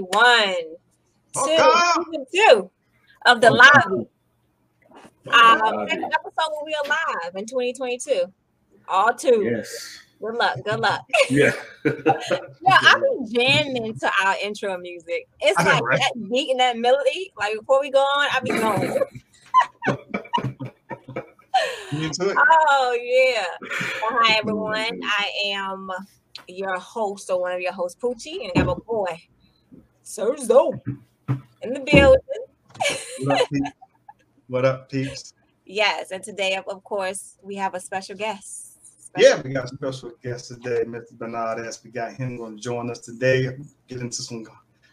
Welcome, 0.00 0.10
everyone, 0.14 0.76
to 1.34 1.94
season 2.06 2.26
two 2.32 2.70
of 3.26 3.40
the 3.40 3.50
live. 3.50 4.06
Um, 5.26 5.88
second 5.88 6.04
episode 6.04 6.50
will 6.50 6.66
be 6.66 6.74
alive 6.84 7.32
in 7.34 7.46
2022. 7.46 8.24
All 8.88 9.14
two. 9.14 9.42
Yes. 9.44 10.00
Good 10.20 10.34
luck. 10.34 10.58
Good 10.64 10.80
luck. 10.80 11.00
Yeah. 11.30 11.52
yeah, 11.84 12.78
I've 12.82 13.00
been 13.00 13.26
jamming 13.32 13.98
to 13.98 14.10
our 14.24 14.36
intro 14.42 14.78
music. 14.78 15.28
It's 15.40 15.58
know, 15.58 15.70
like 15.72 15.82
right? 15.82 15.98
that 15.98 16.12
beat 16.30 16.50
and 16.50 16.60
that 16.60 16.76
melody. 16.76 17.32
Like 17.36 17.58
before 17.58 17.80
we 17.80 17.90
go 17.90 18.00
on, 18.00 18.28
I 18.32 18.40
be 18.40 18.50
going. 18.50 18.98
Into 21.92 22.30
it? 22.30 22.36
Oh 22.38 22.98
yeah. 23.02 23.46
Well, 24.02 24.20
hi 24.22 24.36
everyone. 24.38 25.00
I 25.02 25.30
am 25.46 25.90
your 26.46 26.78
host 26.78 27.30
or 27.30 27.40
one 27.40 27.52
of 27.52 27.60
your 27.60 27.72
hosts, 27.72 27.98
Poochie, 28.00 28.42
and 28.42 28.52
I 28.54 28.64
got 28.64 28.78
my 28.78 28.84
boy, 28.86 29.20
Serzo, 30.08 30.72
in 31.62 31.74
the 31.74 31.80
building. 31.80 32.18
What 33.26 33.40
up, 33.42 33.48
peeps? 33.50 33.70
What 34.46 34.64
up, 34.64 34.90
peeps? 34.90 35.34
Yes, 35.66 36.12
and 36.12 36.24
today, 36.24 36.54
of- 36.56 36.66
of 36.66 36.82
course, 36.82 37.36
we 37.42 37.56
have 37.56 37.74
a 37.74 37.80
special 37.80 38.16
guest. 38.16 38.78
Yeah, 39.18 39.42
we 39.42 39.50
got 39.52 39.64
a 39.64 39.68
special 39.68 40.12
guest 40.22 40.48
today, 40.48 40.84
Mr. 40.86 41.12
Bernard 41.12 41.66
S. 41.66 41.84
We 41.84 41.90
got 41.90 42.14
him 42.14 42.38
going 42.38 42.56
to 42.56 42.62
join 42.62 42.90
us 42.90 43.00
today, 43.00 43.54
get 43.86 44.00
into 44.00 44.22
some 44.22 44.44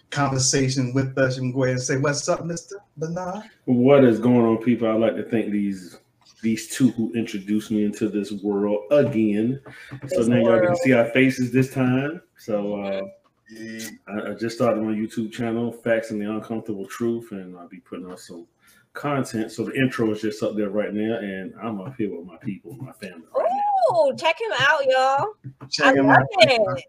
conversation 0.10 0.94
with 0.94 1.18
us. 1.18 1.38
You 1.38 1.44
can 1.44 1.52
go 1.54 1.64
ahead 1.64 1.76
and 1.76 1.82
say, 1.84 1.98
What's 1.98 2.28
up, 2.28 2.42
Mr. 2.42 2.74
Bernard? 2.98 3.44
What 3.66 4.04
is 4.04 4.20
going 4.20 4.42
on, 4.46 4.58
people? 4.58 4.90
I'd 4.90 5.00
like 5.00 5.16
to 5.16 5.24
thank 5.24 5.50
these 5.52 5.98
these 6.42 6.68
two 6.76 6.92
who 6.92 7.14
introduced 7.14 7.72
me 7.72 7.86
into 7.86 8.10
this 8.10 8.32
world 8.44 8.84
again. 8.92 9.62
So 10.08 10.18
This 10.18 10.28
now 10.28 10.38
y'all 10.40 10.60
can 10.60 10.76
see 10.76 10.92
our 10.94 11.06
faces 11.12 11.52
this 11.52 11.74
time. 11.74 12.22
So 12.38 12.82
uh, 12.84 12.92
Yeah. 12.92 13.02
I, 13.52 14.32
I 14.32 14.34
just 14.34 14.56
started 14.56 14.82
my 14.84 14.92
YouTube 14.94 15.32
channel, 15.32 15.72
Facts 15.72 16.12
and 16.12 16.22
the 16.22 16.30
Uncomfortable 16.30 16.86
Truth, 16.88 17.32
and 17.32 17.58
I'll 17.58 17.68
be 17.68 17.80
putting 17.80 18.10
out 18.10 18.20
some 18.20 18.48
content. 18.94 19.52
So 19.52 19.66
the 19.66 19.74
intro 19.74 20.12
is 20.12 20.22
just 20.22 20.42
up 20.42 20.56
there 20.56 20.70
right 20.70 20.94
now, 20.94 21.18
and 21.20 21.54
I'm 21.62 21.80
up 21.82 21.96
here 21.98 22.10
with 22.16 22.26
my 22.26 22.38
people, 22.38 22.74
my 22.82 22.92
family. 22.94 23.26
Right. 23.38 23.50
Oh, 23.92 24.14
check 24.18 24.36
him 24.42 24.52
out, 24.60 24.84
y'all. 24.86 25.34
I 25.62 25.66
Check 25.70 25.96
him 25.96 26.08
love 26.08 26.18
out. 26.18 26.26
it. 26.40 26.84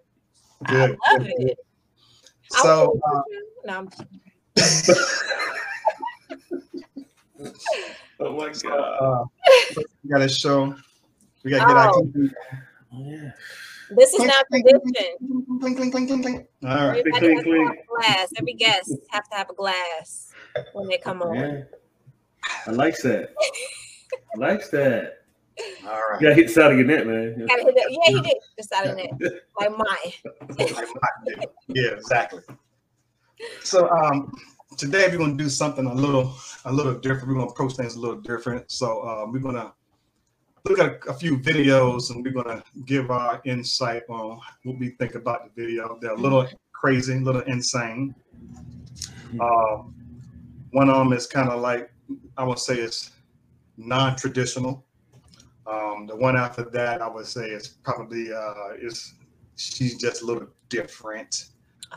I 0.64 0.74
love 0.86 0.88
good, 1.18 1.26
it. 1.26 1.36
good. 1.38 1.56
So, 2.48 2.98
wanna- 3.04 3.18
uh, 3.18 3.22
no, 3.66 3.78
I'm. 3.78 3.90
Oh 8.18 8.32
my 8.34 8.48
god! 8.48 8.72
uh, 8.72 9.24
we 10.02 10.08
got 10.10 10.22
a 10.22 10.28
show. 10.28 10.74
We 11.44 11.50
got 11.50 11.60
to 11.60 11.66
get 11.66 11.76
our 11.76 11.90
Oh. 11.94 12.12
Oh, 12.94 13.04
yeah. 13.04 13.30
This 13.90 14.10
is 14.10 14.16
Clink, 14.16 14.32
not 14.32 14.46
clink, 14.48 14.66
tradition. 14.68 15.16
Clink, 15.60 15.76
clink, 15.76 15.92
clink, 15.92 16.08
clink, 16.08 16.22
clink. 16.22 16.48
All 16.64 16.88
right. 16.88 16.98
Everybody 16.98 17.34
has 17.34 17.44
clink, 17.44 17.68
clink. 17.68 17.86
glass. 17.88 18.28
Every 18.38 18.54
guest 18.54 18.92
have 19.10 19.28
to 19.30 19.36
have 19.36 19.50
a 19.50 19.54
glass 19.54 20.32
when 20.72 20.88
they 20.88 20.98
come 20.98 21.22
on. 21.22 21.34
Yeah. 21.34 21.62
I 22.66 22.70
like 22.72 22.96
that. 22.98 23.34
I 24.34 24.38
like 24.38 24.70
that. 24.70 25.18
All 25.84 25.90
right. 25.90 26.20
You 26.20 26.28
gotta 26.28 26.34
hit 26.34 26.48
the 26.48 26.52
side 26.52 26.72
of 26.72 26.78
your 26.78 26.86
net, 26.86 27.06
man. 27.06 27.46
Gotta 27.46 27.62
hit 27.62 27.74
it. 27.76 27.98
Yeah, 28.04 28.16
he 28.16 28.20
did. 28.20 28.36
Decided 28.56 28.96
that. 28.96 29.40
Like 29.58 29.70
mine. 29.70 31.46
yeah, 31.68 31.90
exactly. 31.92 32.42
So 33.62 33.88
um 33.90 34.32
today 34.76 35.08
we're 35.08 35.18
gonna 35.18 35.36
do 35.36 35.48
something 35.48 35.86
a 35.86 35.94
little 35.94 36.34
a 36.64 36.72
little 36.72 36.94
different. 36.94 37.28
We're 37.28 37.34
gonna 37.34 37.46
approach 37.46 37.74
things 37.74 37.94
a 37.94 38.00
little 38.00 38.20
different. 38.20 38.70
So 38.70 39.02
um, 39.08 39.32
we're 39.32 39.38
gonna 39.38 39.72
look 40.68 40.78
at 40.78 41.06
a, 41.06 41.10
a 41.10 41.14
few 41.14 41.38
videos 41.38 42.10
and 42.10 42.24
we're 42.24 42.32
gonna 42.32 42.62
give 42.84 43.10
our 43.10 43.40
insight 43.44 44.02
on 44.08 44.40
what 44.64 44.78
we 44.78 44.90
think 44.90 45.14
about 45.14 45.44
the 45.44 45.62
video. 45.62 45.98
They're 46.00 46.12
a 46.12 46.16
little 46.16 46.46
crazy, 46.72 47.14
a 47.14 47.20
little 47.20 47.42
insane. 47.42 48.14
Um, 49.40 49.94
one 50.72 50.88
of 50.88 50.96
them 50.96 51.12
is 51.12 51.26
kind 51.26 51.48
of 51.48 51.60
like 51.60 51.90
I 52.36 52.44
would 52.44 52.58
say 52.58 52.76
it's 52.76 53.12
non-traditional. 53.76 54.84
Um, 55.66 56.06
the 56.06 56.16
one 56.16 56.36
after 56.36 56.62
that, 56.70 57.02
I 57.02 57.08
would 57.08 57.26
say 57.26 57.46
is 57.48 57.68
probably 57.68 58.32
uh, 58.32 58.74
is 58.80 59.14
she's 59.56 59.96
just 59.96 60.22
a 60.22 60.26
little 60.26 60.48
different. 60.68 61.46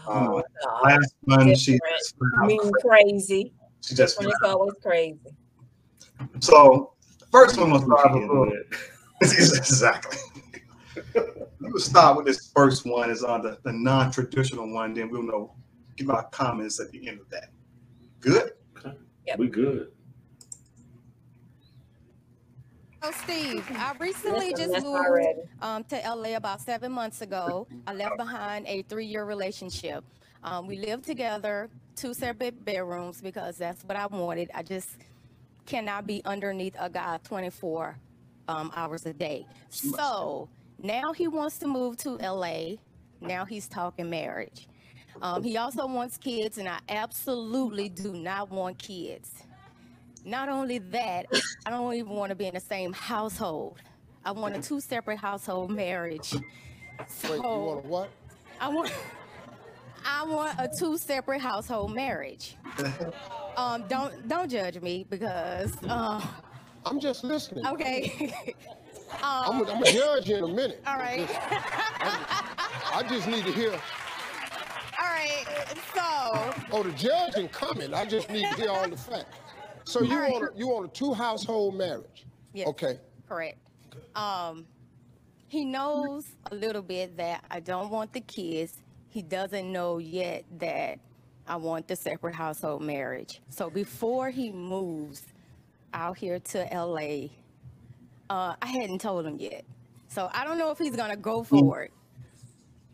Oh, 0.08 0.20
no. 0.20 0.44
Last 0.84 1.16
one, 1.22 1.56
she 1.56 1.80
just 1.98 2.16
I 2.42 2.46
mean, 2.46 2.60
crazy. 2.60 2.74
crazy. 2.82 3.54
She 3.82 3.96
just 3.96 4.18
one 4.18 4.28
is 4.28 4.34
flat 4.40 4.52
out. 4.52 4.60
always 4.60 4.76
crazy. 4.82 5.20
So 6.40 6.94
first 7.32 7.60
one 7.60 7.72
was 7.72 7.84
start 7.84 8.14
with 8.14 8.16
a 8.16 8.20
Handle 8.20 8.40
little 8.42 8.54
it. 8.54 8.78
exactly. 9.22 10.18
we 11.60 11.72
will 11.72 11.80
start 11.80 12.18
with 12.18 12.26
this 12.26 12.52
first 12.56 12.86
one 12.86 13.10
is 13.10 13.24
on 13.24 13.42
the, 13.42 13.58
the 13.64 13.72
non-traditional 13.72 14.72
one, 14.72 14.94
then 14.94 15.10
we'll 15.10 15.24
know 15.24 15.56
give 15.96 16.10
our 16.10 16.24
comments 16.30 16.80
at 16.80 16.92
the 16.92 17.08
end 17.08 17.20
of 17.20 17.30
that. 17.30 17.50
Good? 18.22 18.54
We 19.38 19.48
good. 19.48 19.92
Oh, 23.02 23.12
Steve, 23.24 23.66
I 23.72 23.94
recently 24.00 24.52
Listen, 24.52 24.74
just 24.74 24.86
moved 24.86 25.40
um, 25.62 25.84
to 25.86 25.96
LA 25.96 26.36
about 26.36 26.62
seven 26.62 26.92
months 26.92 27.22
ago. 27.22 27.68
I 27.88 27.94
left 27.94 28.18
behind 28.18 28.66
a 28.68 28.82
three-year 28.84 29.24
relationship. 29.24 30.04
Um, 30.44 30.68
we 30.68 30.78
lived 30.78 31.06
together, 31.06 31.70
two 31.96 32.14
separate 32.14 32.66
bedrooms 32.66 33.22
because 33.22 33.58
that's 33.58 33.84
what 33.84 33.96
I 33.96 34.08
wanted. 34.08 34.50
I 34.54 34.64
just 34.64 34.98
cannot 35.70 36.08
be 36.08 36.22
underneath 36.26 36.76
a 36.80 36.90
guy 36.90 37.20
24 37.24 37.96
um, 38.48 38.72
hours 38.76 39.06
a 39.06 39.14
day. 39.14 39.46
So 39.70 40.50
now 40.82 41.14
he 41.14 41.28
wants 41.28 41.60
to 41.60 41.68
move 41.68 41.96
to 41.98 42.18
LA. 42.18 42.76
Now 43.22 43.46
he's 43.46 43.68
talking 43.68 44.10
marriage. 44.10 44.68
Um, 45.22 45.44
he 45.44 45.58
also 45.58 45.86
wants 45.86 46.18
kids, 46.18 46.58
and 46.58 46.68
I 46.68 46.80
absolutely 46.90 47.90
do 47.90 48.14
not 48.14 48.50
want 48.50 48.80
kids. 48.80 49.44
Not 50.26 50.50
only 50.50 50.80
that, 50.80 51.28
I 51.66 51.70
don't 51.70 51.94
even 51.94 52.12
want 52.12 52.30
to 52.32 52.36
be 52.36 52.48
in 52.48 52.54
the 52.54 52.60
same 52.60 52.94
household. 52.94 53.78
I 54.26 54.32
want 54.32 54.56
a 54.56 54.62
two 54.62 54.82
separate 54.82 55.18
household 55.18 55.72
marriage. 55.72 56.30
So 57.08 57.32
Wait, 57.32 57.38
you 57.38 57.42
want 57.42 57.86
a 57.86 57.88
what? 57.88 58.10
I 58.60 58.70
want 58.70 58.92
I 60.06 60.26
want 60.26 60.60
a 60.60 60.70
two 60.70 60.98
separate 60.98 61.42
household 61.42 61.94
marriage. 61.94 62.56
Um, 63.58 63.84
don't 63.90 64.26
don't 64.30 64.50
judge 64.50 64.80
me 64.80 65.06
because 65.10 65.76
uh, 65.84 66.26
I'm 66.86 66.98
just 66.98 67.26
listening. 67.26 67.66
okay. 67.68 68.34
I'm 69.22 69.60
um, 69.60 69.66
gonna 69.66 69.86
judge 69.92 70.30
you 70.30 70.38
in 70.38 70.44
a 70.46 70.48
minute. 70.48 70.82
all 70.88 70.98
right. 70.98 71.28
I 72.94 73.04
just 73.10 73.28
need 73.28 73.44
to 73.44 73.52
hear. 73.52 73.72
all 73.74 75.10
right. 75.10 75.46
So 75.94 76.54
Oh, 76.72 76.84
the 76.84 76.92
judge 76.92 77.34
judging 77.34 77.50
coming. 77.50 77.94
I 77.94 78.06
just 78.06 78.30
need 78.30 78.46
to 78.50 78.56
hear 78.56 78.70
all 78.70 78.88
the 78.88 78.96
facts. 78.96 79.38
So 79.84 80.04
you 80.04 80.18
right. 80.18 80.32
want 80.32 80.56
a, 80.56 80.58
you 80.58 80.68
want 80.70 80.86
a 80.86 80.90
two 80.90 81.14
household 81.14 81.76
marriage? 81.76 82.26
Yes. 82.54 82.68
Okay. 82.68 83.00
Correct. 83.28 83.58
Um, 84.16 84.66
he 85.48 85.66
knows 85.66 86.28
a 86.52 86.56
little 86.56 86.84
bit 86.84 87.18
that 87.18 87.44
I 87.50 87.60
don't 87.60 87.90
want 87.90 88.14
the 88.14 88.22
kids. 88.22 88.74
He 89.10 89.22
doesn't 89.22 89.72
know 89.72 89.98
yet 89.98 90.46
that 90.60 91.00
I 91.48 91.56
want 91.56 91.88
the 91.88 91.96
separate 91.96 92.36
household 92.36 92.82
marriage. 92.84 93.42
So 93.50 93.70
before 93.70 94.30
he 94.30 94.52
moves 94.52 95.24
out 95.94 96.18
here 96.18 96.40
to 96.40 96.68
LA, 96.72 97.30
uh, 98.30 98.56
I 98.62 98.68
hadn't 98.68 99.02
told 99.02 99.26
him 99.26 99.38
yet. 99.40 99.66
So 100.08 100.30
I 100.34 100.44
don't 100.46 100.58
know 100.58 100.72
if 100.72 100.78
he's 100.78 100.96
gonna 100.96 101.18
go 101.18 101.44
for 101.44 101.84
it. 101.84 101.92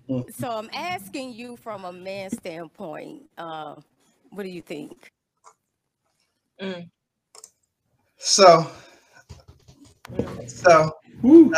Mm. 0.10 0.34
So 0.34 0.50
I'm 0.50 0.70
asking 0.74 1.34
you 1.34 1.58
from 1.58 1.86
a 1.86 1.92
man's 1.92 2.38
standpoint, 2.38 3.24
uh, 3.38 3.76
what 4.30 4.44
do 4.44 4.50
you 4.50 4.62
think? 4.62 5.12
Mm. 6.62 6.90
So 8.18 8.72
so 10.48 10.92
Woo. 11.22 11.52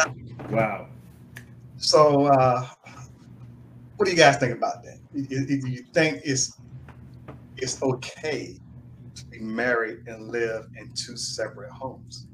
Wow. 0.49 0.87
so 1.77 2.25
uh 2.25 2.67
what 3.97 4.05
do 4.05 4.11
you 4.11 4.17
guys 4.17 4.37
think 4.37 4.53
about 4.53 4.83
that? 4.83 4.99
Do 5.13 5.35
you- 5.67 5.83
think 5.93 6.21
it's 6.23 6.53
it's 7.57 7.81
okay 7.81 8.59
to 9.15 9.25
be 9.25 9.39
married 9.39 10.07
and 10.07 10.29
live 10.29 10.67
in 10.77 10.93
two 10.93 11.17
separate 11.17 11.71
homes? 11.71 12.27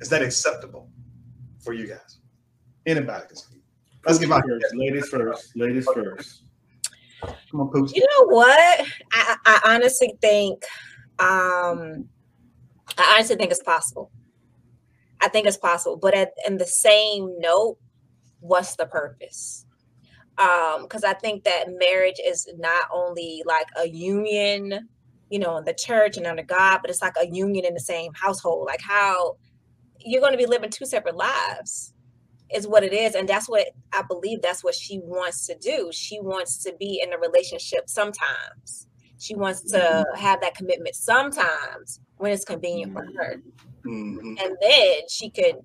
Is 0.00 0.08
that 0.08 0.22
acceptable 0.22 0.88
for 1.62 1.74
you 1.74 1.86
guys? 1.86 2.20
Anybody 2.86 3.26
can 3.26 3.36
speak. 3.36 3.62
Let's 4.06 4.18
give 4.18 4.32
out 4.32 4.42
first. 4.48 4.74
Ladies 4.74 5.08
first. 5.10 5.56
Ladies 5.56 5.86
first. 5.94 6.44
Come 7.50 7.60
on, 7.60 7.68
Pooch. 7.68 7.92
You 7.94 8.00
know 8.00 8.26
what? 8.28 8.86
I, 9.12 9.36
I 9.44 9.74
honestly 9.74 10.16
think, 10.22 10.64
um, 11.18 12.08
I 12.96 13.14
honestly 13.14 13.36
think 13.36 13.50
it's 13.50 13.62
possible. 13.62 14.10
I 15.20 15.28
think 15.28 15.46
it's 15.46 15.58
possible, 15.58 15.98
but 15.98 16.14
at 16.14 16.32
in 16.46 16.56
the 16.56 16.66
same 16.66 17.38
note, 17.38 17.76
what's 18.40 18.76
the 18.76 18.86
purpose? 18.86 19.66
Um, 20.40 20.84
because 20.84 21.04
I 21.04 21.14
think 21.14 21.44
that 21.44 21.66
marriage 21.68 22.20
is 22.24 22.48
not 22.58 22.86
only 22.94 23.42
like 23.46 23.68
a 23.78 23.88
union, 23.88 24.88
you 25.30 25.38
know, 25.40 25.58
in 25.58 25.64
the 25.66 25.74
church 25.74 26.16
and 26.18 26.26
under 26.26 26.42
God, 26.44 26.80
but 26.82 26.90
it's 26.90 27.02
like 27.02 27.16
a 27.22 27.28
union 27.28 27.66
in 27.66 27.74
the 27.74 27.80
same 27.80 28.12
household. 28.14 28.66
Like 28.66 28.82
how 28.82 29.36
you're 30.00 30.20
going 30.22 30.32
to 30.32 30.38
be 30.38 30.46
living 30.46 30.70
two 30.70 30.86
separate 30.86 31.16
lives. 31.16 31.94
is 32.54 32.66
what 32.68 32.84
it 32.84 32.92
is 32.92 33.14
and 33.16 33.28
that's 33.28 33.48
what 33.48 33.66
i 33.92 34.02
believe 34.02 34.40
that's 34.42 34.64
what 34.64 34.74
she 34.74 35.00
wants 35.04 35.46
to 35.46 35.56
do 35.60 35.90
she 35.92 36.20
wants 36.20 36.62
to 36.64 36.72
be 36.80 37.00
in 37.02 37.12
a 37.12 37.18
relationship 37.18 37.84
sometimes 37.88 38.86
she 39.18 39.34
wants 39.36 39.62
to 39.62 39.78
Mm-hmm. 39.78 40.20
have 40.20 40.40
that 40.42 40.54
commitment 40.56 40.94
sometimes 40.96 42.00
when 42.18 42.32
it's 42.32 42.44
convenient 42.44 42.92
for 42.92 43.04
her 43.16 43.36
Mhm. 43.86 44.36
and 44.42 44.56
then 44.62 45.02
she 45.08 45.30
could 45.30 45.56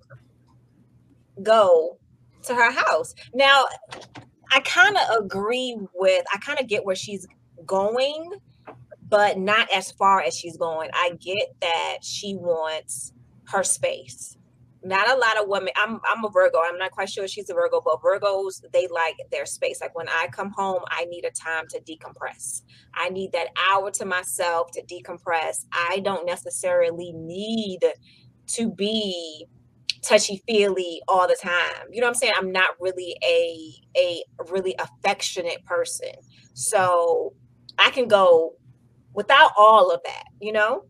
go 1.44 1.98
to 2.44 2.56
her 2.56 2.72
house. 2.72 3.14
Now, 3.34 3.66
I 4.52 4.60
kind 4.62 4.96
of 4.98 5.24
agree 5.24 5.78
with, 5.94 6.26
I 6.34 6.38
kind 6.40 6.60
of 6.60 6.68
get 6.68 6.86
where 6.86 6.96
she's 6.96 7.28
going, 7.66 8.32
but 9.08 9.38
not 9.38 9.68
as 9.74 9.92
far 9.92 10.22
as 10.22 10.36
she's 10.38 10.58
going. 10.58 10.90
I 10.94 11.12
get 11.20 11.50
that 11.62 11.98
she 12.02 12.36
wants 12.36 13.14
her 13.48 13.64
space. 13.64 14.38
Not 14.84 15.10
a 15.10 15.18
lot 15.18 15.38
of 15.42 15.48
women. 15.48 15.74
I'm 15.76 16.00
I'm 16.08 16.24
a 16.24 16.30
Virgo. 16.30 16.60
I'm 16.64 16.78
not 16.78 16.92
quite 16.92 17.10
sure 17.10 17.28
she's 17.28 17.50
a 17.50 17.56
Virgo, 17.56 17.82
but 17.84 18.02
Virgos 18.04 18.62
they 18.72 18.88
like 18.88 19.16
their 19.32 19.48
space. 19.48 19.82
Like 19.82 19.96
when 19.96 20.08
I 20.08 20.28
come 20.32 20.52
home, 20.52 20.82
I 20.90 21.06
need 21.06 21.26
a 21.26 21.32
time 21.32 21.66
to 21.70 21.80
decompress. 21.82 22.62
I 22.94 23.10
need 23.10 23.32
that 23.32 23.48
hour 23.72 23.90
to 23.92 24.06
myself 24.06 24.70
to 24.74 24.84
decompress. 24.84 25.66
I 25.72 26.02
don't 26.04 26.28
necessarily 26.28 27.14
need 27.14 27.80
to 28.48 28.72
be 28.72 29.48
touchy 30.06 30.42
feely 30.48 31.02
all 31.08 31.28
the 31.28 31.38
time. 31.42 31.88
You 31.92 32.02
know 32.02 32.08
what 32.08 32.16
I'm 32.16 32.16
saying? 32.16 32.34
I'm 32.38 32.52
not 32.52 32.70
really 32.80 33.16
a 33.24 33.74
a 33.98 34.24
really 34.52 34.76
affectionate 34.80 35.64
person. 35.66 36.14
So 36.54 37.34
I 37.78 37.90
can 37.90 38.08
go 38.08 38.54
without 39.14 39.52
all 39.58 39.92
of 39.92 40.02
that, 40.04 40.26
you 40.40 40.52
know? 40.52 40.86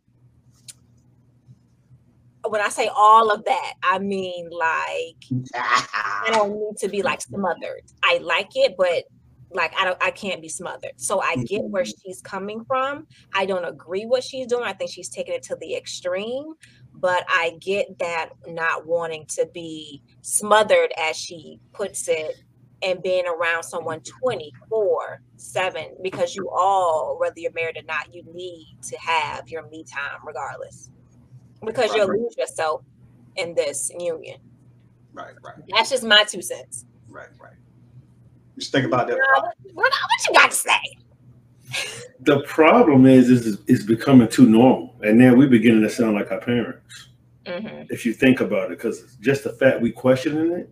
When 2.47 2.61
I 2.61 2.69
say 2.69 2.89
all 2.95 3.31
of 3.31 3.43
that, 3.45 3.73
I 3.81 3.99
mean 3.99 4.49
like 4.51 5.15
I 5.55 6.29
don't 6.31 6.53
need 6.59 6.77
to 6.77 6.89
be 6.89 7.01
like 7.01 7.21
smothered. 7.21 7.81
I 8.03 8.19
like 8.19 8.49
it, 8.55 8.75
but 8.77 9.05
like 9.51 9.73
I 9.79 9.85
don't 9.85 9.97
I 10.03 10.11
can't 10.11 10.41
be 10.41 10.49
smothered. 10.49 10.91
So 10.97 11.21
I 11.21 11.37
get 11.37 11.63
where 11.63 11.83
mm-hmm. 11.83 11.99
she's 12.05 12.21
coming 12.21 12.63
from. 12.65 13.07
I 13.33 13.45
don't 13.45 13.65
agree 13.65 14.05
what 14.05 14.23
she's 14.23 14.45
doing. 14.47 14.63
I 14.63 14.73
think 14.73 14.91
she's 14.91 15.09
taking 15.09 15.33
it 15.33 15.43
to 15.43 15.55
the 15.59 15.75
extreme, 15.75 16.53
but 17.05 17.23
I 17.29 17.51
get 17.61 17.99
that 17.99 18.29
not 18.47 18.87
wanting 18.87 19.27
to 19.35 19.47
be 19.53 20.01
smothered 20.23 20.91
as 20.99 21.15
she 21.15 21.59
puts 21.71 22.07
it 22.07 22.31
and 22.81 22.99
being 23.03 23.25
around 23.27 23.61
someone 23.61 24.01
24 24.23 25.21
7 25.37 25.97
because 26.01 26.35
you 26.35 26.49
all 26.49 27.17
whether 27.19 27.35
you're 27.37 27.51
married 27.53 27.77
or 27.77 27.83
not 27.87 28.11
you 28.11 28.23
need 28.33 28.75
to 28.81 28.97
have 28.97 29.47
your 29.49 29.69
me 29.69 29.83
time 29.83 30.17
regardless 30.25 30.89
because 31.63 31.93
you'll 31.93 32.07
Right. 32.07 32.19
lose 32.21 32.35
yourself 32.39 32.81
in 33.35 33.53
this 33.53 33.91
union 33.99 34.39
Right, 35.13 35.35
right, 35.43 35.57
that's 35.69 35.91
just 35.91 36.03
my 36.03 36.23
two 36.23 36.41
cents 36.41 36.85
right, 37.07 37.27
right. 37.39 37.51
Just 38.57 38.71
think 38.71 38.87
about 38.87 39.05
that. 39.09 39.17
What, 39.17 39.43
what, 39.75 39.93
what 39.93 40.27
you 40.27 40.33
got 40.33 40.49
to 40.49 40.57
say 40.57 40.79
The 42.21 42.41
problem 42.41 43.05
is, 43.05 43.29
is 43.29 43.59
it's 43.67 43.83
becoming 43.83 44.27
too 44.27 44.47
normal, 44.47 44.95
and 45.03 45.17
now 45.17 45.33
we're 45.35 45.49
beginning 45.49 45.81
to 45.81 45.89
sound 45.89 46.15
like 46.15 46.31
our 46.31 46.39
parents. 46.39 47.09
hmm 47.45 47.83
If 47.89 48.05
you 48.05 48.13
think 48.13 48.41
about 48.41 48.71
it, 48.71 48.77
because 48.77 49.17
just 49.21 49.43
the 49.43 49.53
fact 49.53 49.81
we 49.81 49.91
questioning 49.91 50.51
it, 50.51 50.69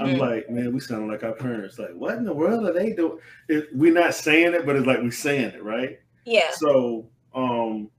I'm 0.00 0.14
hmm 0.14 0.18
like, 0.18 0.50
man, 0.50 0.72
we 0.72 0.80
sound 0.80 1.08
like 1.08 1.24
our 1.24 1.32
parents. 1.32 1.78
Like, 1.78 1.94
what 1.94 2.16
in 2.16 2.24
the 2.24 2.32
world 2.32 2.66
are 2.66 2.72
they 2.72 2.92
doing? 2.92 3.18
It, 3.48 3.68
we're 3.74 3.92
not 3.92 4.14
saying 4.14 4.54
it, 4.54 4.66
but 4.66 4.76
it's 4.76 4.86
like 4.86 5.00
we're 5.00 5.10
saying 5.10 5.52
it, 5.54 5.62
right? 5.62 5.98
yeah 6.24 6.50
So, 6.52 7.08
um, 7.34 7.90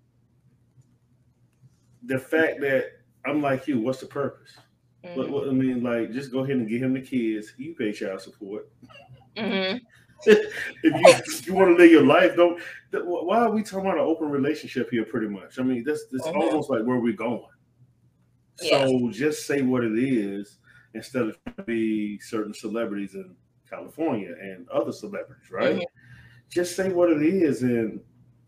the 2.04 2.19
fact 2.19 2.62
that 2.62 2.86
I'm 3.25 3.42
like 3.42 3.68
you, 3.68 3.80
what's 3.81 4.00
the 4.00 4.06
purpose? 4.07 4.51
What, 5.13 5.27
hmm 5.27 5.33
what, 5.33 5.48
I 5.48 5.51
mean, 5.51 5.83
like, 5.83 6.12
just 6.12 6.31
go 6.31 6.39
ahead 6.39 6.57
and 6.57 6.69
get 6.69 6.81
him 6.83 6.94
the 6.94 7.01
kids. 7.01 7.54
You 7.57 7.74
pay 7.75 7.92
child 7.92 8.22
support. 8.22 8.69
hmm 9.38 9.77
if 10.25 10.44
you, 10.83 11.06
if 11.07 11.48
you 11.48 11.54
want 11.54 11.69
to 11.77 11.81
live 11.81 11.92
your 11.92 12.06
life, 12.06 12.36
don't. 12.36 12.60
th- 12.92 13.04
Why 13.06 13.39
are 13.39 13.51
we 13.51 13.63
talking 13.63 13.86
about 13.86 13.98
an 13.98 14.04
open 14.06 14.30
relationship 14.30 14.89
here? 14.92 15.06
Pretty 15.06 15.27
much. 15.27 15.60
I 15.60 15.63
mean, 15.63 15.83
that's 15.83 16.06
that's 16.12 16.27
almost 16.27 16.69
like 16.69 16.83
where 16.83 17.00
we're 17.00 17.13
going. 17.13 17.44
Yeah. 18.62 18.86
So 18.88 19.10
just 19.12 19.45
say 19.48 19.62
what 19.62 19.83
it 19.83 19.98
is 19.98 20.57
instead 20.94 21.24
of 21.24 21.66
be 21.66 22.19
certain 22.19 22.54
celebrities 22.54 23.16
in 23.16 23.36
California 23.69 24.36
and 24.42 24.68
other 24.69 24.92
celebrities, 24.92 25.50
right? 25.51 25.75
Mhm. 25.75 25.83
Just 26.50 26.75
say 26.75 26.89
what 26.92 27.12
it 27.12 27.22
is, 27.22 27.62
and 27.62 28.01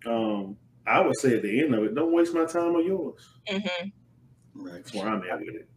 um, 0.05 0.57
I 0.87 0.99
would 0.99 1.17
say 1.17 1.35
at 1.35 1.43
the 1.43 1.61
end 1.63 1.75
of 1.75 1.83
it, 1.83 1.93
don't 1.95 2.11
waste 2.11 2.33
my 2.33 2.45
time 2.45 2.75
or 2.75 2.81
yours. 2.81 3.21
hmm 3.47 3.59
Right. 4.53 4.83
That's 4.83 4.93
where 4.93 5.07
I'm 5.07 5.23
at 5.23 5.39
with 5.39 5.55
it. 5.55 5.69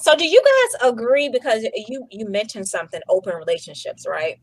So 0.00 0.16
do 0.16 0.26
you 0.26 0.42
guys 0.42 0.90
agree 0.92 1.28
because 1.28 1.62
you 1.88 2.06
you 2.10 2.26
mentioned 2.28 2.66
something 2.66 3.00
open 3.08 3.34
relationships, 3.36 4.06
right? 4.08 4.40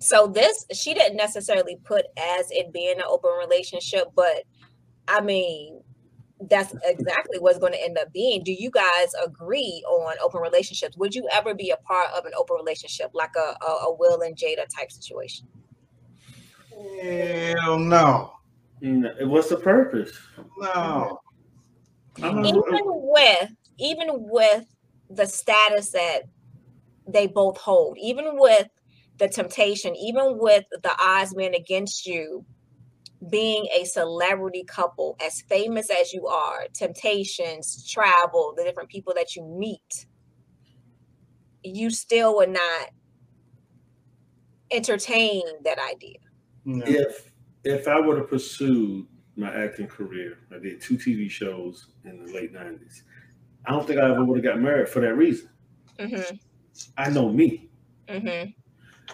So 0.00 0.26
this 0.26 0.66
she 0.72 0.94
didn't 0.94 1.16
necessarily 1.16 1.76
put 1.84 2.06
as 2.16 2.50
it 2.50 2.72
being 2.72 2.96
an 2.96 3.04
open 3.06 3.30
relationship, 3.38 4.08
but 4.16 4.44
I 5.06 5.20
mean 5.20 5.82
that's 6.48 6.74
exactly 6.84 7.38
what's 7.38 7.58
going 7.58 7.74
to 7.74 7.84
end 7.84 7.98
up 7.98 8.10
being. 8.14 8.42
Do 8.42 8.52
you 8.52 8.70
guys 8.70 9.12
agree 9.22 9.84
on 9.86 10.14
open 10.24 10.40
relationships? 10.40 10.96
Would 10.96 11.14
you 11.14 11.28
ever 11.30 11.54
be 11.54 11.68
a 11.70 11.76
part 11.76 12.08
of 12.16 12.24
an 12.24 12.32
open 12.38 12.56
relationship 12.56 13.10
like 13.12 13.32
a 13.36 13.64
a, 13.64 13.70
a 13.88 13.94
Will 13.94 14.22
and 14.22 14.34
Jada 14.34 14.64
type 14.74 14.90
situation? 14.90 15.46
Hell 17.02 17.78
no. 17.78 18.32
Mm, 18.82 19.28
What's 19.28 19.50
the 19.50 19.56
purpose? 19.56 20.12
No. 20.56 21.20
Even 22.16 22.42
not, 22.42 22.64
with 22.70 23.50
even 23.78 24.08
with 24.12 24.64
the 25.10 25.26
status 25.26 25.90
that 25.90 26.22
they 27.06 27.26
both 27.26 27.58
hold 27.58 27.98
even 27.98 28.38
with 28.38 28.68
the 29.20 29.28
temptation 29.28 29.96
even 29.96 30.38
with 30.38 30.66
the 30.82 30.96
odds 31.00 31.34
being 31.34 31.54
against 31.56 32.06
you 32.06 32.46
being 33.30 33.66
a 33.78 33.84
celebrity 33.84 34.64
couple 34.64 35.16
as 35.24 35.42
famous 35.42 35.90
as 35.90 36.12
you 36.12 36.26
are 36.26 36.66
temptations 36.74 37.86
travel 37.90 38.54
the 38.56 38.64
different 38.64 38.90
people 38.90 39.14
that 39.14 39.36
you 39.36 39.44
meet 39.44 40.06
you 41.62 41.90
still 41.90 42.36
would 42.36 42.50
not 42.50 42.90
entertain 44.70 45.42
that 45.64 45.78
idea 45.78 46.18
No. 46.64 46.84
if 46.86 47.32
if 47.64 47.88
I 47.88 48.00
would 48.00 48.18
have 48.18 48.28
pursued 48.28 49.06
my 49.36 49.52
acting 49.54 49.86
career, 49.86 50.38
I 50.54 50.58
did 50.58 50.80
two 50.80 50.96
TV 50.96 51.28
shows 51.30 51.88
in 52.04 52.24
the 52.24 52.32
late 52.32 52.52
'90s. 52.52 53.02
I 53.66 53.72
don't 53.72 53.86
think 53.86 54.00
I 54.00 54.10
ever 54.10 54.24
would 54.24 54.38
have 54.44 54.54
got 54.54 54.62
married 54.62 54.88
for 54.88 55.00
that 55.00 55.14
reason. 55.16 55.50
mm-hmm, 55.98 56.36
I 56.96 57.10
know 57.10 57.28
me. 57.32 57.70
mm-hmm, 58.08 58.50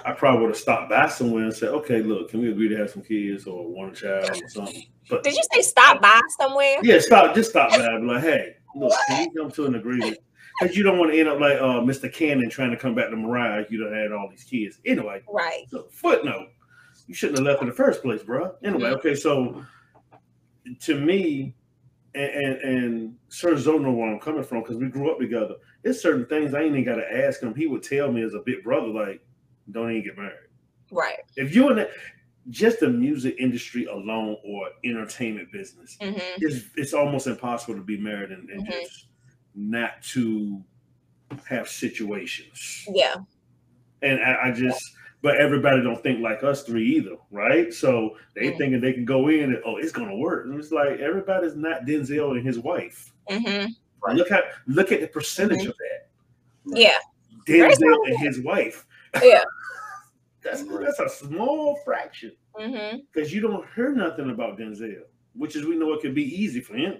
I 0.05 0.13
probably 0.13 0.43
would 0.43 0.51
have 0.51 0.59
stopped 0.59 0.91
by 0.91 1.09
somewhere 1.09 1.45
and 1.45 1.55
said, 1.55 1.71
"Okay, 1.71 2.03
look, 2.03 2.31
can 2.31 2.41
we 2.41 2.51
agree 2.51 2.69
to 2.69 2.77
have 2.77 2.91
some 2.91 3.03
kids 3.03 3.47
or 3.47 3.67
one 3.67 3.95
child 3.95 4.31
or 4.31 4.49
something?" 4.49 4.85
But 5.09 5.23
did 5.23 5.35
you 5.35 5.43
say 5.53 5.63
stop 5.63 6.01
by 6.01 6.21
somewhere 6.39 6.77
yeah, 6.83 6.99
stop, 7.01 7.35
just 7.35 7.51
stop 7.51 7.71
by 7.71 7.99
be 7.99 8.07
like, 8.07 8.23
"Hey, 8.23 8.57
look, 8.75 8.93
can 9.07 9.29
we 9.35 9.41
come 9.41 9.51
to 9.53 9.67
an 9.67 9.75
agreement?" 9.77 10.19
Because 10.61 10.77
you 10.77 10.83
don't 10.83 10.99
want 10.99 11.13
to 11.13 11.19
end 11.19 11.29
up 11.29 11.39
like 11.39 11.59
uh, 11.61 11.81
Mr. 11.81 12.13
Cannon 12.13 12.49
trying 12.49 12.71
to 12.71 12.77
come 12.77 12.95
back 12.95 13.11
to 13.11 13.17
Mariah. 13.17 13.67
You 13.69 13.83
don't 13.83 13.95
had 13.95 14.13
all 14.13 14.29
these 14.29 14.45
kids 14.45 14.79
anyway. 14.87 15.23
right 15.29 15.67
So, 15.71 15.87
footnote: 15.91 16.49
You 17.07 17.15
shouldn't 17.15 17.39
have 17.39 17.47
left 17.47 17.63
in 17.63 17.69
the 17.69 17.75
first 17.75 18.03
place, 18.03 18.23
bro. 18.23 18.55
Anyway, 18.65 18.91
okay. 18.91 19.15
So, 19.15 19.65
to 20.81 21.01
me, 21.01 21.55
and 22.15 22.31
and, 22.31 22.63
and 22.63 23.17
Sir 23.29 23.57
Zo 23.57 23.79
know 23.79 23.93
where 23.93 24.11
I'm 24.11 24.19
coming 24.19 24.43
from 24.43 24.63
because 24.63 24.79
we 24.79 24.89
grew 24.89 25.11
up 25.11 25.19
together. 25.19 25.57
There's 25.83 26.01
certain 26.01 26.27
things 26.27 26.55
I 26.55 26.63
ain't 26.63 26.77
even 26.77 26.85
got 26.85 26.97
to 26.97 27.27
ask 27.27 27.43
him. 27.43 27.55
He 27.55 27.67
would 27.67 27.83
tell 27.83 28.11
me 28.11 28.23
as 28.23 28.35
a 28.35 28.41
big 28.41 28.65
brother, 28.65 28.89
like, 28.89 29.21
"Don't 29.71 29.91
even 29.91 30.05
get 30.05 30.17
married." 30.17 30.39
right. 30.91 31.19
If 31.37 31.55
you're 31.55 31.71
in 31.73 31.77
the, 31.79 31.91
just 32.51 32.79
the 32.81 32.89
music 32.89 33.35
industry 33.39 33.87
alone 33.87 34.37
or 34.45 34.69
entertainment 34.85 35.51
business, 35.53 35.97
mm-hmm, 36.01 36.19
it's 36.39 36.67
it's 36.77 36.93
almost 36.95 37.27
impossible 37.27 37.75
to 37.75 37.83
be 37.83 37.99
married 37.99 38.31
and, 38.31 38.49
and 38.51 38.67
Mhm. 38.67 38.71
just 38.83 39.07
not 39.55 40.01
to 40.13 40.63
have 41.49 41.69
situations. 41.69 42.87
Yeah. 42.93 43.17
And 44.03 44.21
I, 44.21 44.49
I 44.49 44.53
just 44.53 44.81
but 45.23 45.39
everybody 45.39 45.83
don't 45.83 46.01
think 46.03 46.21
like 46.21 46.45
us 46.45 46.63
three 46.63 46.87
either 46.97 47.17
right? 47.33 47.73
So 47.75 48.17
they 48.35 48.53
Mm. 48.53 48.59
thinking 48.59 48.81
they 48.81 48.93
can 48.93 49.05
go 49.05 49.27
in 49.29 49.55
and 49.55 49.63
oh 49.65 49.77
it's 49.79 49.91
gonna 49.91 50.17
work. 50.17 50.47
And 50.47 50.59
it's 50.61 50.71
like 50.71 51.01
everybody's 51.01 51.57
not 51.57 51.85
denzel 51.85 52.37
and 52.37 52.47
his 52.47 52.61
wife. 52.61 53.13
Mm-hmm, 53.29 54.15
look 54.15 54.31
at 54.31 54.45
look 54.69 54.93
at 54.93 55.01
the 55.01 55.09
percentage 55.09 55.67
of 55.67 55.75
that. 55.79 56.79
Yeah. 56.79 56.99
Denzel 57.47 58.07
and 58.07 58.19
his 58.21 58.41
wife. 58.41 58.87
Yeah. 59.23 59.43
that's 60.47 60.65
that's 60.65 61.01
a 61.01 61.09
small 61.09 61.79
fraction 61.85 62.33
mm-hmm. 62.59 62.99
because 63.13 63.33
you 63.33 63.41
don't 63.41 63.67
hear 63.75 63.93
nothing 63.93 64.31
about 64.31 64.59
denzel 64.59 65.03
which 65.35 65.57
is 65.57 65.67
we 65.67 65.77
know 65.77 65.93
it 65.93 66.01
could 66.01 66.15
be 66.15 66.25
easy 66.25 66.61
for 66.61 66.75
him 66.75 66.99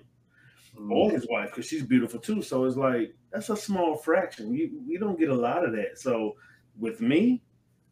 or 0.91 1.11
his 1.11 1.27
wife 1.29 1.51
because 1.51 1.67
she's 1.67 1.83
beautiful 1.83 2.21
too. 2.21 2.43
So 2.43 2.65
it's 2.65 2.77
like 2.77 3.15
that's 3.33 3.49
a 3.49 3.57
small 3.57 3.97
fraction. 3.97 4.55
You 4.55 4.83
we 4.87 4.99
don't 4.99 5.19
get 5.19 5.31
a 5.31 5.35
lot 5.35 5.65
of 5.65 5.73
that. 5.73 5.99
So 5.99 6.37
with 6.79 7.01
me, 7.01 7.43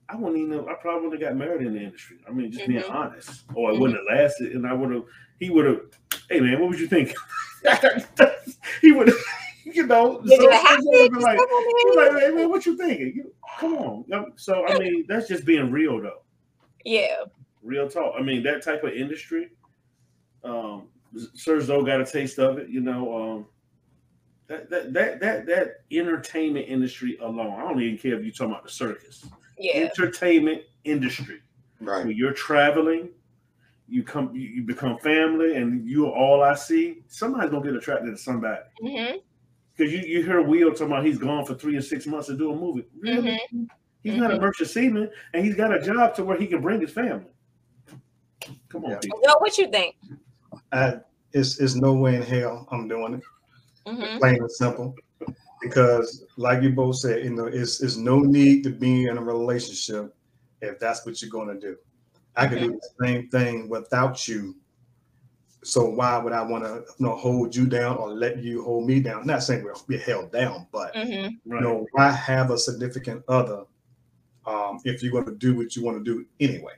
I 0.09 0.17
wouldn't 0.17 0.39
even. 0.39 0.61
I 0.69 0.75
probably 0.75 1.09
wouldn't 1.09 1.23
have 1.23 1.31
got 1.31 1.39
married 1.39 1.67
in 1.67 1.75
the 1.75 1.81
industry. 1.81 2.19
I 2.29 2.33
mean, 2.33 2.53
just 2.53 2.67
being 2.67 2.83
Mhm. 2.83 2.91
honest, 2.91 3.45
or 3.55 3.73
it 3.73 3.79
wouldn't 3.79 3.99
have 3.99 4.19
lasted, 4.19 4.53
and 4.53 4.67
I 4.67 4.73
would 4.75 4.91
have. 4.91 5.05
He 5.41 5.51
would 5.51 5.65
have. 5.67 5.81
Hey 6.29 6.41
man, 6.41 6.61
what 6.61 6.71
would 6.71 6.81
you 6.81 6.89
think? 6.89 7.15
he 8.81 8.93
would. 8.93 9.13
You 9.75 9.83
get 9.83 9.89
know, 9.89 10.21
Did 10.21 10.41
so 10.41 10.49
it 10.49 10.53
happen? 10.55 10.85
Sir 10.85 10.93
Zoe 10.99 11.09
be 11.09 11.17
like, 11.17 11.39
Come 11.39 11.49
on, 11.49 11.89
He's 11.89 11.97
man. 11.97 12.15
like, 12.15 12.23
hey, 12.23 12.31
man, 12.31 12.51
what 12.51 12.67
you 12.67 12.77
thinking? 12.77 13.13
You, 13.17 13.33
come 13.59 13.75
on. 13.77 14.33
So 14.37 14.67
I 14.67 14.79
mean, 14.79 15.05
that's 15.09 15.27
just 15.29 15.45
being 15.45 15.71
real 15.71 16.01
though. 16.01 16.23
Yeah. 16.85 17.25
Real 17.63 17.89
talk. 17.89 18.15
I 18.19 18.23
mean, 18.23 18.43
that 18.45 18.63
type 18.63 18.85
of 18.85 18.93
industry. 18.93 19.51
Um, 20.45 20.89
Sir 21.35 21.61
Zoe 21.61 21.85
got 21.85 22.01
a 22.01 22.07
taste 22.07 22.39
of 22.39 22.59
it. 22.59 22.69
You 22.69 22.81
know, 22.81 23.17
um, 23.17 23.47
that 24.47 24.69
that 24.71 24.93
that 24.93 25.21
that 25.21 25.47
that 25.47 25.69
entertainment 25.91 26.67
industry 26.69 27.17
alone. 27.21 27.55
I 27.59 27.63
don't 27.63 27.81
even 27.81 27.99
care 27.99 28.15
if 28.19 28.25
you're 28.25 28.33
talking 28.33 28.53
about 28.53 28.65
the 28.65 28.71
circus. 28.71 29.27
Yeah. 29.59 29.77
Entertainment 29.77 30.63
industry. 30.85 31.41
Right. 31.81 32.07
When 32.07 32.17
you're 32.17 32.33
traveling, 32.33 33.09
you 33.89 34.03
come, 34.03 34.35
you, 34.35 34.49
you 34.49 34.63
become 34.63 34.99
family, 34.99 35.57
and 35.57 35.89
you 35.89 36.07
are 36.07 36.13
all 36.13 36.43
I 36.43 36.55
see. 36.55 37.03
Somebody's 37.09 37.51
gonna 37.51 37.65
get 37.65 37.75
attracted 37.75 38.11
to 38.15 38.19
somebody. 38.19 38.63
hmm 38.81 39.17
Because 39.77 39.93
you, 39.93 40.01
you 40.01 40.23
hear 40.23 40.41
Will 40.43 40.71
talking 40.71 40.87
about 40.87 41.05
he's 41.05 41.19
gone 41.19 41.45
for 41.45 41.55
three 41.55 41.77
or 41.77 41.81
six 41.83 42.07
months 42.07 42.29
to 42.29 42.37
do 42.37 42.53
a 42.53 42.57
movie. 42.57 42.87
Really? 42.99 43.39
hmm 43.53 43.65
He's 44.03 44.15
not 44.17 44.31
a 44.31 44.35
Mhm. 44.35 44.41
merchant 44.43 44.69
seaman, 44.69 45.11
and 45.33 45.45
he's 45.45 45.55
got 45.55 45.75
a 45.75 45.81
job 45.81 46.15
to 46.17 46.25
where 46.25 46.37
he 46.37 46.47
can 46.47 46.61
bring 46.61 46.81
his 46.81 46.91
family. 46.91 47.25
Come 48.69 48.85
on, 48.85 48.91
Yeah. 48.93 48.99
people. 49.01 49.21
Yo, 49.25 49.33
what 49.39 49.57
you 49.57 49.71
think? 49.71 49.97
I, 50.73 51.01
it's, 51.33 51.59
it's 51.59 51.75
no 51.75 51.95
way 51.95 52.17
in 52.17 52.23
hell 52.23 52.69
I'm 52.71 52.87
doing 52.87 53.15
it. 53.15 53.21
hmm 53.87 54.19
plain 54.19 54.37
and 54.37 54.51
simple. 54.53 54.95
Because, 55.63 56.27
like 56.37 56.63
you 56.63 56.71
both 56.71 56.97
said, 56.97 57.25
you 57.25 57.31
know, 57.31 57.47
it's, 57.47 57.83
it's 57.83 57.97
no 57.97 58.19
need 58.19 58.63
to 58.65 58.71
be 58.71 59.07
in 59.07 59.17
a 59.17 59.23
relationship 59.23 60.15
if 60.61 60.79
that's 60.79 61.07
what 61.07 61.21
you're 61.23 61.31
going 61.31 61.49
to 61.49 61.59
do. 61.59 61.77
I 62.37 62.47
could 62.47 62.61
do 62.61 62.73
the 62.73 63.07
same 63.07 63.29
thing 63.31 63.69
without 63.71 64.29
you. 64.29 64.57
So 65.65 65.87
why 65.87 66.19
would 66.19 66.33
I 66.33 66.43
want 66.43 66.65
to 66.65 66.85
you 66.99 67.07
know, 67.07 67.17
hold 67.17 67.57
you 67.57 67.67
down 67.67 67.97
or 67.97 68.11
let 68.11 68.39
you 68.43 68.63
hold 68.63 68.87
me 68.87 69.01
down? 69.01 69.27
Not 69.27 69.43
saying 69.43 69.65
we'll 69.65 69.83
be 69.89 69.99
held 69.99 70.31
down, 70.33 70.67
but 70.73 70.95
hmm 70.95 71.29
you 71.47 71.61
know, 71.61 71.87
why 71.93 72.11
have 72.11 72.51
a 72.51 72.59
significant 72.59 73.23
other 73.29 73.65
um, 74.47 74.81
if 74.85 75.03
you're 75.03 75.13
going 75.13 75.27
to 75.27 75.35
do 75.35 75.55
what 75.57 75.77
you 75.77 75.85
want 75.85 75.99
to 75.99 76.05
do 76.05 76.25
anyway? 76.41 76.73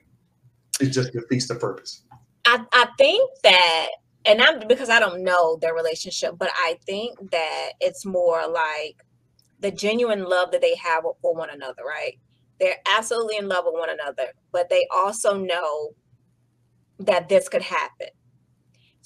It 0.81 0.87
just 0.87 1.13
defeats 1.13 1.49
the 1.49 1.55
purpose. 1.55 2.03
I, 2.45 2.65
I 2.73 2.89
think 2.99 3.31
that, 3.43 3.89
and 4.25 4.43
I'm 4.43 4.67
because 4.67 4.91
I 4.91 5.01
don't 5.01 5.23
know 5.23 5.57
their 5.61 5.75
relationship, 5.75 6.35
but 6.39 6.51
I 6.55 6.79
think 6.87 7.31
that 7.31 7.73
it's 7.81 8.05
more 8.05 8.47
like 8.49 8.97
the 9.61 9.71
genuine 9.71 10.25
love 10.25 10.51
that 10.53 10.61
they 10.61 10.75
have 10.77 11.05
for 11.23 11.35
one 11.35 11.51
another, 11.51 11.83
right? 11.87 12.19
They're 12.61 12.77
absolutely 12.87 13.37
in 13.37 13.49
love 13.49 13.65
with 13.67 13.75
one 13.75 13.91
another, 13.91 14.29
but 14.53 14.69
they 14.69 14.87
also 14.95 15.37
know 15.37 15.91
that 16.99 17.29
this 17.29 17.49
could 17.49 17.63
happen. 17.63 18.09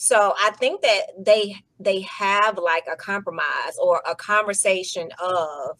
So 0.02 0.32
I 0.40 0.52
think 0.52 0.80
that 0.80 1.02
they 1.18 1.56
they 1.78 2.00
have 2.00 2.56
like 2.56 2.84
a 2.90 2.96
compromise 2.96 3.76
or 3.78 4.00
a 4.08 4.14
conversation 4.14 5.10
of 5.22 5.76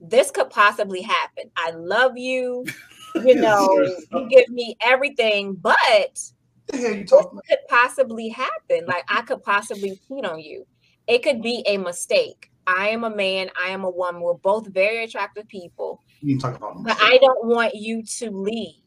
this 0.00 0.30
could 0.30 0.48
possibly 0.50 1.02
happen. 1.02 1.50
I 1.56 1.72
love 1.72 2.16
you, 2.16 2.64
you 3.16 3.34
know, 3.34 3.68
you 4.12 4.28
give 4.30 4.48
me 4.50 4.76
everything, 4.80 5.54
but 5.54 5.74
What 5.74 6.22
the 6.68 6.78
hell 6.78 6.90
you 6.92 6.98
this 6.98 7.10
could 7.10 7.58
possibly 7.68 8.28
happen. 8.28 8.86
Like 8.86 9.02
I 9.08 9.22
could 9.22 9.42
possibly 9.42 9.98
cheat 10.06 10.24
on 10.24 10.38
you. 10.38 10.64
It 11.08 11.24
could 11.24 11.42
be 11.42 11.64
a 11.66 11.78
mistake. 11.78 12.52
I 12.64 12.90
am 12.90 13.02
a 13.02 13.10
man. 13.10 13.50
I 13.60 13.70
am 13.70 13.82
a 13.82 13.90
woman. 13.90 14.22
We're 14.22 14.34
both 14.34 14.68
very 14.68 15.02
attractive 15.02 15.48
people, 15.48 16.00
You 16.22 16.38
talking 16.38 16.58
about 16.58 16.84
but 16.84 16.96
I 17.00 17.18
don't 17.20 17.44
want 17.44 17.74
you 17.74 18.04
to 18.04 18.30
leave. 18.30 18.84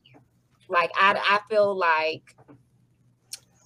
Like 0.70 0.92
I, 0.96 1.20
I 1.30 1.40
feel 1.50 1.78
like, 1.78 2.38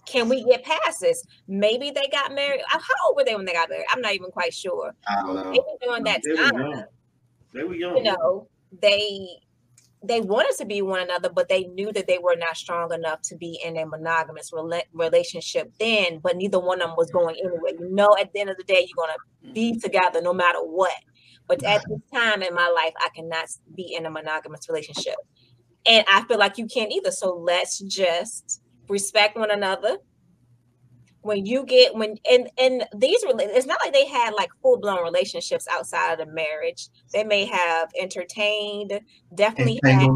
can 0.05 0.29
we 0.29 0.43
get 0.43 0.63
past 0.63 0.99
this? 1.01 1.23
Maybe 1.47 1.91
they 1.91 2.07
got 2.11 2.33
married. 2.33 2.61
Uh, 2.73 2.79
How 2.79 3.07
old 3.07 3.15
were 3.17 3.23
they 3.25 3.35
when 3.35 3.45
they 3.45 3.53
got 3.53 3.69
married? 3.69 3.85
I'm 3.91 4.01
not 4.01 4.13
even 4.13 4.31
quite 4.31 4.53
sure. 4.53 4.93
I 5.07 5.21
don't 5.21 5.35
know. 5.35 5.51
Maybe 5.51 5.63
during 5.81 6.03
that 6.03 6.21
They 6.23 6.31
were 6.31 6.37
time, 6.37 6.59
young. 6.59 6.83
They 7.53 7.63
were 7.63 7.75
young. 7.75 7.97
you 7.97 8.03
know, 8.03 8.47
they 8.81 9.27
they 10.03 10.21
wanted 10.21 10.55
to 10.57 10.65
be 10.65 10.83
one 10.83 11.01
another, 11.01 11.29
but 11.33 11.49
they 11.49 11.63
knew 11.63 11.91
that 11.93 12.05
they 12.05 12.19
were 12.19 12.35
not 12.35 12.55
strong 12.57 12.93
enough 12.93 13.21
to 13.23 13.35
be 13.35 13.59
in 13.65 13.75
a 13.77 13.85
monogamous 13.87 14.51
rela- 14.51 14.83
relationship 14.93 15.71
then. 15.79 16.19
But 16.21 16.35
neither 16.37 16.59
one 16.59 16.81
of 16.81 16.89
them 16.89 16.95
was 16.97 17.09
going 17.09 17.35
anywhere. 17.39 17.71
You 17.79 17.89
know, 17.89 18.15
at 18.19 18.31
the 18.33 18.41
end 18.41 18.49
of 18.51 18.57
the 18.57 18.63
day, 18.63 18.87
you're 18.87 19.05
gonna 19.07 19.53
be 19.53 19.79
together 19.79 20.21
no 20.21 20.33
matter 20.33 20.59
what. 20.59 20.93
But 21.47 21.63
at 21.63 21.83
this 21.87 21.99
time 22.13 22.41
in 22.43 22.53
my 22.53 22.67
life, 22.67 22.93
I 22.99 23.09
cannot 23.15 23.45
be 23.75 23.95
in 23.97 24.05
a 24.05 24.11
monogamous 24.11 24.67
relationship, 24.69 25.15
and 25.87 26.05
I 26.11 26.23
feel 26.25 26.37
like 26.39 26.57
you 26.57 26.67
can't 26.67 26.91
either. 26.91 27.11
So 27.11 27.33
let's 27.35 27.79
just 27.79 28.61
respect 28.87 29.37
one 29.37 29.51
another. 29.51 29.97
When 31.21 31.45
you 31.45 31.65
get 31.65 31.95
when 31.95 32.17
and 32.29 32.49
and 32.59 32.85
these 32.95 33.23
it's 33.23 33.65
not 33.65 33.79
like 33.83 33.93
they 33.93 34.05
had 34.05 34.33
like 34.35 34.49
full 34.61 34.77
blown 34.77 35.03
relationships 35.03 35.67
outside 35.71 36.13
of 36.13 36.19
the 36.19 36.31
marriage. 36.31 36.89
They 37.11 37.23
may 37.23 37.45
have 37.45 37.89
entertained, 37.99 38.99
definitely 39.33 39.79
had 39.83 40.07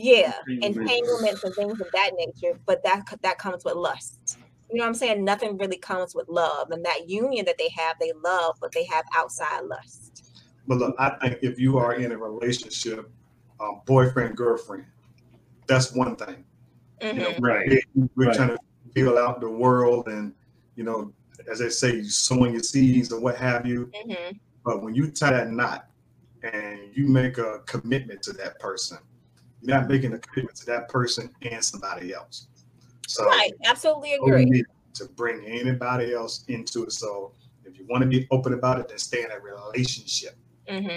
yeah, 0.00 0.32
Entanglements. 0.46 0.78
entanglements 0.86 1.44
and 1.44 1.54
things 1.54 1.80
of 1.80 1.86
that 1.92 2.12
nature, 2.16 2.58
but 2.66 2.82
that 2.84 3.04
that 3.22 3.38
comes 3.38 3.64
with 3.64 3.74
lust. 3.74 4.38
You 4.70 4.76
know 4.76 4.84
what 4.84 4.88
I'm 4.88 4.94
saying? 4.94 5.24
Nothing 5.24 5.56
really 5.56 5.78
comes 5.78 6.14
with 6.14 6.28
love, 6.28 6.70
and 6.70 6.84
that 6.84 7.08
union 7.08 7.46
that 7.46 7.56
they 7.58 7.70
have, 7.76 7.96
they 7.98 8.12
love, 8.22 8.56
but 8.60 8.70
they 8.72 8.84
have 8.84 9.04
outside 9.16 9.64
lust. 9.64 10.32
But 10.66 10.78
look, 10.78 10.94
I 10.98 11.10
think 11.20 11.38
if 11.42 11.58
you 11.58 11.78
are 11.78 11.94
in 11.94 12.12
a 12.12 12.18
relationship, 12.18 13.10
um, 13.60 13.80
boyfriend, 13.86 14.36
girlfriend, 14.36 14.84
that's 15.66 15.92
one 15.92 16.14
thing. 16.16 16.44
You 17.02 17.12
know, 17.14 17.32
Mhm. 17.32 17.40
Right. 17.40 17.84
we're 17.94 18.26
Right. 18.26 18.36
trying 18.36 18.48
to 18.48 18.58
feel 18.94 19.18
out 19.18 19.40
the 19.40 19.50
world 19.50 20.08
and, 20.08 20.34
you 20.74 20.84
know, 20.84 21.12
as 21.50 21.60
they 21.60 21.68
say, 21.68 22.02
sowing 22.02 22.52
your 22.52 22.62
seeds 22.62 23.12
or 23.12 23.20
what 23.20 23.36
have 23.36 23.66
you. 23.66 23.86
Mhm. 23.94 24.38
But 24.64 24.82
when 24.82 24.94
you 24.94 25.10
tie 25.10 25.30
that 25.30 25.50
knot 25.50 25.88
and 26.42 26.94
you 26.96 27.06
make 27.06 27.38
a 27.38 27.60
commitment 27.66 28.22
to 28.22 28.32
that 28.34 28.58
person, 28.58 28.98
you're 29.60 29.76
not 29.78 29.88
making 29.88 30.12
a 30.14 30.18
commitment 30.18 30.56
to 30.58 30.66
that 30.66 30.88
person 30.88 31.30
and 31.42 31.64
somebody 31.64 32.12
else. 32.12 32.48
So 33.06 33.24
Right, 33.26 33.52
absolutely 33.64 34.14
agree. 34.14 34.64
to 34.94 35.06
bring 35.16 35.44
anybody 35.46 36.12
else 36.12 36.44
into 36.48 36.84
it. 36.84 36.92
So 36.92 37.32
if 37.64 37.78
you 37.78 37.86
want 37.86 38.02
to 38.02 38.08
be 38.08 38.26
open 38.30 38.52
about 38.52 38.80
it, 38.80 38.88
then 38.88 38.98
stay 38.98 39.22
in 39.22 39.30
a 39.30 39.38
relationship. 39.38 40.36
hmm 40.68 40.88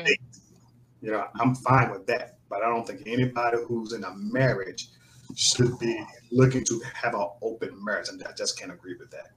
You 1.01 1.12
know, 1.12 1.27
I'm 1.39 1.55
fine 1.55 1.89
with 1.91 2.05
that, 2.08 2.38
but 2.50 2.62
I 2.62 2.70
don't 2.70 2.86
think 2.86 3.03
anybody 3.08 3.58
who's 3.67 3.93
in 3.93 4.03
a 4.03 4.13
marriage 4.15 4.89
should 5.35 5.77
be 5.79 6.03
looking 6.31 6.63
to 6.65 6.81
have 6.93 7.13
an 7.13 7.27
open 7.41 7.83
marriage, 7.83 8.09
and 8.09 8.23
I 8.23 8.31
just 8.33 8.59
can't 8.59 8.71
agree 8.71 8.95
with 9.00 9.11
that. 9.11 9.27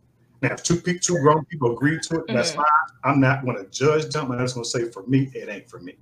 Now, 0.42 0.52
if 0.52 0.62
two 0.62 0.76
people, 0.76 1.00
two 1.00 1.18
grown 1.20 1.44
people 1.46 1.72
agree 1.72 1.98
to 1.98 2.16
it, 2.20 2.26
that's 2.28 2.52
Mhm. 2.52 2.56
fine. 2.56 2.64
I'm 3.04 3.20
not 3.20 3.44
going 3.44 3.56
to 3.56 3.70
judge 3.70 4.12
them. 4.12 4.30
I'm 4.30 4.38
just 4.40 4.54
going 4.54 4.64
to 4.64 4.70
say, 4.70 4.90
for 4.90 5.06
me, 5.06 5.30
it 5.34 5.48
ain't 5.48 5.68
for 5.70 5.80
me. 5.80 5.96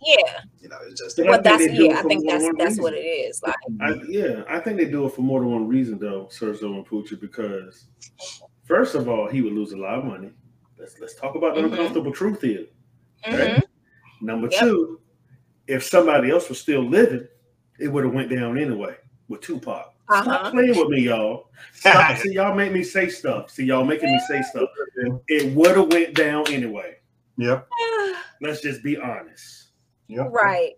Yeah, 0.00 0.40
You 0.60 0.68
know, 0.68 0.78
it's 0.86 1.00
just 1.00 1.16
But 1.16 1.28
I 1.28 1.32
think 1.34 1.44
that's 1.44 1.66
they 1.66 1.74
do 1.74 1.84
it 1.84 1.90
yeah. 1.90 1.98
I 1.98 2.02
think 2.02 2.24
more 2.24 2.32
that's 2.32 2.44
than 2.46 2.56
that's 2.56 2.80
what 2.80 2.94
it 2.94 2.98
is. 2.98 3.42
Like, 3.42 3.54
I, 3.80 3.94
yeah, 4.08 4.44
I 4.48 4.58
think 4.60 4.78
they 4.78 4.86
do 4.86 5.06
it 5.06 5.12
for 5.12 5.22
more 5.22 5.40
than 5.40 5.50
one 5.52 5.68
reason, 5.68 5.98
though, 5.98 6.26
Sergio 6.26 6.74
and 6.74 6.86
Poochie, 6.86 7.20
because 7.20 7.86
first 8.64 8.94
of 8.94 9.08
all, 9.08 9.28
he 9.28 9.42
would 9.42 9.52
lose 9.52 9.72
a 9.72 9.76
lot 9.76 9.98
of 9.98 10.04
money. 10.04 10.30
Let's 10.78 10.98
let's 11.00 11.14
talk 11.14 11.34
about 11.34 11.54
the 11.54 11.62
Mhm. 11.62 11.72
uncomfortable 11.72 12.12
truth 12.12 12.40
here. 12.40 12.66
mhm, 13.26 13.62
Number 14.20 14.48
Yep. 14.48 14.60
two, 14.60 15.00
if 15.66 15.84
somebody 15.84 16.30
else 16.30 16.48
was 16.48 16.60
still 16.60 16.82
living, 16.82 17.26
it 17.78 17.88
would 17.88 18.04
have 18.04 18.14
went 18.14 18.30
down 18.30 18.58
anyway 18.58 18.96
with 19.28 19.40
Tupac. 19.40 19.92
uh 20.08 20.22
Stop 20.22 20.42
huh, 20.42 20.50
playing 20.50 20.76
with 20.76 20.88
me, 20.88 21.02
y'all. 21.02 21.50
Stop. 21.72 22.16
See, 22.18 22.32
y'all 22.32 22.54
make 22.54 22.72
me 22.72 22.82
say 22.82 23.08
stuff. 23.08 23.50
See, 23.50 23.64
y'all 23.64 23.84
making 23.84 24.12
me 24.12 24.20
say 24.28 24.42
stuff. 24.42 24.68
It 25.28 25.54
would 25.54 25.76
have 25.76 25.92
went 25.92 26.14
down 26.14 26.44
anyway. 26.48 26.96
Yep. 27.36 27.68
Let's 28.40 28.60
just 28.60 28.82
be 28.82 28.96
honest. 28.96 29.68
Yep. 30.08 30.28
right. 30.30 30.72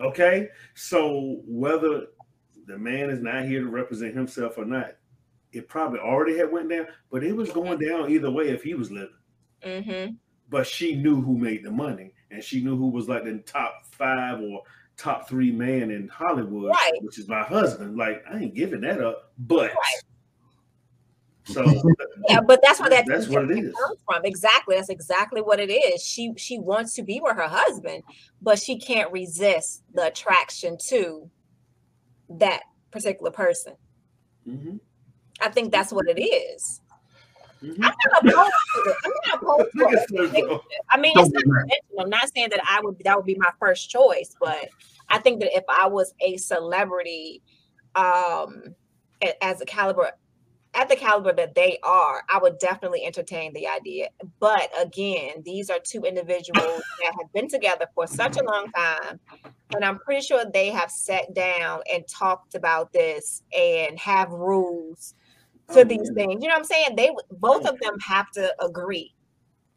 Okay. 0.00 0.48
So 0.74 1.40
whether 1.46 2.06
the 2.66 2.78
man 2.78 3.10
is 3.10 3.20
not 3.20 3.44
here 3.44 3.60
to 3.60 3.68
represent 3.68 4.14
himself 4.14 4.58
or 4.58 4.64
not, 4.64 4.96
it 5.52 5.68
probably 5.68 6.00
already 6.00 6.36
had 6.36 6.50
went 6.50 6.68
down, 6.68 6.86
but 7.10 7.22
it 7.22 7.34
was 7.34 7.50
going 7.52 7.78
down 7.78 8.10
either 8.10 8.30
way 8.30 8.48
if 8.48 8.62
he 8.62 8.74
was 8.74 8.90
living. 8.90 9.14
hmm 9.64 10.14
But 10.50 10.66
she 10.66 10.96
knew 10.96 11.20
who 11.20 11.38
made 11.38 11.62
the 11.62 11.70
money, 11.70 12.12
and 12.30 12.42
she 12.42 12.62
knew 12.62 12.76
who 12.76 12.88
was 12.88 13.08
like 13.08 13.24
the 13.24 13.38
top 13.46 13.86
five 13.92 14.40
or 14.40 14.62
top 14.96 15.28
three 15.28 15.50
man 15.52 15.90
in 15.90 16.08
Hollywood, 16.08 16.70
Right. 16.70 16.92
which 17.02 17.18
is 17.18 17.28
my 17.28 17.42
husband. 17.42 17.96
Like 17.96 18.24
I 18.30 18.38
ain't 18.38 18.54
giving 18.54 18.80
that 18.82 19.00
up, 19.00 19.32
but 19.38 19.72
so 21.46 21.62
Yeah, 22.28 22.40
but 22.40 22.60
that's 22.62 22.80
where 22.80 22.88
that 22.90 23.04
That's 23.06 23.28
what 23.28 23.50
it 23.50 23.58
is. 23.58 23.74
from. 24.06 24.24
Exactly, 24.24 24.76
that's 24.76 24.88
exactly 24.88 25.42
what 25.42 25.60
it 25.60 25.70
is. 25.70 26.02
She 26.02 26.32
she 26.36 26.58
wants 26.58 26.94
to 26.94 27.02
be 27.02 27.20
with 27.22 27.36
her 27.36 27.48
husband, 27.48 28.02
but 28.40 28.58
she 28.58 28.78
can't 28.78 29.10
resist 29.12 29.82
the 29.92 30.06
attraction 30.06 30.78
to 30.88 31.30
that 32.30 32.62
particular 32.90 33.30
person. 33.30 33.74
Mhm, 34.48 34.80
I 35.40 35.50
think 35.50 35.70
that's 35.72 35.92
what 35.92 36.06
it 36.08 36.20
is. 36.20 36.80
I'm 37.64 37.78
not 37.78 37.94
opposed 38.20 38.52
to 38.74 38.90
it. 38.90 38.96
I'm 39.04 39.12
not 39.26 39.42
opposed 39.42 40.08
to 40.08 40.22
it. 40.22 40.60
I 40.90 40.98
mean, 40.98 41.12
it's 41.16 41.30
not 41.30 42.04
I'm 42.04 42.10
not 42.10 42.28
saying 42.34 42.50
that 42.50 42.60
I 42.68 42.80
would 42.82 43.00
that 43.04 43.16
would 43.16 43.26
be 43.26 43.36
my 43.36 43.50
first 43.58 43.90
choice, 43.90 44.34
but 44.40 44.68
I 45.08 45.18
think 45.18 45.40
that 45.40 45.56
if 45.56 45.64
I 45.68 45.86
was 45.86 46.14
a 46.20 46.36
celebrity, 46.36 47.42
um, 47.94 48.74
as 49.40 49.60
a 49.60 49.64
caliber 49.64 50.10
at 50.74 50.88
the 50.88 50.96
caliber 50.96 51.32
that 51.32 51.54
they 51.54 51.78
are, 51.84 52.22
I 52.28 52.38
would 52.38 52.58
definitely 52.58 53.04
entertain 53.04 53.52
the 53.52 53.68
idea. 53.68 54.08
But 54.40 54.70
again, 54.80 55.42
these 55.44 55.70
are 55.70 55.78
two 55.78 56.02
individuals 56.02 56.82
that 57.02 57.14
have 57.18 57.32
been 57.32 57.48
together 57.48 57.86
for 57.94 58.06
such 58.06 58.36
a 58.36 58.42
long 58.44 58.70
time. 58.72 59.20
And 59.74 59.84
I'm 59.84 59.98
pretty 60.00 60.22
sure 60.22 60.44
they 60.44 60.70
have 60.70 60.90
sat 60.90 61.32
down 61.32 61.80
and 61.92 62.06
talked 62.08 62.54
about 62.54 62.92
this 62.92 63.42
and 63.56 63.98
have 63.98 64.30
rules 64.30 65.14
to 65.72 65.80
Oh, 65.80 65.84
these 65.84 66.10
things. 66.14 66.42
You 66.42 66.48
know 66.48 66.54
what 66.54 66.58
I'm 66.58 66.64
saying? 66.64 66.96
They 66.96 67.10
both 67.30 67.66
of 67.66 67.78
them 67.80 67.98
have 68.00 68.30
to 68.32 68.54
agree. 68.62 69.14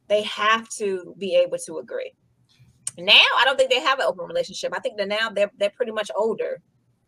They 0.07 0.23
have 0.23 0.69
to 0.77 1.15
be 1.17 1.35
able 1.35 1.57
to 1.65 1.77
agree. 1.79 2.13
Now, 2.97 3.13
I 3.37 3.43
don't 3.45 3.57
think 3.57 3.69
they 3.71 3.79
have 3.81 3.99
an 3.99 4.05
open 4.07 4.25
relationship. 4.25 4.73
I 4.75 4.79
think 4.79 4.97
that 4.97 5.07
now 5.07 5.29
they're 5.29 5.51
they're 5.57 5.71
pretty 5.75 5.91
much 5.91 6.09
older. 6.15 6.61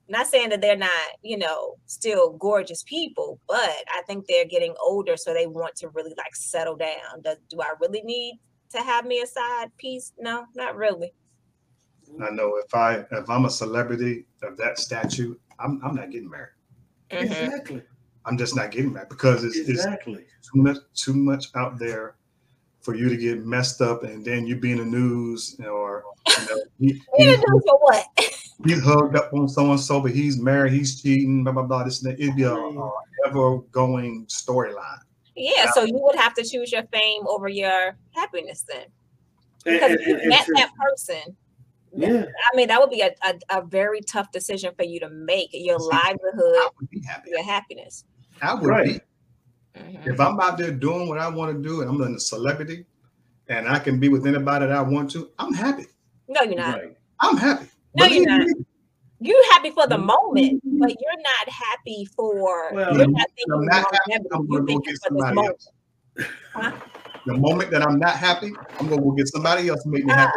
Not 0.08 0.28
saying 0.28 0.50
that 0.50 0.62
they're 0.62 0.76
not, 0.76 0.90
you 1.22 1.38
know, 1.38 1.76
still 1.86 2.32
gorgeous 2.34 2.84
people, 2.84 3.40
but 3.48 3.76
I 3.96 4.02
think 4.08 4.26
they're 4.28 4.46
getting 4.46 4.74
older, 4.82 5.16
so 5.18 5.34
they 5.34 5.46
want 5.48 5.76
to 5.78 5.90
really 5.90 6.14
like 6.18 6.36
settle 6.36 6.76
down. 6.76 7.22
Does, 7.24 7.38
do 7.50 7.62
I 7.62 7.74
really 7.80 8.02
need 8.02 8.40
to 8.72 8.80
have 8.82 9.06
me 9.06 9.22
a 9.22 9.28
side 9.28 9.70
piece? 9.78 10.14
No, 10.18 10.46
not 10.56 10.76
really. 10.76 11.14
I 12.22 12.32
know 12.32 12.56
if 12.58 12.74
I 12.74 13.06
if 13.12 13.30
I'm 13.30 13.46
a 13.46 13.50
celebrity 13.50 14.26
of 14.44 14.58
that 14.58 14.80
statute, 14.80 15.40
I'm 15.60 15.80
I'm 15.84 15.96
not 15.96 16.12
getting 16.12 16.30
married. 16.30 16.54
Mhm. 17.12 17.24
Exactly. 17.24 17.84
I'm 18.30 18.38
just 18.38 18.56
not 18.56 18.72
getting 18.72 18.94
married 18.94 19.10
because 19.10 19.44
it's, 19.44 19.58
it's 19.58 19.84
too 19.86 20.62
much 20.62 20.78
too 20.96 21.14
much 21.14 21.48
out 21.56 21.78
there 21.80 22.16
for 22.82 22.96
you 22.96 23.10
to 23.10 23.18
get 23.18 23.46
messed 23.46 23.82
up 23.82 24.04
and 24.04 24.24
then 24.24 24.48
you 24.48 24.56
be 24.56 24.72
in 24.72 24.78
the 24.78 24.86
news 24.86 25.60
or 25.70 26.04
you 26.28 26.46
know, 26.50 26.62
he, 26.80 26.88
You 27.18 27.30
he- 27.32 27.36
gonna 27.36 27.62
for 27.68 27.80
what? 27.80 28.06
he's 28.66 28.84
hugged 28.84 29.16
up 29.16 29.34
on 29.34 29.48
so 29.50 29.72
and 29.72 29.80
so, 29.80 30.00
but 30.02 30.12
he's 30.12 30.38
married, 30.40 30.74
he's 30.74 31.02
cheating, 31.02 31.44
blah 31.44 31.54
blah 31.54 31.64
blah. 31.64 31.84
This 31.84 32.02
and 32.04 32.14
that. 32.14 32.22
It'd 32.22 32.36
be 32.36 32.44
a, 32.44 32.54
a 32.54 32.92
ever 33.28 33.58
going 33.72 34.26
storyline. 34.28 35.00
Yeah, 35.36 35.72
so 35.72 35.84
you 35.84 35.98
would 36.00 36.16
have 36.18 36.34
to 36.36 36.44
choose 36.44 36.72
your 36.72 36.84
fame 36.92 37.24
over 37.28 37.48
your 37.50 37.98
happiness 38.12 38.64
then. 38.68 38.86
And- 39.66 39.74
Because 39.80 39.92
and- 39.92 40.00
if 40.02 40.08
you 40.08 40.14
and- 40.14 40.22
and 40.22 40.30
met 40.30 40.48
that 40.56 40.72
person, 40.78 41.36
yeah. 41.96 42.26
I 42.54 42.56
mean, 42.56 42.68
that 42.68 42.80
would 42.80 42.92
be 42.92 43.02
a, 43.02 43.12
a, 43.24 43.34
a 43.58 43.62
very 43.66 44.00
tough 44.02 44.32
decision 44.32 44.74
for 44.76 44.84
you 44.84 45.00
to 45.00 45.10
make. 45.10 45.50
Your 45.54 45.80
See, 45.80 45.88
livelihood, 45.92 46.56
I 46.56 46.70
would 46.80 46.90
be 46.90 47.02
happy. 47.02 47.32
your 47.32 47.44
happiness. 47.44 48.06
I 48.42 48.54
would 48.56 48.68
Right. 48.68 49.02
be. 49.76 49.80
Mhm. 49.82 50.08
If 50.08 50.20
I'm 50.20 50.40
out 50.40 50.58
there 50.58 50.72
doing 50.72 51.08
what 51.08 51.18
I 51.18 51.28
want 51.28 51.56
to 51.56 51.62
do 51.62 51.82
and 51.82 51.90
I'm 51.90 52.02
a 52.02 52.20
celebrity 52.20 52.86
and 53.48 53.68
I 53.68 53.80
can 53.80 54.00
be 54.00 54.10
with 54.10 54.26
anybody 54.26 54.68
that 54.68 54.76
I 54.76 54.82
want 54.82 55.12
to, 55.12 55.30
I'm 55.40 55.54
happy. 55.54 55.86
No, 56.28 56.42
you're 56.42 56.56
not. 56.56 56.78
Right. 56.78 56.98
I'm 57.20 57.38
happy. 57.38 57.68
No, 57.96 58.06
you're 58.06 58.26
not. 58.26 58.42
me. 58.42 58.66
You're 59.22 59.54
happy 59.54 59.72
for 59.72 59.86
the 59.86 59.98
moment, 59.98 60.62
but 60.64 60.90
you're 60.90 61.22
not 61.22 61.50
happy 61.50 62.06
for. 62.16 62.72
Well, 62.74 62.96
you're 62.96 63.08
not 63.08 63.28
thinking 63.36 63.54
I'm 63.54 63.66
not 63.66 63.76
happy, 63.76 64.00
longevity. 64.08 64.30
I'm 64.34 64.48
gonna 64.48 64.66
go 64.66 64.80
get 64.80 65.02
somebody 65.02 65.36
moment. 65.36 65.58
else. 66.56 66.74
The 67.26 67.34
moment 67.38 67.72
that 67.72 67.82
I'm 67.84 68.00
not 68.00 68.16
happy, 68.16 68.54
I'm 68.80 68.88
gonna 68.88 69.02
go 69.02 69.12
get 69.12 69.28
somebody 69.28 69.68
else 69.68 69.84
to 69.84 69.90
make 69.90 70.06
me 70.06 70.14
happy. 70.14 70.32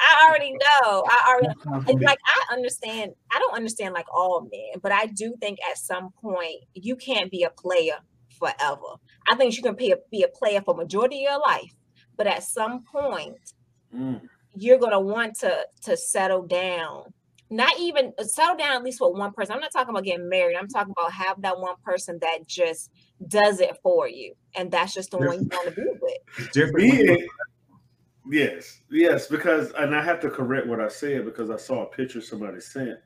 I 0.00 0.26
already 0.28 0.52
know. 0.52 1.04
I 1.06 1.28
already 1.28 1.46
That's 1.48 1.64
how 1.64 1.72
I'm 1.74 1.80
gonna 1.84 1.92
it's 1.98 2.04
like 2.04 2.18
I 2.26 2.54
understand. 2.54 3.12
I 3.32 3.38
don't 3.38 3.54
understand 3.54 3.94
like 3.94 4.06
all 4.14 4.40
men, 4.42 4.80
but 4.82 4.92
I 4.92 5.06
do 5.06 5.34
think 5.40 5.58
at 5.70 5.76
some 5.78 6.10
point 6.22 6.56
you 6.74 6.96
can't 6.96 7.30
be 7.30 7.42
a 7.44 7.50
player 7.50 7.98
forever. 8.38 8.96
I 9.30 9.34
think 9.36 9.56
you 9.56 9.62
can 9.62 9.74
be 9.76 9.92
a, 9.92 9.96
be 10.10 10.22
a 10.22 10.28
player 10.28 10.62
for 10.64 10.74
majority 10.74 11.16
of 11.26 11.30
your 11.32 11.40
life, 11.40 11.74
but 12.16 12.26
at 12.26 12.42
some 12.42 12.82
point 12.90 13.36
Mm. 13.94 14.20
you're 14.54 14.78
gonna 14.78 15.00
want 15.00 15.34
to 15.40 15.66
to 15.82 15.96
settle 15.96 16.46
down. 16.46 17.12
Not 17.52 17.72
even 17.80 18.12
uh, 18.16 18.22
settle 18.22 18.56
down 18.56 18.76
at 18.76 18.84
least 18.84 19.00
with 19.00 19.18
one 19.18 19.32
person. 19.32 19.52
I'm 19.54 19.60
not 19.60 19.72
talking 19.72 19.90
about 19.90 20.04
getting 20.04 20.28
married. 20.28 20.56
I'm 20.56 20.68
talking 20.68 20.94
about 20.96 21.12
have 21.12 21.42
that 21.42 21.58
one 21.58 21.74
person 21.84 22.18
that 22.22 22.46
just 22.46 22.88
does 23.26 23.58
it 23.60 23.76
for 23.82 24.08
you, 24.08 24.34
and 24.54 24.70
that's 24.70 24.94
just 24.94 25.10
the 25.10 25.18
one 25.18 25.42
you 25.42 25.48
want 25.50 25.68
to 25.68 25.72
be 25.74 25.82
with. 26.00 26.18
It's 26.38 26.48
different. 26.54 26.74
when 26.76 26.86
you- 26.98 27.06
Being, 27.16 27.28
yes, 28.28 28.80
yes, 28.90 29.26
because 29.26 29.72
and 29.72 29.94
I 29.94 30.02
have 30.02 30.20
to 30.20 30.30
correct 30.30 30.66
what 30.66 30.80
I 30.80 30.88
said 30.88 31.24
because 31.24 31.50
I 31.50 31.56
saw 31.56 31.84
a 31.84 31.86
picture 31.86 32.20
somebody 32.20 32.60
sent, 32.60 32.98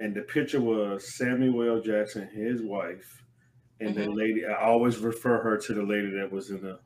and 0.00 0.14
the 0.14 0.22
picture 0.22 0.60
was 0.60 1.14
Samuel. 1.14 1.80
Jackson, 1.80 2.28
his 2.32 2.62
wife, 2.62 3.22
and 3.80 3.94
the 3.94 4.02
mm-hmm. 4.02 4.12
lady. 4.12 4.46
I 4.46 4.64
always 4.64 4.98
refer 4.98 5.42
her 5.42 5.56
to 5.58 5.74
the 5.74 5.82
lady 5.82 6.10
that 6.16 6.30
was 6.30 6.50
in 6.50 6.62
the 6.62 6.78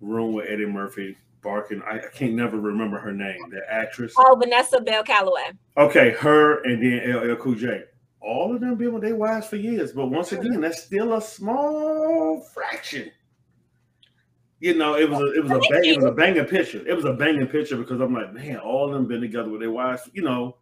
room 0.00 0.32
with 0.34 0.46
Eddie 0.48 0.66
Murphy 0.66 1.16
barking. 1.42 1.82
I, 1.82 1.98
I 1.98 2.08
can't 2.12 2.34
never 2.34 2.58
remember 2.58 2.98
her 2.98 3.12
name. 3.12 3.38
The 3.50 3.60
actress. 3.68 4.14
Oh, 4.18 4.36
Vanessa 4.38 4.80
Bell 4.80 5.02
Calloway. 5.02 5.52
Okay, 5.76 6.10
her 6.12 6.62
and 6.64 6.82
then 6.82 7.16
LL 7.16 7.36
Cool 7.36 7.54
J. 7.54 7.84
All 8.20 8.54
of 8.54 8.60
them 8.60 8.74
been 8.74 8.92
with 8.92 9.04
their 9.04 9.14
wives 9.14 9.46
for 9.46 9.56
years, 9.56 9.92
but 9.92 10.06
once 10.06 10.32
again, 10.32 10.60
that's 10.60 10.82
still 10.82 11.14
a 11.14 11.22
small 11.22 12.42
fraction. 12.52 13.10
You 14.60 14.74
know, 14.74 14.96
it 14.96 15.08
was 15.08 15.20
a 15.20 15.32
it 15.34 15.44
was 15.44 15.52
a 15.52 15.60
bang, 15.70 15.84
it 15.84 15.96
was 15.96 16.04
a 16.04 16.12
banging 16.12 16.44
picture. 16.44 16.86
It 16.86 16.94
was 16.94 17.04
a 17.04 17.12
banging 17.12 17.46
picture 17.46 17.76
because 17.76 18.00
I'm 18.00 18.12
like, 18.12 18.32
man, 18.32 18.58
all 18.58 18.86
of 18.86 18.92
them 18.92 19.06
been 19.06 19.20
together 19.20 19.48
with 19.48 19.60
their 19.60 19.70
wives, 19.70 20.10
you 20.12 20.22
know, 20.22 20.56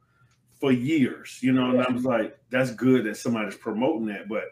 for 0.60 0.70
years. 0.70 1.38
You 1.40 1.52
know, 1.52 1.70
and 1.70 1.80
I 1.82 1.90
was 1.90 2.04
like, 2.04 2.38
that's 2.50 2.72
good 2.72 3.04
that 3.04 3.16
somebody's 3.16 3.56
promoting 3.56 4.06
that, 4.06 4.28
but 4.28 4.44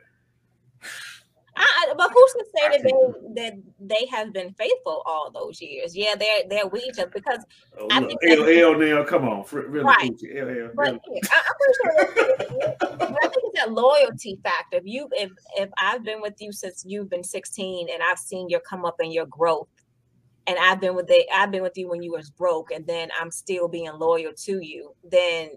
I, 1.56 1.92
but 1.96 2.10
who's 2.12 2.32
to 2.32 2.44
say 2.56 2.68
that 2.68 2.82
they 2.82 3.42
that 3.42 3.62
they 3.78 4.06
have 4.10 4.32
been 4.32 4.52
faithful 4.54 5.02
all 5.06 5.30
those 5.32 5.60
years? 5.60 5.96
Yeah, 5.96 6.14
they're 6.16 6.42
they're 6.48 6.66
with 6.66 6.84
each 6.84 6.98
other 6.98 7.10
because 7.14 7.44
oh, 7.78 7.88
I 7.90 8.00
think 8.00 8.20
L, 8.28 8.72
L 8.72 8.78
now, 8.78 9.04
come 9.04 9.28
on, 9.28 9.44
really, 9.52 9.84
Right. 9.84 10.10
Coochie, 10.12 10.40
L, 10.40 10.48
L, 10.48 10.70
But 10.74 10.88
I, 10.88 10.90
I'm 10.90 11.54
pretty 11.60 11.74
sure. 11.82 12.76
But 12.80 13.18
I 13.22 13.28
think 13.28 13.44
it's 13.44 13.60
that 13.60 13.72
loyalty 13.72 14.38
factor. 14.42 14.78
If 14.78 14.84
you, 14.84 15.08
if 15.12 15.30
if 15.56 15.70
I've 15.78 16.04
been 16.04 16.20
with 16.20 16.34
you 16.40 16.52
since 16.52 16.84
you've 16.86 17.10
been 17.10 17.24
16, 17.24 17.88
and 17.92 18.02
I've 18.02 18.18
seen 18.18 18.48
your 18.48 18.60
come 18.60 18.84
up 18.84 18.96
and 18.98 19.12
your 19.12 19.26
growth, 19.26 19.68
and 20.46 20.58
I've 20.58 20.80
been 20.80 20.94
with 20.94 21.06
the, 21.06 21.24
I've 21.34 21.50
been 21.50 21.62
with 21.62 21.76
you 21.76 21.88
when 21.88 22.02
you 22.02 22.12
was 22.12 22.30
broke, 22.30 22.70
and 22.72 22.86
then 22.86 23.10
I'm 23.20 23.30
still 23.30 23.68
being 23.68 23.92
loyal 23.94 24.32
to 24.36 24.60
you, 24.60 24.94
then 25.08 25.50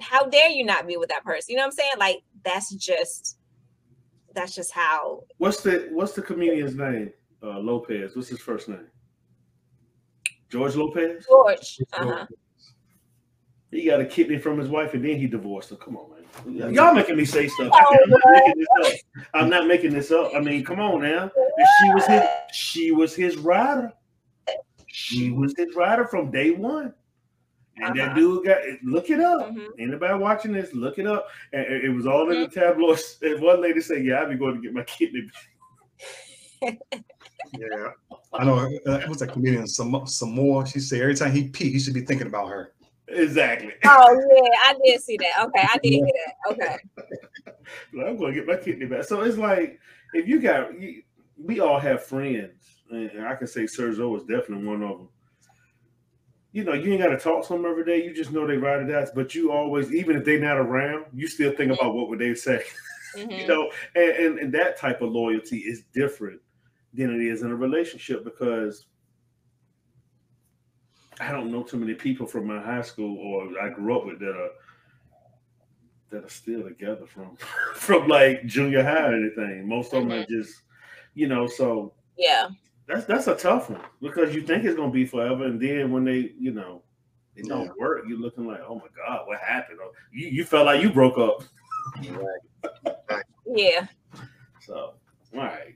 how 0.00 0.26
dare 0.26 0.50
you 0.50 0.64
not 0.64 0.86
be 0.86 0.96
with 0.96 1.08
that 1.08 1.24
person? 1.24 1.46
You 1.48 1.56
know 1.56 1.62
what 1.62 1.66
I'm 1.66 1.72
saying? 1.72 1.92
Like 1.98 2.22
that's 2.44 2.74
just, 2.74 3.38
that's 4.34 4.54
just 4.54 4.72
how. 4.72 5.24
What's 5.38 5.62
the 5.62 5.88
what's 5.92 6.12
the 6.12 6.22
comedian's 6.22 6.74
name? 6.74 7.12
Uh, 7.42 7.58
Lopez. 7.58 8.14
What's 8.14 8.28
his 8.28 8.40
first 8.40 8.68
name? 8.68 8.86
George 10.48 10.76
Lopez. 10.76 11.26
George. 11.26 11.78
Uh-huh. 11.94 12.26
He 13.70 13.86
got 13.86 14.00
a 14.00 14.04
kidney 14.04 14.38
from 14.38 14.58
his 14.58 14.68
wife, 14.68 14.92
and 14.92 15.02
then 15.02 15.16
he 15.16 15.26
divorced 15.26 15.70
her. 15.70 15.76
Come 15.76 15.96
on, 15.96 16.10
man. 16.10 16.74
Y'all 16.74 16.92
making 16.92 17.16
me 17.16 17.24
say 17.24 17.48
stuff. 17.48 17.70
Oh, 17.72 17.96
I'm, 18.04 18.10
not 18.10 18.20
making 18.30 18.54
this 18.58 18.68
up. 18.76 19.00
I'm 19.34 19.48
not 19.48 19.66
making 19.66 19.92
this 19.94 20.10
up. 20.10 20.32
I 20.36 20.40
mean, 20.40 20.62
come 20.62 20.78
on 20.78 21.02
now. 21.02 21.30
If 21.56 21.68
she 21.80 21.94
was 21.94 22.06
his, 22.06 22.22
she 22.52 22.92
was 22.92 23.14
his 23.14 23.36
rider. 23.38 23.92
She 24.88 25.30
was 25.30 25.54
his 25.56 25.74
rider 25.74 26.06
from 26.06 26.30
day 26.30 26.50
one. 26.50 26.92
And 27.76 27.98
that 27.98 28.08
Uh-huh. 28.08 28.14
dude 28.16 28.44
got 28.44 28.58
look 28.82 29.08
it 29.10 29.20
up. 29.20 29.50
Mhm. 29.50 29.68
Anybody 29.78 30.14
watching 30.18 30.52
this, 30.52 30.74
look 30.74 30.98
it 30.98 31.06
up. 31.06 31.26
And 31.52 31.62
it 31.62 31.84
it 31.86 31.88
was 31.88 32.06
all 32.06 32.30
in 32.30 32.40
the 32.42 32.48
tabloids. 32.48 33.18
And 33.22 33.40
one 33.40 33.60
lady 33.62 33.80
said, 33.80 34.04
"Yeah, 34.04 34.16
I'll 34.20 34.28
be 34.28 34.36
going 34.36 34.56
to 34.56 34.60
get 34.60 34.74
my 34.74 34.84
kidney." 34.84 35.28
back." 36.60 36.78
Yeah, 37.58 37.90
I 38.32 38.44
know. 38.44 38.66
Uh, 38.86 39.00
what's 39.08 39.20
that 39.20 39.32
comedian? 39.32 39.66
Some 39.66 40.06
some 40.06 40.32
more. 40.32 40.64
She 40.64 40.78
said 40.80 41.00
every 41.02 41.14
time 41.14 41.32
he 41.32 41.48
pee, 41.48 41.70
he 41.72 41.78
should 41.78 41.92
be 41.92 42.00
thinking 42.00 42.28
about 42.28 42.48
her. 42.48 42.72
Exactly. 43.08 43.72
Oh 43.84 44.20
yeah, 44.36 44.50
I 44.68 44.74
did 44.84 45.02
see 45.02 45.18
that. 45.18 45.44
Okay, 45.46 45.66
I 45.70 45.78
did 45.82 45.90
hear 45.92 46.06
that. 46.06 46.52
Okay. 46.52 46.76
Like, 47.94 48.06
I'm 48.06 48.16
going 48.16 48.32
to 48.34 48.38
get 48.40 48.46
my 48.46 48.56
kidney 48.56 48.86
back. 48.86 49.04
So 49.04 49.20
it's 49.22 49.36
like 49.38 49.78
if 50.14 50.26
you 50.26 50.40
got, 50.40 50.78
you, 50.80 51.02
we 51.36 51.60
all 51.60 51.78
have 51.78 52.04
friends, 52.04 52.82
and 52.90 53.26
I 53.26 53.34
can 53.34 53.46
say 53.46 53.62
Sergio 53.62 54.10
was 54.10 54.24
definitely 54.24 54.66
one 54.66 54.82
of 54.82 54.98
them. 54.98 55.08
You 56.52 56.64
know, 56.64 56.74
you 56.74 56.92
ain't 56.92 57.02
got 57.02 57.08
to 57.08 57.18
talk 57.18 57.46
to 57.46 57.54
them 57.54 57.64
every 57.64 57.84
day. 57.84 58.04
You 58.04 58.12
just 58.14 58.30
know 58.30 58.46
they 58.46 58.58
ride 58.58 58.82
or 58.82 58.86
die. 58.86 59.10
But 59.14 59.34
you 59.34 59.50
always, 59.50 59.92
even 59.92 60.16
if 60.16 60.24
they're 60.24 60.38
not 60.38 60.58
around, 60.58 61.06
you 61.14 61.26
still 61.26 61.52
think 61.56 61.72
about 61.72 61.94
what 61.94 62.08
would 62.10 62.18
they 62.18 62.34
say. 62.34 62.62
you 63.30 63.46
Mhm. 63.46 63.46
know, 63.46 63.70
and, 63.94 64.10
and 64.10 64.38
and 64.38 64.54
that 64.54 64.76
type 64.78 65.00
of 65.00 65.10
loyalty 65.10 65.58
is 65.58 65.84
different 65.94 66.40
than 66.92 67.14
it 67.14 67.22
is 67.22 67.42
in 67.42 67.50
a 67.50 67.56
relationship 67.56 68.22
because 68.24 68.86
I 71.20 71.30
don't 71.32 71.50
know 71.50 71.62
too 71.62 71.78
many 71.78 71.94
people 71.94 72.26
from 72.26 72.46
my 72.46 72.60
high 72.60 72.82
school 72.82 73.16
or 73.18 73.60
I 73.60 73.70
grew 73.70 73.96
up 73.98 74.04
with 74.06 74.18
that 74.20 74.36
are 74.36 74.50
that 76.10 76.24
are 76.24 76.28
still 76.28 76.62
together 76.62 77.06
from 77.06 77.36
from 77.74 78.08
like 78.08 78.44
junior 78.46 78.82
high 78.82 79.08
or 79.08 79.14
anything. 79.14 79.66
Most 79.68 79.92
of 79.94 80.02
them 80.04 80.12
are 80.12 80.24
just, 80.26 80.62
you 81.14 81.28
know, 81.28 81.46
so 81.46 81.94
Yeah. 82.16 82.48
That's 82.86 83.06
that's 83.06 83.26
a 83.28 83.36
tough 83.36 83.70
one 83.70 83.80
because 84.00 84.34
you 84.34 84.42
think 84.42 84.64
it's 84.64 84.76
gonna 84.76 84.90
be 84.90 85.06
forever, 85.06 85.44
and 85.44 85.60
then 85.60 85.90
when 85.92 86.04
they, 86.04 86.32
you 86.38 86.52
know, 86.52 86.82
it 87.36 87.48
don't 87.48 87.66
Yeah. 87.66 87.72
work, 87.78 88.04
you're 88.08 88.18
looking 88.18 88.46
like, 88.46 88.60
oh 88.66 88.76
my 88.76 88.88
god, 88.96 89.26
what 89.26 89.38
happened? 89.38 89.78
Or 89.80 89.90
you 90.12 90.28
you 90.28 90.44
felt 90.44 90.66
like 90.66 90.82
you 90.82 90.92
broke 90.92 91.18
up. 91.18 91.44
Yeah. 93.46 93.86
So 94.60 94.94
all 95.34 95.40
right. 95.40 95.74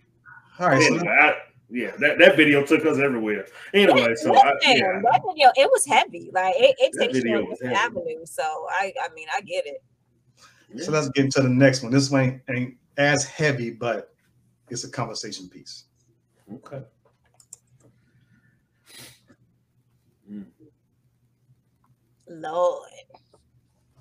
All 0.59 0.69
right, 0.69 0.83
so 0.83 0.95
Anyway, 0.95 1.09
I, 1.09 1.35
yeah, 1.69 1.90
that, 1.99 2.19
that 2.19 2.37
video 2.37 2.64
took 2.64 2.87
us 2.87 2.99
everywhere. 2.99 3.47
Anyway, 3.75 4.14
so 4.16 4.35
I, 4.35 4.53
yeah, 4.62 5.01
that 5.03 5.21
video, 5.27 5.51
it 5.57 5.69
was 5.71 5.85
heavy. 5.85 6.31
Like 6.33 6.55
it, 6.57 6.77
it 6.79 6.92
takes 6.99 7.14
you 7.14 7.23
video 7.23 7.42
on 7.42 7.51
was 7.51 7.59
different 7.59 8.29
So 8.29 8.42
I, 8.42 8.92
I 9.03 9.12
mean, 9.14 9.27
I 9.37 9.40
get 9.42 9.66
it. 9.66 9.83
so 10.83 10.92
let's 10.92 11.09
get 11.11 11.27
into 11.27 11.42
the 11.42 11.49
next 11.49 11.83
one. 11.83 11.92
This 11.92 12.11
one 12.11 12.23
ain't, 12.23 12.42
ain't 12.51 12.77
as 12.97 13.25
heavy, 13.25 13.71
but 13.71 14.14
it's 14.71 14.85
a 14.85 14.90
conversation 14.90 15.49
piece. 15.49 15.85
Okay. 16.53 16.83
Lord. 22.29 22.91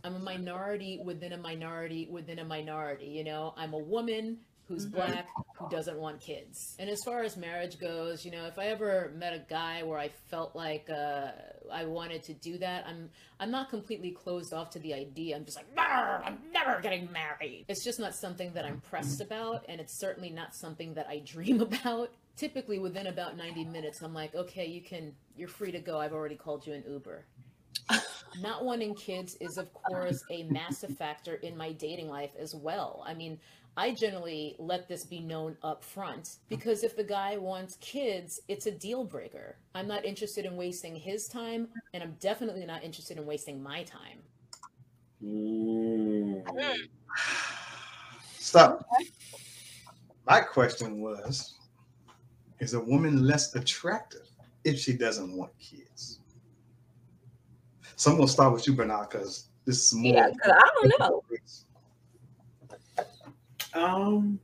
I'm 0.03 0.15
a 0.15 0.19
minority 0.19 0.99
within 1.03 1.33
a 1.33 1.37
minority 1.37 2.07
within 2.11 2.39
a 2.39 2.45
minority. 2.45 3.07
You 3.07 3.23
know, 3.23 3.53
I'm 3.57 3.73
a 3.73 3.77
woman 3.79 4.39
who's 4.67 4.85
Mhm. 4.87 4.91
black 4.93 5.27
who 5.57 5.69
doesn't 5.69 5.97
want 5.97 6.19
kids. 6.19 6.75
And 6.79 6.89
as 6.89 7.01
far 7.05 7.21
as 7.23 7.37
marriage 7.37 7.79
goes, 7.79 8.25
you 8.25 8.31
know, 8.31 8.45
if 8.45 8.59
I 8.59 8.67
ever 8.67 9.11
met 9.15 9.33
a 9.33 9.39
guy 9.39 9.83
where 9.83 9.97
I 9.97 10.09
felt 10.09 10.55
like 10.55 10.89
uh, 10.89 11.31
I 11.71 11.85
wanted 11.85 12.23
to 12.23 12.33
do 12.33 12.57
that, 12.59 12.85
I'm 12.85 13.09
I'm 13.39 13.49
not 13.51 13.69
completely 13.69 14.11
closed 14.11 14.53
off 14.53 14.69
to 14.71 14.79
the 14.79 14.93
idea. 14.93 15.35
I'm 15.35 15.45
just 15.45 15.57
like, 15.57 15.67
"Arr, 15.77 16.21
I'm 16.23 16.39
never 16.51 16.81
getting 16.81 17.11
married. 17.11 17.65
It's 17.67 17.83
just 17.83 17.99
not 17.99 18.13
something 18.15 18.53
that 18.53 18.65
I'm 18.65 18.81
pressed 18.81 19.21
about, 19.21 19.65
and 19.69 19.79
it's 19.81 19.97
certainly 19.97 20.29
not 20.29 20.53
something 20.55 20.93
that 20.95 21.07
I 21.07 21.19
dream 21.25 21.61
about. 21.61 22.11
Typically, 22.35 22.77
within 22.79 23.07
about 23.07 23.37
90 23.37 23.63
minutes, 23.65 24.01
I'm 24.01 24.13
like, 24.13 24.35
okay, 24.35 24.65
you 24.65 24.81
can, 24.81 25.15
you're 25.37 25.47
free 25.47 25.71
to 25.71 25.79
go. 25.79 25.99
I've 25.99 26.11
already 26.13 26.35
called 26.35 26.67
you 26.67 26.73
an 26.73 26.83
Uber 26.87 27.25
not 28.41 28.63
wanting 28.65 28.93
kids 28.95 29.35
is 29.39 29.57
of 29.57 29.71
course 29.73 30.23
a 30.31 30.43
massive 30.43 30.95
factor 30.97 31.35
in 31.35 31.55
my 31.55 31.71
dating 31.73 32.09
life 32.09 32.31
as 32.37 32.53
well 32.53 33.03
i 33.07 33.13
mean 33.13 33.39
i 33.77 33.91
generally 33.91 34.55
let 34.59 34.87
this 34.87 35.03
be 35.03 35.19
known 35.19 35.55
up 35.63 35.83
front 35.83 36.37
because 36.49 36.83
if 36.83 36.95
the 36.95 37.03
guy 37.03 37.37
wants 37.37 37.77
kids 37.79 38.41
it's 38.47 38.65
a 38.65 38.71
deal 38.71 39.03
breaker 39.03 39.55
i'm 39.73 39.87
not 39.87 40.03
interested 40.03 40.45
in 40.45 40.57
wasting 40.57 40.95
his 40.95 41.27
time 41.27 41.67
and 41.93 42.03
i'm 42.03 42.15
definitely 42.19 42.65
not 42.65 42.83
interested 42.83 43.17
in 43.17 43.25
wasting 43.25 43.61
my 43.61 43.83
time 43.83 44.19
Mm. 45.23 46.43
Stop. 48.39 48.85
My 50.27 50.41
question 50.41 51.01
was 51.01 51.55
Is 52.59 52.73
a 52.73 52.79
woman 52.79 53.25
less 53.25 53.55
attractive 53.55 54.27
if 54.63 54.79
she 54.79 54.93
doesn't 54.93 55.35
want 55.35 55.51
kids? 55.59 56.19
So 58.05 58.11
I'm 58.11 58.17
going 58.17 58.27
to 58.27 58.33
start 58.33 58.53
with 58.53 58.67
you, 58.67 58.73
Bernard, 58.73 59.09
because 59.09 59.47
this 59.65 59.87
is 59.87 59.93
more. 59.95 60.13
Yeah, 60.13 60.27
because 60.29 60.51
I 60.51 60.69
don't 60.75 60.99
know. 60.99 61.23
Um, 63.73 64.39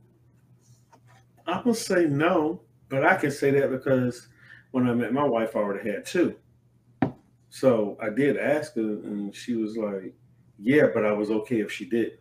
I'm 1.46 1.62
gonna 1.62 1.72
say 1.72 2.06
no, 2.06 2.60
but 2.88 3.06
I 3.06 3.14
can 3.14 3.30
say 3.30 3.52
that 3.52 3.70
because 3.70 4.26
when 4.72 4.88
I 4.90 4.94
met 4.94 5.12
my 5.12 5.22
wife, 5.22 5.54
I 5.54 5.60
already 5.60 5.88
had 5.88 6.04
two. 6.04 6.34
So 7.50 7.96
I 8.02 8.10
did 8.10 8.36
ask 8.36 8.74
her, 8.74 8.80
and 8.80 9.32
she 9.32 9.54
was 9.54 9.76
like, 9.76 10.12
"Yeah, 10.58 10.88
but 10.92 11.06
I 11.06 11.12
was 11.12 11.30
okay 11.30 11.60
if 11.60 11.70
she 11.70 11.84
did." 11.84 12.18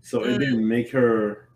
So 0.00 0.24
it 0.24 0.30
Mm. 0.36 0.38
didn't 0.38 0.66
make 0.66 0.90
her. 0.92 1.50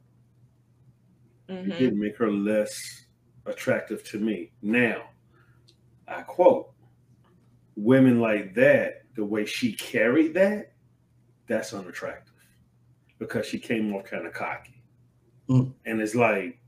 It 1.48 1.64
Mhm. 1.64 1.78
didn't 1.78 1.98
make 1.98 2.18
her 2.18 2.30
less 2.30 3.06
attractive 3.46 4.04
to 4.10 4.18
me. 4.18 4.52
Now, 4.60 5.08
I 6.06 6.20
quote: 6.20 6.74
"Women 7.74 8.20
like 8.20 8.54
that, 8.56 9.03
the 9.14 9.24
way 9.24 9.44
she 9.44 9.72
carried 9.72 10.34
that, 10.34 10.72
that's 11.46 11.72
unattractive 11.74 12.34
because 13.18 13.46
she 13.46 13.58
came 13.58 13.94
off 13.94 14.04
kind 14.04 14.26
of 14.26 14.32
cocky." 14.32 14.82
Mm. 15.48 15.72
And 15.84 16.00
it's 16.00 16.14
like, 16.14 16.58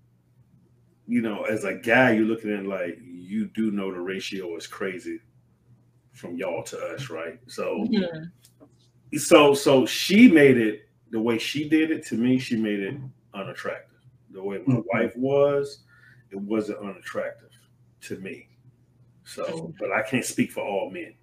you 1.06 1.22
know, 1.22 1.44
as 1.44 1.64
a 1.64 1.74
guy, 1.74 2.12
you're 2.12 2.26
looking 2.26 2.52
at 2.52 2.66
like 2.66 2.98
you 3.02 3.46
do 3.46 3.70
know 3.70 3.92
the 3.92 4.00
ratio 4.00 4.56
is 4.56 4.66
crazy 4.66 5.20
from 6.12 6.36
y'all 6.36 6.62
to 6.64 6.78
us, 6.78 7.10
right? 7.10 7.38
So, 7.46 7.86
Mhm. 7.90 8.30
so, 9.18 9.54
so 9.54 9.86
she 9.86 10.30
made 10.30 10.56
it 10.56 10.88
the 11.10 11.20
way 11.20 11.38
she 11.38 11.68
did 11.68 11.90
it. 11.90 12.04
To 12.06 12.16
me, 12.16 12.38
she 12.38 12.56
made 12.56 12.80
it 12.80 12.94
unattractive. 13.34 13.98
The 14.30 14.42
way 14.42 14.62
my 14.66 14.76
Mhm. 14.76 14.84
wife 14.92 15.16
was, 15.16 15.84
it 16.30 16.36
wasn't 16.36 16.78
unattractive 16.78 17.50
to 18.02 18.18
me. 18.18 18.48
So, 19.24 19.74
but 19.78 19.92
I 19.92 20.02
can't 20.02 20.24
speak 20.24 20.52
for 20.52 20.64
all 20.64 20.90
men. 20.90 21.14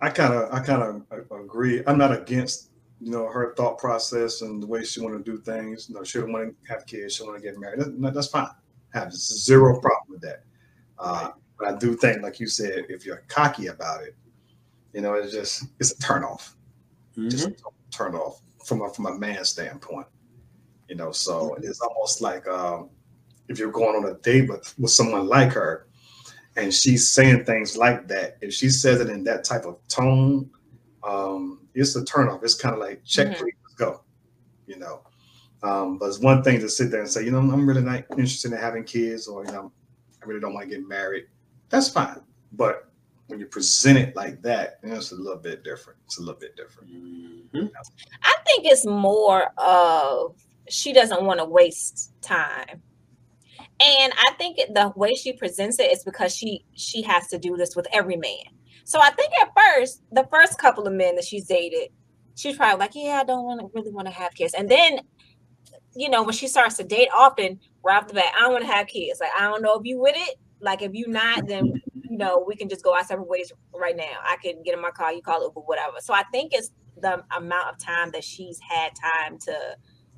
I 0.00 0.10
kind 0.10 0.34
of, 0.34 0.52
I 0.52 0.60
kind 0.60 0.82
of 0.82 1.30
agree. 1.30 1.82
I'm 1.86 1.98
not 1.98 2.12
against, 2.12 2.70
you 3.00 3.10
know, 3.10 3.28
her 3.28 3.54
thought 3.56 3.78
process 3.78 4.42
and 4.42 4.62
the 4.62 4.66
way 4.66 4.84
she 4.84 5.00
want 5.00 5.14
to 5.16 5.30
do 5.30 5.38
things. 5.38 5.88
You 5.88 5.94
know, 5.94 6.04
she 6.04 6.18
don't 6.18 6.32
want 6.32 6.48
to 6.64 6.72
have 6.72 6.86
kids. 6.86 7.14
She 7.16 7.22
want 7.24 7.36
to 7.36 7.42
get 7.42 7.58
married. 7.58 7.80
That- 7.80 8.14
that's 8.14 8.28
fine. 8.28 8.48
I 8.94 8.98
have 8.98 9.12
zero 9.14 9.80
problem 9.80 10.06
with 10.10 10.20
that. 10.22 10.44
Uh, 10.98 11.30
but 11.58 11.68
I 11.68 11.76
do 11.76 11.96
think, 11.96 12.22
like 12.22 12.38
you 12.40 12.46
said, 12.46 12.86
if 12.88 13.04
you're 13.06 13.22
cocky 13.28 13.68
about 13.68 14.02
it, 14.02 14.14
you 14.92 15.00
know, 15.00 15.14
it's 15.14 15.32
just 15.32 15.64
it's 15.80 15.92
a 15.92 15.98
turn 15.98 16.22
off. 16.24 16.56
Just 17.28 17.48
a 17.48 17.54
turn 17.90 18.14
off 18.14 18.40
from 18.64 18.82
a 18.82 18.90
from 18.92 19.06
a 19.06 19.18
man 19.18 19.44
standpoint. 19.44 20.06
You 20.88 20.96
know, 20.96 21.12
so 21.12 21.54
it's 21.62 21.80
almost 21.80 22.20
like 22.20 22.46
um, 22.46 22.90
if 23.48 23.58
you're 23.58 23.72
going 23.72 23.96
on 23.96 24.10
a 24.10 24.14
date 24.18 24.48
with 24.50 24.74
with 24.78 24.90
someone 24.90 25.26
like 25.26 25.52
her, 25.52 25.86
and 26.56 26.72
she's 26.72 27.10
saying 27.10 27.44
things 27.44 27.76
like 27.76 28.08
that, 28.08 28.36
if 28.40 28.52
she 28.52 28.68
says 28.68 29.00
it 29.00 29.08
in 29.08 29.24
that 29.24 29.44
type 29.44 29.64
of 29.64 29.78
tone, 29.88 30.50
um, 31.02 31.60
it's 31.74 31.96
a 31.96 32.02
turnoff. 32.02 32.42
It's 32.44 32.54
kind 32.54 32.74
of 32.74 32.80
like 32.80 33.02
check, 33.04 33.28
Mhm. 33.28 33.38
please, 33.38 33.54
let's 33.64 33.74
go. 33.74 34.02
You 34.66 34.76
know, 34.78 35.00
um, 35.62 35.98
but 35.98 36.06
it's 36.08 36.20
one 36.20 36.42
thing 36.42 36.60
to 36.60 36.68
sit 36.68 36.90
there 36.90 37.00
and 37.00 37.10
say, 37.10 37.24
you 37.24 37.30
know, 37.30 37.38
I'm 37.38 37.66
really 37.68 37.82
not 37.82 38.04
interested 38.10 38.52
in 38.52 38.58
having 38.58 38.84
kids, 38.84 39.26
or 39.26 39.44
you 39.44 39.52
know, 39.52 39.72
I 40.22 40.26
really 40.26 40.40
don't 40.40 40.54
want 40.54 40.68
to 40.68 40.76
get 40.76 40.86
married. 40.86 41.24
That's 41.68 41.88
fine, 41.88 42.20
but 42.52 42.88
when 43.28 43.40
you 43.40 43.46
present 43.46 43.98
it 43.98 44.14
like 44.14 44.42
that, 44.42 44.78
you 44.82 44.90
know, 44.90 44.96
it's 44.96 45.12
a 45.12 45.16
little 45.16 45.38
bit 45.38 45.64
different. 45.64 45.98
It's 46.04 46.18
a 46.18 46.20
little 46.20 46.38
bit 46.38 46.54
different. 46.56 46.90
Mhm. 46.92 47.70
I 48.22 48.34
think 48.46 48.66
it's 48.66 48.84
more 48.86 49.48
of 49.58 50.36
she 50.68 50.92
doesn't 50.92 51.24
want 51.24 51.40
to 51.40 51.44
waste 51.44 52.12
time. 52.20 52.82
And 53.82 54.12
I 54.16 54.32
think 54.38 54.58
the 54.58 54.92
way 54.94 55.12
she 55.14 55.32
presents 55.32 55.80
it 55.80 55.90
is 55.90 56.04
because 56.04 56.34
she 56.34 56.64
she 56.74 57.02
has 57.02 57.26
to 57.28 57.38
do 57.38 57.56
this 57.56 57.74
with 57.74 57.86
every 57.92 58.16
man. 58.16 58.44
So 58.84 59.00
I 59.00 59.10
think 59.10 59.32
at 59.40 59.50
first, 59.56 60.02
the 60.12 60.26
first 60.30 60.58
couple 60.58 60.86
of 60.86 60.92
men 60.92 61.16
that 61.16 61.24
she's 61.24 61.46
dated, 61.46 61.90
she's 62.36 62.56
probably 62.56 62.78
like, 62.78 62.92
"Yeah, 62.94 63.20
I 63.20 63.24
don't 63.24 63.44
want 63.44 63.60
to 63.60 63.70
really 63.74 63.90
want 63.90 64.06
to 64.06 64.14
have 64.14 64.34
kids." 64.34 64.54
And 64.54 64.68
then, 64.68 65.00
you 65.96 66.08
know, 66.08 66.22
when 66.22 66.32
she 66.32 66.46
starts 66.46 66.76
to 66.76 66.84
date 66.84 67.08
often, 67.16 67.58
right 67.82 67.96
off 67.96 68.06
the 68.06 68.14
bat, 68.14 68.32
I 68.36 68.42
don't 68.42 68.52
want 68.52 68.64
to 68.64 68.70
have 68.72 68.86
kids. 68.86 69.18
Like, 69.20 69.30
I 69.36 69.48
don't 69.48 69.62
know 69.62 69.74
if 69.78 69.82
you 69.84 70.00
with 70.00 70.16
it. 70.16 70.36
Like, 70.60 70.82
if 70.82 70.92
you 70.94 71.08
not, 71.08 71.48
then 71.48 71.72
you 72.08 72.18
know 72.18 72.44
we 72.46 72.54
can 72.54 72.68
just 72.68 72.84
go 72.84 72.94
our 72.94 73.02
separate 73.04 73.28
ways 73.28 73.50
right 73.74 73.96
now. 73.96 74.18
I 74.22 74.36
can 74.42 74.62
get 74.62 74.74
in 74.74 74.80
my 74.80 74.92
car, 74.92 75.12
you 75.12 75.22
call 75.22 75.42
Uber, 75.42 75.60
whatever. 75.60 75.96
So 76.00 76.14
I 76.14 76.22
think 76.30 76.52
it's 76.54 76.70
the 77.00 77.24
amount 77.36 77.70
of 77.70 77.78
time 77.78 78.12
that 78.12 78.22
she's 78.22 78.60
had 78.60 78.92
time 78.94 79.38
to 79.38 79.76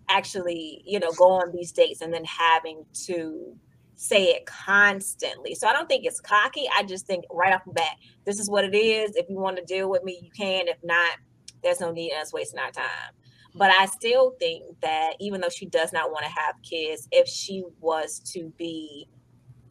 actually, 0.09 0.83
you 0.85 1.01
know, 1.01 1.13
go 1.13 1.31
on 1.31 1.53
these 1.53 1.73
dates 1.73 2.01
and 2.01 2.13
then 2.13 2.25
having 2.25 2.85
to 3.07 3.57
say 3.97 4.25
it 4.27 4.47
constantly. 4.47 5.55
So 5.55 5.69
I 5.69 5.73
don't 5.73 5.89
think 5.89 6.05
it's 6.05 6.21
cocky. 6.21 6.69
I 6.77 6.83
just 6.83 7.07
think 7.07 7.25
right 7.31 7.55
off 7.55 7.65
the 7.65 7.73
bat, 7.73 7.97
this 8.25 8.39
is 8.39 8.51
what 8.51 8.65
it 8.65 8.75
is. 8.75 9.17
If 9.17 9.27
you 9.29 9.39
want 9.39 9.57
to 9.57 9.65
deal 9.65 9.89
with 9.89 10.03
me, 10.03 10.19
you 10.23 10.31
can. 10.31 10.69
If 10.69 10.79
not, 10.83 11.17
there's 11.63 11.81
no 11.81 11.93
need 11.93 12.13
in 12.13 12.19
us 12.19 12.33
wasting 12.33 12.59
our 12.59 12.71
time. 12.71 13.13
But 13.55 13.71
I 13.71 13.87
still 13.87 14.35
think 14.41 14.65
that 14.83 15.15
even 15.21 15.41
though 15.41 15.49
she 15.49 15.67
does 15.67 15.93
not 15.93 16.11
want 16.11 16.25
to 16.25 16.31
have 16.31 16.57
kids, 16.69 17.09
if 17.13 17.29
she 17.29 17.63
was 17.81 18.19
to 18.33 18.53
be 18.59 19.09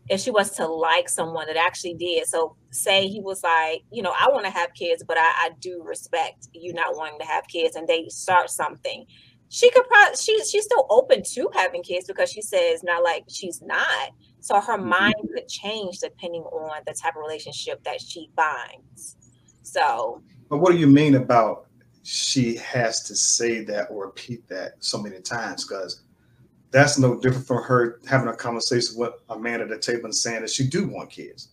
if 0.10 0.20
she 0.20 0.32
was 0.32 0.52
to 0.52 0.68
like 0.68 1.08
someone 1.08 1.48
that 1.48 1.56
actually 1.56 1.94
did 1.94 2.28
so 2.28 2.56
say 2.72 3.08
he 3.08 3.22
was 3.22 3.42
like 3.44 3.84
you 3.92 4.02
know 4.02 4.14
i 4.20 4.28
want 4.30 4.46
to 4.46 4.52
have 4.52 4.74
kids 4.74 5.04
but 5.08 5.18
I, 5.18 5.22
I 5.22 5.50
do 5.60 5.82
respect 5.84 6.50
you 6.54 6.74
not 6.74 6.96
wanting 6.98 7.20
to 7.20 7.26
have 7.26 7.48
kids 7.48 7.76
and 7.76 7.88
they 7.88 8.08
start 8.10 8.50
something 8.50 9.06
she 9.54 9.70
could 9.70 9.88
probably 9.88 10.16
she's 10.18 10.50
she's 10.50 10.64
still 10.66 10.88
open 10.90 11.22
to 11.22 11.48
having 11.54 11.84
kids 11.84 12.08
because 12.08 12.32
she 12.32 12.42
says 12.42 12.84
not 12.84 13.04
like 13.04 13.24
she's 13.30 13.62
not 13.62 14.10
so 14.40 14.60
her 14.60 14.78
Mhm. 14.80 14.86
mind 14.86 15.14
could 15.34 15.48
change 15.48 16.00
depending 16.00 16.42
on 16.42 16.82
the 16.88 16.94
type 16.94 17.16
of 17.16 17.22
relationship 17.22 17.84
that 17.84 18.02
she 18.02 18.30
finds 18.36 19.16
so 19.62 20.22
But 20.50 20.58
what 20.58 20.72
do 20.72 20.78
you 20.80 20.88
mean 20.88 21.14
about 21.16 21.68
she 22.02 22.56
has 22.58 23.04
to 23.04 23.16
say 23.16 23.64
that 23.66 23.90
or 23.92 24.08
repeat 24.08 24.46
that 24.50 24.74
so 24.80 24.98
many 25.02 25.22
times? 25.22 25.66
Because 25.66 26.02
that's 26.72 26.98
no 26.98 27.16
different 27.20 27.46
from 27.48 27.64
her 27.64 28.00
having 28.08 28.28
a 28.28 28.36
conversation 28.36 28.98
with 28.98 29.14
a 29.30 29.38
man 29.40 29.62
at 29.62 29.70
the 29.70 29.78
table 29.78 30.06
and 30.06 30.16
saying 30.16 30.42
that 30.42 30.50
she 30.50 30.68
do 30.68 30.88
want 30.88 31.10
kids. 31.12 31.50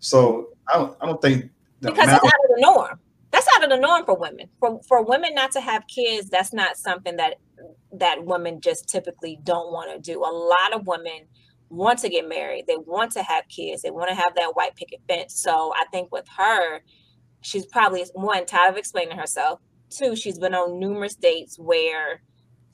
So 0.00 0.48
I 0.68 0.74
don't, 0.78 0.96
I 1.00 1.06
don't 1.06 1.22
think 1.22 1.50
because 1.80 1.98
amount- 1.98 2.24
it's 2.24 2.32
out 2.34 2.40
of 2.50 2.56
the 2.56 2.60
norm. 2.60 3.00
That's 3.36 3.48
out 3.54 3.64
of 3.64 3.68
the 3.68 3.76
norm 3.76 4.06
for 4.06 4.16
women. 4.16 4.48
For 4.60 4.80
for 4.88 5.04
women 5.04 5.34
not 5.34 5.52
to 5.52 5.60
have 5.60 5.86
kids, 5.94 6.30
that's 6.30 6.54
not 6.54 6.78
something 6.78 7.16
that 7.16 7.34
that 7.92 8.24
women 8.24 8.62
just 8.62 8.88
typically 8.88 9.38
don't 9.44 9.70
want 9.72 9.90
to 9.92 10.00
do. 10.00 10.20
A 10.20 10.32
lot 10.32 10.72
of 10.72 10.86
women 10.86 11.28
want 11.68 11.98
to 11.98 12.08
get 12.08 12.26
married. 12.26 12.64
They 12.66 12.78
want 12.78 13.12
to 13.12 13.22
have 13.22 13.44
kids. 13.54 13.82
They 13.82 13.90
want 13.90 14.08
to 14.08 14.14
have 14.14 14.34
that 14.36 14.52
white 14.54 14.74
picket 14.74 15.00
fence. 15.06 15.38
So 15.38 15.74
I 15.76 15.84
think 15.92 16.10
with 16.12 16.24
her, 16.38 16.80
she's 17.42 17.66
probably 17.66 18.06
one 18.14 18.46
tired 18.46 18.70
of 18.70 18.78
explaining 18.78 19.18
herself. 19.18 19.60
Two, 19.90 20.16
she's 20.16 20.38
been 20.38 20.54
on 20.54 20.80
numerous 20.80 21.14
dates 21.14 21.58
where, 21.58 22.22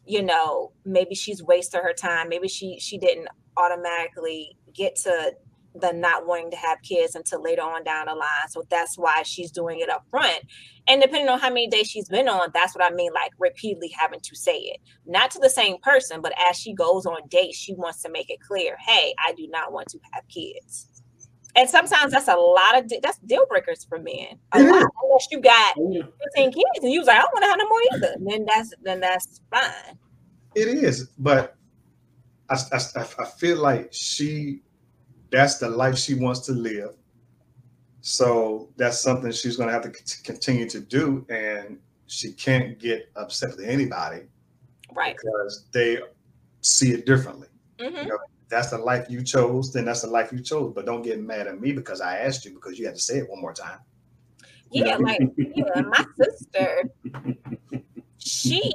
you 0.07 0.22
know, 0.22 0.75
maybe 0.85 1.16
she's 1.16 1.42
wasted 1.42 1.81
her 1.83 1.92
time. 1.92 2.29
Maybe 2.29 2.46
she 2.46 2.79
she 2.79 2.98
didn't 2.98 3.27
automatically 3.57 4.57
get 4.72 4.94
to 5.03 5.33
the 5.75 5.93
not 5.93 6.27
wanting 6.27 6.51
to 6.51 6.57
have 6.57 6.83
kids 6.83 7.15
until 7.15 7.43
later 7.43 7.63
on 7.63 7.85
down 7.85 8.07
the 8.07 8.15
line. 8.15 8.49
So 8.49 8.65
that's 8.71 8.97
why 8.97 9.23
she's 9.25 9.51
doing 9.51 9.81
it 9.81 9.89
up 9.89 10.05
front. 10.11 10.41
And 10.87 11.01
depending 11.01 11.29
on 11.29 11.39
how 11.39 11.49
many 11.49 11.69
days 11.69 11.89
she's 11.89 12.09
been 12.09 12.29
on, 12.29 12.51
that's 12.53 12.75
what 12.75 12.85
I 12.85 12.95
mean, 12.95 13.13
like 13.15 13.33
repeatedly 13.39 13.89
having 13.99 14.21
to 14.21 14.37
say 14.37 14.57
it. 14.57 14.81
Not 15.07 15.31
to 15.33 15.39
the 15.39 15.51
same 15.51 15.79
person, 15.83 16.21
but 16.21 16.33
as 16.51 16.57
she 16.57 16.75
goes 16.75 17.07
on 17.07 17.27
dates, 17.29 17.57
she 17.57 17.75
wants 17.75 18.03
to 18.03 18.11
make 18.11 18.31
it 18.31 18.41
clear, 18.41 18.77
hey, 18.79 19.15
I 19.27 19.33
do 19.33 19.47
not 19.49 19.73
want 19.73 19.89
to 19.89 19.99
have 20.13 20.27
kids. 20.29 20.89
And 21.55 21.69
sometimes 21.69 22.13
that's 22.13 22.29
a 22.29 22.37
lot 22.37 22.79
of 22.79 22.91
that's 23.03 23.19
deal 23.19 23.45
breakers 23.47 23.85
for 23.85 23.99
men. 23.99 24.39
A 24.53 24.63
lot, 24.63 24.87
unless 25.03 25.29
you 25.31 25.41
got 25.41 25.75
Oh, 25.79 26.03
15 26.35 26.53
kids 26.53 26.65
and 26.83 26.91
you 26.91 27.01
was 27.01 27.09
like, 27.09 27.19
I 27.19 27.23
don't 27.23 27.35
want 27.35 27.45
to 27.45 27.51
have 27.51 27.59
no 27.59 27.69
more 27.69 27.81
either. 27.95 28.15
Then 28.21 28.47
that's 28.47 28.73
then 28.83 29.01
that's 29.01 29.43
fine. 29.51 29.99
It 30.55 30.69
is, 30.69 31.11
but 31.19 31.57
I, 32.53 32.57
I, 32.73 33.07
I 33.19 33.25
feel 33.25 33.59
like 33.59 33.89
she, 33.93 34.61
that's 35.33 35.59
the 35.59 35.68
life 35.68 35.97
she 35.99 36.14
wants 36.14 36.40
to 36.40 36.53
live. 36.53 36.95
So 38.03 38.68
that's 38.77 39.01
something 39.01 39.33
she's 39.33 39.57
going 39.57 39.68
to 39.68 39.73
have 39.73 39.83
to 39.83 40.23
continue 40.23 40.68
to 40.68 40.81
do. 40.81 41.25
And 41.29 41.79
she 42.07 42.33
can't 42.33 42.79
get 42.79 43.11
upset 43.16 43.57
with 43.57 43.66
anybody 43.66 44.23
Right. 44.95 45.16
because 45.16 45.66
they 45.73 45.99
see 46.61 46.92
it 46.92 47.07
differently. 47.07 47.49
hmm 47.81 48.09
That's 48.49 48.71
the 48.71 48.79
life 48.79 49.07
you 49.09 49.23
chose, 49.23 49.73
then 49.73 49.87
that's 49.87 50.03
the 50.03 50.09
life 50.09 50.31
you 50.33 50.40
chose. 50.40 50.73
But 50.75 50.85
don't 50.85 51.03
get 51.03 51.21
mad 51.21 51.47
at 51.47 51.59
me 51.61 51.73
because 51.73 52.01
I 52.03 52.18
asked 52.18 52.45
you 52.45 52.53
because 52.53 52.79
you 52.79 52.85
had 52.87 52.97
to 52.97 53.01
say 53.01 53.18
it 53.18 53.31
one 53.31 53.40
more 53.40 53.55
time. 53.55 53.79
Yeah, 54.71 54.97
like 54.97 55.21
yeah, 55.37 55.81
my 55.83 56.05
sister, 56.18 56.85
she 58.18 58.73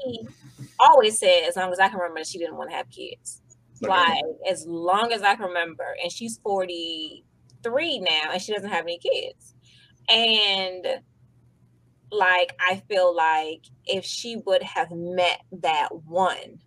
always 0.80 1.20
said, 1.20 1.44
as 1.48 1.56
long 1.56 1.72
as 1.72 1.80
I 1.80 1.90
can 1.90 2.00
remember, 2.00 2.24
she 2.24 2.38
didn't 2.38 2.56
want 2.56 2.70
to 2.70 2.76
have 2.76 2.90
kids. 2.90 3.42
Like, 3.82 4.24
as 4.50 4.66
long 4.68 5.12
as 5.12 5.22
I 5.22 5.36
can 5.36 5.46
remember, 5.46 5.96
and 6.02 6.12
she's 6.12 6.40
43 6.40 8.00
now, 8.00 8.32
and 8.32 8.42
she 8.42 8.54
doesn't 8.54 8.70
have 8.70 8.86
any 8.86 9.00
kids. 9.00 9.56
And 10.10 11.02
like 12.12 12.56
I 12.60 12.82
feel 12.88 13.16
like 13.16 13.66
if 13.86 14.06
she 14.06 14.38
would 14.46 14.64
have 14.64 14.92
met 14.92 15.42
that 15.52 15.90
one, 16.06 16.60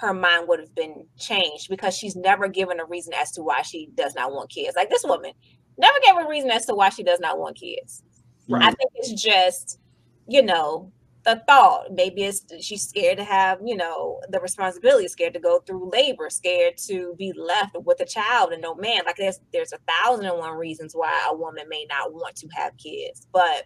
her 0.00 0.14
mind 0.14 0.48
would 0.48 0.60
have 0.60 0.74
been 0.74 1.06
changed 1.18 1.68
because 1.68 1.96
she's 1.96 2.16
never 2.16 2.48
given 2.48 2.80
a 2.80 2.84
reason 2.84 3.12
as 3.14 3.32
to 3.32 3.42
why 3.42 3.62
she 3.62 3.88
does 3.94 4.14
not 4.14 4.32
want 4.32 4.50
kids. 4.50 4.76
Like 4.76 4.90
this 4.90 5.04
woman 5.04 5.32
never 5.76 5.98
gave 6.04 6.24
a 6.24 6.28
reason 6.28 6.50
as 6.50 6.66
to 6.66 6.74
why 6.74 6.88
she 6.88 7.02
does 7.02 7.20
not 7.20 7.38
want 7.38 7.56
kids. 7.56 8.02
I 8.50 8.70
think 8.72 8.90
it's 8.94 9.12
just, 9.12 9.78
you 10.26 10.42
know, 10.42 10.90
the 11.28 11.42
thought. 11.46 11.92
Maybe 11.92 12.24
it's 12.24 12.42
she's 12.60 12.88
scared 12.88 13.18
to 13.18 13.24
have, 13.24 13.58
you 13.62 13.76
know, 13.76 14.20
the 14.30 14.40
responsibility, 14.40 15.08
scared 15.08 15.34
to 15.34 15.40
go 15.40 15.60
through 15.60 15.90
labor, 15.90 16.30
scared 16.30 16.78
to 16.86 17.14
be 17.18 17.32
left 17.36 17.76
with 17.84 18.00
a 18.00 18.06
child 18.06 18.52
and 18.52 18.62
no 18.62 18.74
man. 18.74 19.02
Like 19.04 19.16
there's 19.16 19.38
there's 19.52 19.74
a 19.74 19.78
thousand 19.86 20.24
and 20.24 20.38
one 20.38 20.56
reasons 20.56 20.94
why 20.94 21.28
a 21.30 21.36
woman 21.36 21.68
may 21.68 21.86
not 21.88 22.14
want 22.14 22.34
to 22.36 22.48
have 22.54 22.76
kids. 22.78 23.28
But 23.30 23.64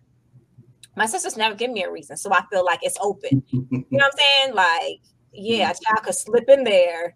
my 0.97 1.07
sister's 1.07 1.37
never 1.37 1.55
given 1.55 1.75
me 1.75 1.85
a 1.85 1.91
reason. 1.91 2.17
So 2.17 2.33
I 2.33 2.45
feel 2.51 2.65
like 2.65 2.81
it's 2.83 2.99
open. 3.01 3.43
You 3.93 3.99
know 3.99 4.07
what 4.07 4.15
I'm 4.15 4.19
saying? 4.19 4.55
Like, 4.55 5.01
yeah, 5.35 5.71
a 5.71 5.75
child 5.75 6.05
could 6.05 6.15
slip 6.15 6.49
in 6.49 6.65
there, 6.65 7.15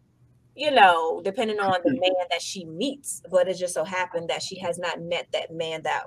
you 0.54 0.70
know, 0.70 1.22
depending 1.24 1.58
on 1.58 1.80
the 1.84 1.92
man 1.92 2.26
that 2.30 2.42
she 2.42 2.66
meets. 2.66 3.22
But 3.30 3.48
it 3.48 3.54
just 3.54 3.72
so 3.72 3.82
happened 3.82 4.28
that 4.28 4.42
she 4.42 4.58
has 4.60 4.78
not 4.78 5.00
met 5.00 5.26
that 5.32 5.50
man 5.50 5.82
that 5.84 6.04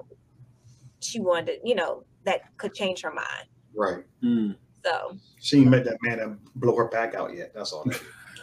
she 1.00 1.20
wanted, 1.20 1.60
you 1.64 1.74
know, 1.74 2.04
that 2.26 2.56
could 2.58 2.76
change 2.76 3.02
her 3.02 3.12
mind. 3.12 3.48
Right. 3.76 4.04
Mm. 4.24 4.56
So 4.86 5.18
She 5.40 5.60
ain't 5.60 5.70
met 5.70 5.86
that 5.86 5.98
man 6.02 6.18
that 6.20 6.38
blow 6.56 6.76
her 6.76 6.86
back 6.88 7.14
out 7.16 7.34
yet. 7.36 7.54
That's 7.54 7.72
all. 7.74 7.84
That 7.86 7.96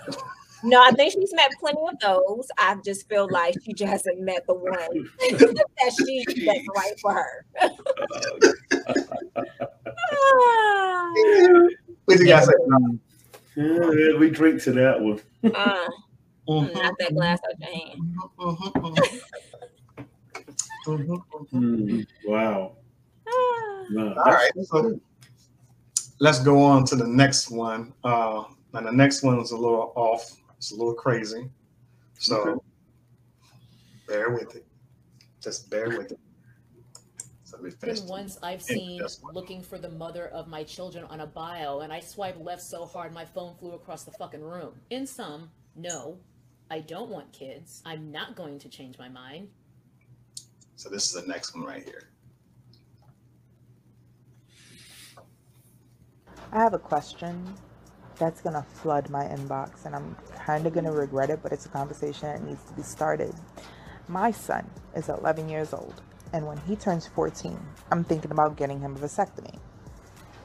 is. 0.08 0.16
no, 0.64 0.82
I 0.82 0.90
think 0.92 1.12
she's 1.12 1.32
met 1.34 1.50
plenty 1.58 1.78
of 1.90 1.98
those. 2.00 2.48
I 2.58 2.76
just 2.84 3.08
feel 3.08 3.28
like 3.30 3.54
she 3.64 3.72
just 3.72 3.90
hasn't 3.90 4.20
met 4.20 4.46
the 4.46 4.54
one 4.54 4.74
that 5.20 5.92
she 6.04 6.24
that's 6.44 6.66
right 6.76 7.00
for 7.00 7.12
her. 7.14 7.44
Ah, 9.98 11.12
What 12.04 12.18
you 12.18 12.26
guys 12.26 12.46
say? 12.46 12.52
Yeah, 13.58 14.18
we 14.18 14.28
drink 14.28 14.62
to 14.64 14.72
that 14.72 15.00
one. 15.00 15.18
uh, 15.44 15.88
Mhm, 16.46 16.74
knock 16.74 16.94
that 16.98 17.14
glass 17.14 17.38
out 17.48 17.58
your 17.58 17.70
hand. 17.70 18.00
Mm. 21.54 22.06
Wow. 22.26 22.76
Ah. 23.26 23.84
Wow. 23.90 24.14
All 24.26 24.32
right, 24.32 24.50
so 24.62 25.00
let's 26.20 26.40
go 26.40 26.62
on 26.62 26.84
to 26.86 26.96
the 26.96 27.06
next 27.06 27.50
one. 27.50 27.92
Uh, 28.04 28.44
and 28.74 28.86
the 28.86 28.92
next 28.92 29.22
one 29.22 29.38
is 29.40 29.52
a 29.52 29.56
little 29.56 29.92
off. 29.96 30.36
It's 30.58 30.72
a 30.72 30.76
little 30.76 30.94
crazy. 30.94 31.48
So 32.18 32.40
Okay. 32.40 32.60
bear 34.06 34.30
with 34.30 34.54
it. 34.56 34.66
Just 35.42 35.70
bear 35.70 35.90
with 35.90 36.12
it. 36.12 36.18
So 37.44 37.56
let 37.56 37.64
me 37.64 37.70
finish. 37.70 38.00
Than 38.00 38.08
once 38.08 38.38
I've 38.42 38.62
seen 38.62 39.06
looking 39.32 39.62
for 39.62 39.78
the 39.78 39.90
mother 39.90 40.28
of 40.28 40.48
my 40.48 40.64
children 40.64 41.04
on 41.04 41.20
a 41.20 41.26
bio, 41.26 41.80
and 41.80 41.92
I 41.92 42.00
swiped 42.00 42.40
left 42.40 42.62
so 42.62 42.84
hard 42.84 43.12
my 43.12 43.24
phone 43.24 43.54
flew 43.54 43.72
across 43.72 44.02
the 44.04 44.10
fucking 44.10 44.42
room. 44.42 44.74
In 44.90 45.06
sum, 45.06 45.50
no, 45.76 46.18
I 46.70 46.80
don't 46.80 47.10
want 47.10 47.32
kids. 47.32 47.82
I'm 47.84 48.10
not 48.10 48.34
going 48.34 48.58
to 48.58 48.68
change 48.68 48.98
my 48.98 49.08
mind. 49.08 49.48
So 50.74 50.88
this 50.88 51.06
is 51.06 51.22
the 51.22 51.28
next 51.28 51.54
one 51.54 51.64
right 51.64 51.84
here. 51.84 52.10
I 56.52 56.58
have 56.60 56.74
a 56.74 56.78
question 56.78 57.54
that's 58.18 58.40
gonna 58.40 58.62
flood 58.62 59.10
my 59.10 59.24
inbox, 59.24 59.84
and 59.84 59.94
I'm 59.94 60.16
kind 60.36 60.66
of 60.66 60.72
gonna 60.72 60.92
regret 60.92 61.30
it, 61.30 61.40
but 61.42 61.52
it's 61.52 61.66
a 61.66 61.68
conversation 61.68 62.28
that 62.28 62.42
needs 62.42 62.62
to 62.64 62.72
be 62.74 62.82
started. 62.82 63.34
My 64.08 64.30
son 64.30 64.70
is 64.94 65.08
11 65.08 65.48
years 65.48 65.72
old, 65.74 66.00
and 66.32 66.46
when 66.46 66.58
he 66.58 66.76
turns 66.76 67.06
14, 67.08 67.58
I'm 67.90 68.04
thinking 68.04 68.30
about 68.30 68.56
getting 68.56 68.80
him 68.80 68.96
a 68.96 68.98
vasectomy. 68.98 69.58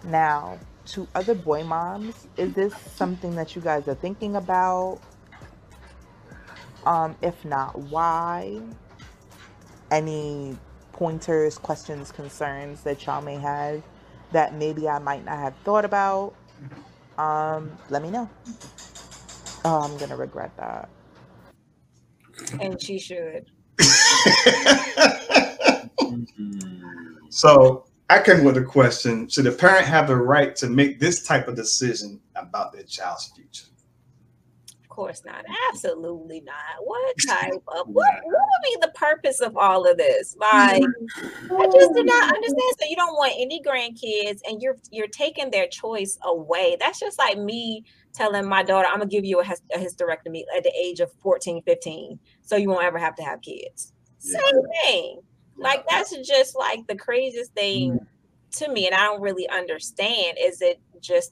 Now, 0.03 0.57
to 0.87 1.07
other 1.13 1.35
boy 1.35 1.63
moms, 1.63 2.27
is 2.35 2.53
this 2.53 2.75
something 2.75 3.35
that 3.35 3.55
you 3.55 3.61
guys 3.61 3.87
are 3.87 3.95
thinking 3.95 4.35
about? 4.35 4.99
Um, 6.85 7.15
if 7.21 7.45
not, 7.45 7.77
why? 7.77 8.59
Any 9.91 10.57
pointers, 10.93 11.57
questions, 11.59 12.11
concerns 12.11 12.81
that 12.81 13.05
y'all 13.05 13.21
may 13.21 13.35
have 13.35 13.83
that 14.31 14.55
maybe 14.55 14.87
I 14.87 14.99
might 14.99 15.25
not 15.25 15.37
have 15.37 15.55
thought 15.63 15.85
about? 15.85 16.33
Um, 17.17 17.71
let 17.89 18.01
me 18.01 18.09
know. 18.09 18.29
Oh, 19.65 19.81
I'm 19.81 19.97
gonna 19.97 20.17
regret 20.17 20.55
that. 20.57 20.89
And 22.59 22.81
she 22.81 22.99
should. 22.99 23.45
So 27.31 27.85
I 28.09 28.21
came 28.21 28.43
with 28.43 28.57
a 28.57 28.63
question: 28.63 29.27
Should 29.29 29.47
a 29.47 29.51
parent 29.53 29.85
have 29.85 30.07
the 30.07 30.17
right 30.17 30.53
to 30.57 30.67
make 30.67 30.99
this 30.99 31.23
type 31.23 31.47
of 31.47 31.55
decision 31.55 32.19
about 32.35 32.73
their 32.73 32.83
child's 32.83 33.31
future? 33.33 33.67
Of 34.91 34.95
course 34.97 35.23
not. 35.25 35.45
Absolutely 35.69 36.41
not. 36.41 36.55
What 36.81 37.15
type 37.25 37.53
of 37.53 37.87
what, 37.87 38.13
what 38.23 38.25
would 38.25 38.63
be 38.63 38.77
the 38.81 38.91
purpose 38.93 39.39
of 39.39 39.55
all 39.55 39.89
of 39.89 39.97
this? 39.97 40.35
Like 40.37 40.81
mm-hmm. 40.81 41.55
I 41.55 41.65
just 41.67 41.93
do 41.93 42.03
not 42.03 42.23
mm-hmm. 42.23 42.35
understand. 42.35 42.73
So 42.77 42.89
you 42.89 42.97
don't 42.97 43.13
want 43.13 43.33
any 43.37 43.61
grandkids 43.63 44.41
and 44.45 44.61
you're 44.61 44.75
you're 44.91 45.07
taking 45.07 45.49
their 45.49 45.67
choice 45.67 46.19
away. 46.25 46.75
That's 46.77 46.99
just 46.99 47.17
like 47.17 47.37
me 47.37 47.85
telling 48.13 48.45
my 48.45 48.63
daughter, 48.63 48.85
I'm 48.85 48.97
gonna 48.97 49.09
give 49.09 49.23
you 49.23 49.39
a, 49.39 49.45
a 49.73 49.77
hysterectomy 49.77 50.43
at 50.57 50.63
the 50.63 50.73
age 50.77 50.99
of 50.99 51.09
14, 51.21 51.61
15, 51.63 52.19
so 52.41 52.57
you 52.57 52.69
won't 52.69 52.83
ever 52.83 52.97
have 52.97 53.15
to 53.15 53.23
have 53.23 53.41
kids. 53.41 53.93
Yeah. 54.19 54.41
Same 54.41 54.61
thing. 54.83 55.21
Like 55.55 55.85
that's 55.89 56.13
just 56.27 56.57
like 56.57 56.85
the 56.87 56.95
craziest 56.95 57.53
thing 57.53 57.93
mm-hmm. 57.93 58.65
to 58.65 58.73
me, 58.73 58.87
and 58.87 58.95
I 58.95 59.05
don't 59.05 59.21
really 59.21 59.47
understand. 59.47 60.37
Is 60.37 60.61
it 60.61 60.81
just 60.99 61.31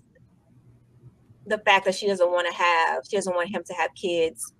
the 1.49 1.57
fact 1.59 1.85
that 1.85 1.95
she 1.95 2.07
doesn't 2.07 2.31
want 2.31 2.47
to 2.47 2.53
have, 2.53 3.03
she 3.09 3.17
doesn't 3.17 3.35
want 3.35 3.49
him 3.49 3.63
to 3.65 3.73
have 3.73 3.93
kids 3.95 4.53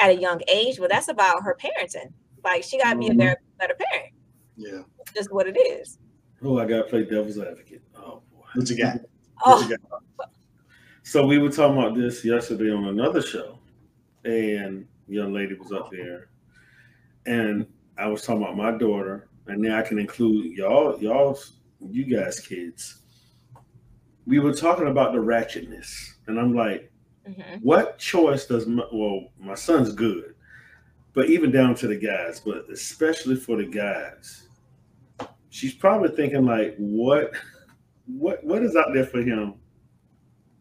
at 0.00 0.10
a 0.10 0.14
young 0.14 0.40
age? 0.48 0.78
But 0.78 0.90
that's 0.90 1.08
about 1.08 1.42
her 1.42 1.56
parenting. 1.60 2.12
Like 2.44 2.62
she 2.62 2.78
got 2.78 2.94
to 2.94 2.98
be 2.98 3.08
a 3.08 3.10
Mhm. 3.10 3.18
better, 3.18 3.40
better 3.58 3.74
parent. 3.74 4.12
Yeah. 4.56 4.82
It's 5.00 5.12
just 5.12 5.32
what 5.32 5.46
it 5.46 5.56
is. 5.56 5.98
Oh, 6.42 6.58
I 6.58 6.66
gotta 6.66 6.84
play 6.84 7.04
devil's 7.04 7.38
advocate. 7.38 7.82
Oh 7.96 8.22
boy. 8.32 8.44
What 8.54 8.68
you 8.70 8.76
got? 8.76 8.94
What 8.94 9.04
Oh, 9.44 9.62
you 9.68 9.76
got? 9.76 10.28
So 11.04 11.26
we 11.26 11.38
were 11.38 11.48
talking 11.50 11.78
about 11.78 11.94
this 11.96 12.22
yesterday 12.22 12.70
on 12.70 12.84
another 12.84 13.22
show, 13.22 13.60
and 14.26 14.86
young 15.06 15.32
lady 15.32 15.54
was 15.54 15.72
up 15.72 15.90
there, 15.90 16.28
and 17.24 17.66
I 17.96 18.08
was 18.08 18.20
talking 18.22 18.42
about 18.42 18.58
my 18.58 18.72
daughter, 18.76 19.28
and 19.46 19.62
now 19.62 19.78
I 19.78 19.82
can 19.82 19.98
include 19.98 20.54
y'all, 20.54 21.00
y'all, 21.00 21.38
you 21.80 22.04
guys, 22.04 22.40
kids. 22.40 23.04
We 24.28 24.38
were 24.38 24.52
talking 24.52 24.88
about 24.88 25.12
the 25.12 25.18
ratchetness, 25.18 26.12
and 26.26 26.38
I'm 26.38 26.54
like, 26.54 26.92
mhm. 27.28 27.62
what 27.62 27.98
choice 27.98 28.46
does 28.46 28.66
my 28.66 28.84
well, 28.92 29.28
my 29.38 29.54
son's 29.54 29.92
good, 29.92 30.34
but 31.14 31.30
even 31.30 31.50
down 31.50 31.74
to 31.76 31.88
the 31.88 31.96
guys, 31.96 32.40
but 32.40 32.66
especially 32.70 33.36
for 33.36 33.56
the 33.56 33.66
guys, 33.66 34.48
she's 35.48 35.74
probably 35.74 36.14
thinking 36.14 36.44
like, 36.44 36.76
what, 36.76 37.32
what, 38.06 38.44
what 38.44 38.62
is 38.62 38.76
out 38.76 38.92
there 38.92 39.06
for 39.06 39.22
him 39.22 39.54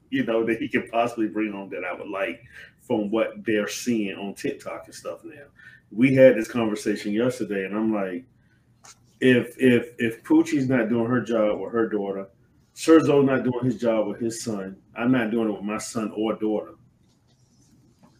you 0.09 0.23
know, 0.23 0.45
that 0.45 0.59
he 0.59 0.67
can 0.67 0.87
possibly 0.89 1.27
bring 1.27 1.51
home 1.51 1.69
that 1.69 1.83
I 1.83 1.93
would 1.93 2.09
like 2.09 2.43
from 2.79 3.11
what 3.11 3.43
they're 3.45 3.67
seeing 3.67 4.15
on 4.15 4.33
TikTok 4.33 4.83
and 4.85 4.95
stuff 4.95 5.23
now. 5.23 5.43
We 5.91 6.13
had 6.13 6.35
this 6.35 6.47
conversation 6.47 7.11
yesterday, 7.11 7.65
and 7.65 7.75
I'm 7.75 7.93
like, 7.93 8.25
if 9.19 9.55
if 9.57 9.93
if 9.97 10.23
Poochie's 10.23 10.69
not 10.69 10.89
doing 10.89 11.09
her 11.09 11.21
job 11.21 11.59
with 11.59 11.71
her 11.71 11.89
daughter, 11.89 12.27
Serzo's 12.77 13.25
not 13.25 13.43
doing 13.43 13.65
his 13.65 13.77
job 13.77 14.07
with 14.07 14.19
his 14.19 14.43
son, 14.43 14.77
I'm 14.95 15.11
not 15.11 15.31
doing 15.31 15.49
it 15.49 15.53
with 15.53 15.63
my 15.63 15.79
son 15.79 16.11
or 16.15 16.35
daughter. 16.35 16.75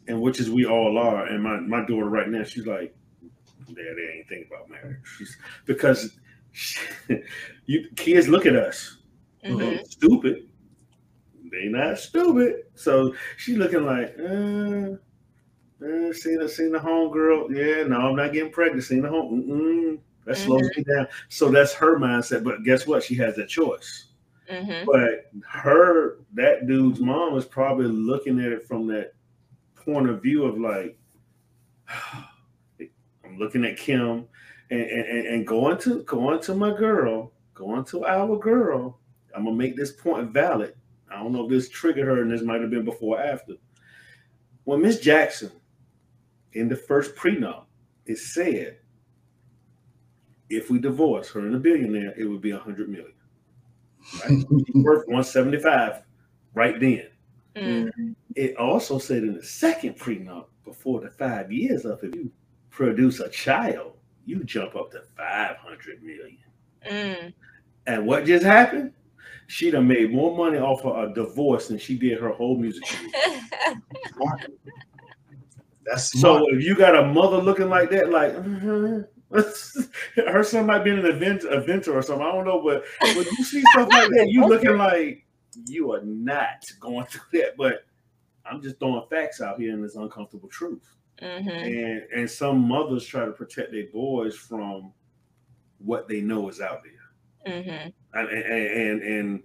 And 0.08 0.20
which 0.20 0.40
is 0.40 0.50
we 0.50 0.66
all 0.66 0.98
are. 0.98 1.28
And 1.28 1.44
my, 1.44 1.60
my 1.60 1.86
daughter 1.86 2.10
right 2.10 2.28
now, 2.28 2.44
she's 2.44 2.66
like, 2.66 2.96
Dad, 3.68 3.76
they 3.76 4.18
ain't 4.18 4.28
thinking 4.28 4.48
about 4.50 4.68
marriage. 4.70 4.98
She's 5.18 5.38
because 5.66 6.18
she, 6.54 6.80
you 7.68 7.88
kids 7.96 8.28
look 8.28 8.48
at 8.48 8.56
us. 8.56 8.98
Mhm. 9.46 9.86
Stupid. 9.88 10.48
They 11.52 11.66
not 11.66 12.00
stupid. 12.00 12.64
So 12.74 13.14
she's 13.38 13.58
looking 13.58 13.86
like, 13.86 14.16
uh, 14.18 14.96
uh 15.86 16.14
seen 16.14 16.40
the 16.40 16.50
seen 16.50 16.72
the 16.72 16.80
home 16.80 17.12
girl. 17.12 17.52
Yeah, 17.54 17.84
no, 17.84 17.98
I'm 17.98 18.16
not 18.16 18.34
getting 18.34 18.52
pregnant. 18.52 18.86
Seen 18.86 19.04
the 19.04 19.10
home. 19.10 19.44
Mm-mm. 19.44 20.00
That 20.26 20.38
slows 20.38 20.68
me 20.76 20.84
down. 20.84 21.08
So 21.30 21.50
that's 21.50 21.74
her 21.74 22.00
mindset. 22.00 22.44
But 22.44 22.64
guess 22.64 22.88
what? 22.88 23.04
She 23.04 23.14
has 23.16 23.36
that 23.36 23.50
choice. 23.50 24.07
Mhm. 24.50 24.86
But 24.86 25.32
her, 25.50 26.20
that 26.34 26.68
dude's 26.68 27.00
mom 27.00 27.34
was 27.34 27.46
probably 27.46 27.88
looking 27.88 28.40
at 28.40 28.52
it 28.52 28.68
from 28.68 28.88
that 28.88 29.14
point 29.76 30.10
of 30.10 30.22
view 30.22 30.46
of 30.46 30.58
like, 30.60 30.98
I'm 33.26 33.38
looking 33.38 33.66
at 33.66 33.78
Kim 33.78 34.28
and, 34.70 34.82
and, 34.82 35.28
and 35.28 35.48
going 35.48 35.78
to 35.80 36.04
going 36.04 36.40
to 36.42 36.56
my 36.56 36.76
girl, 36.76 37.34
going 37.54 37.84
to 37.86 38.06
our 38.06 38.38
girl. 38.38 39.00
I'm 39.36 39.44
gonna 39.46 39.56
make 39.56 39.76
this 39.76 39.92
point 39.92 40.32
valid. 40.32 40.76
I 41.12 41.22
don't 41.22 41.32
know 41.34 41.46
if 41.46 41.50
this 41.50 41.70
triggered 41.70 42.06
her, 42.08 42.22
and 42.22 42.32
this 42.32 42.42
might 42.42 42.62
have 42.62 42.70
been 42.70 42.86
before 42.86 43.18
or 43.20 43.22
after. 43.24 43.54
When 44.66 44.82
Miss 44.82 45.00
Jackson 45.00 45.52
in 46.54 46.68
the 46.70 46.76
first 46.76 47.16
prenup, 47.16 47.66
it 48.06 48.18
said 48.18 48.80
if 50.50 50.70
we 50.70 50.80
divorce 50.80 51.30
her 51.32 51.42
and 51.42 51.56
a 51.56 51.60
billionaire, 51.60 52.14
it 52.18 52.26
would 52.26 52.42
be 52.42 52.52
a 52.52 52.60
hundred 52.60 52.90
million. 52.90 53.14
Right? 54.14 54.46
She's 54.66 54.84
worth 54.84 55.08
175 55.08 56.02
right 56.54 56.80
then. 56.80 57.08
Mm. 57.56 58.16
It 58.36 58.56
also 58.58 59.00
said 59.00 59.24
in 59.24 59.36
the 59.36 59.44
second 59.44 59.98
prenup, 59.98 60.46
before 60.64 61.02
the 61.02 61.10
five 61.10 61.52
years 61.52 61.86
of 61.86 62.04
it, 62.04 62.16
you 62.16 62.32
produce 62.70 63.20
a 63.20 63.30
child, 63.30 63.94
you 64.26 64.44
jump 64.44 64.76
up 64.76 64.92
to 64.92 65.02
500 65.16 66.04
million. 66.04 66.38
Mm. 66.90 67.34
And 67.88 68.06
what 68.06 68.26
just 68.26 68.46
happened? 68.46 68.94
She 69.48 69.72
done 69.72 69.88
made 69.88 70.12
more 70.14 70.36
money 70.36 70.58
off 70.58 70.86
of 70.86 71.10
a 71.10 71.14
divorce 71.14 71.70
than 71.70 71.78
she 71.78 71.98
did 71.98 72.20
her 72.20 72.30
whole 72.30 72.58
music 72.58 72.84
career. 72.86 73.82
That's 75.86 76.12
smart. 76.12 76.44
So 76.44 76.54
if 76.54 76.64
you 76.64 76.76
got 76.76 76.98
a 76.98 77.06
mother 77.08 77.38
looking 77.38 77.70
like 77.70 77.90
that, 77.92 78.10
like 78.10 78.36
mhm. 78.36 79.08
her 80.16 80.44
son 80.44 80.66
might 80.66 80.84
be 80.84 80.92
an 80.92 81.06
event 81.06 81.44
inventor 81.44 81.98
or 81.98 82.02
something. 82.02 82.26
I 82.26 82.32
don't 82.32 82.46
know, 82.46 82.62
but 82.62 82.84
when 83.16 83.26
you 83.38 83.44
see 83.44 83.62
stuff 83.72 83.90
like 83.90 84.10
that, 84.12 84.30
you 84.30 84.46
looking 84.46 84.78
like 84.78 85.26
you 85.66 85.92
are 85.94 86.02
not 86.04 86.64
going 86.80 87.06
through 87.10 87.40
that. 87.42 87.58
But 87.58 87.86
I'm 88.46 88.62
just 88.62 88.80
throwing 88.80 89.06
facts 89.10 89.42
out 89.42 89.60
here 89.60 89.74
in 89.74 89.82
this 89.82 89.96
uncomfortable 89.96 90.50
truth. 90.50 90.90
Mhm. 91.22 91.50
And 91.50 92.04
and 92.16 92.30
some 92.30 92.60
mothers 92.60 93.06
try 93.06 93.26
to 93.26 93.32
protect 93.32 93.72
their 93.72 93.88
boys 93.92 94.36
from 94.36 94.94
what 95.80 96.08
they 96.08 96.22
know 96.22 96.48
is 96.50 96.62
out 96.62 96.82
there. 96.84 97.54
Mhm. 97.54 97.94
And 98.14 98.30
and 98.30 98.44
and, 98.44 99.02
and 99.04 99.44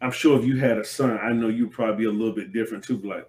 I'm 0.00 0.10
sure 0.12 0.38
if 0.38 0.44
you 0.44 0.56
had 0.58 0.78
a 0.78 0.84
son, 0.84 1.18
I 1.22 1.32
know 1.32 1.48
you'd 1.48 1.72
probably 1.72 1.96
be 1.96 2.04
a 2.04 2.10
little 2.12 2.34
bit 2.34 2.52
different 2.52 2.84
too. 2.84 2.98
Like, 2.98 3.26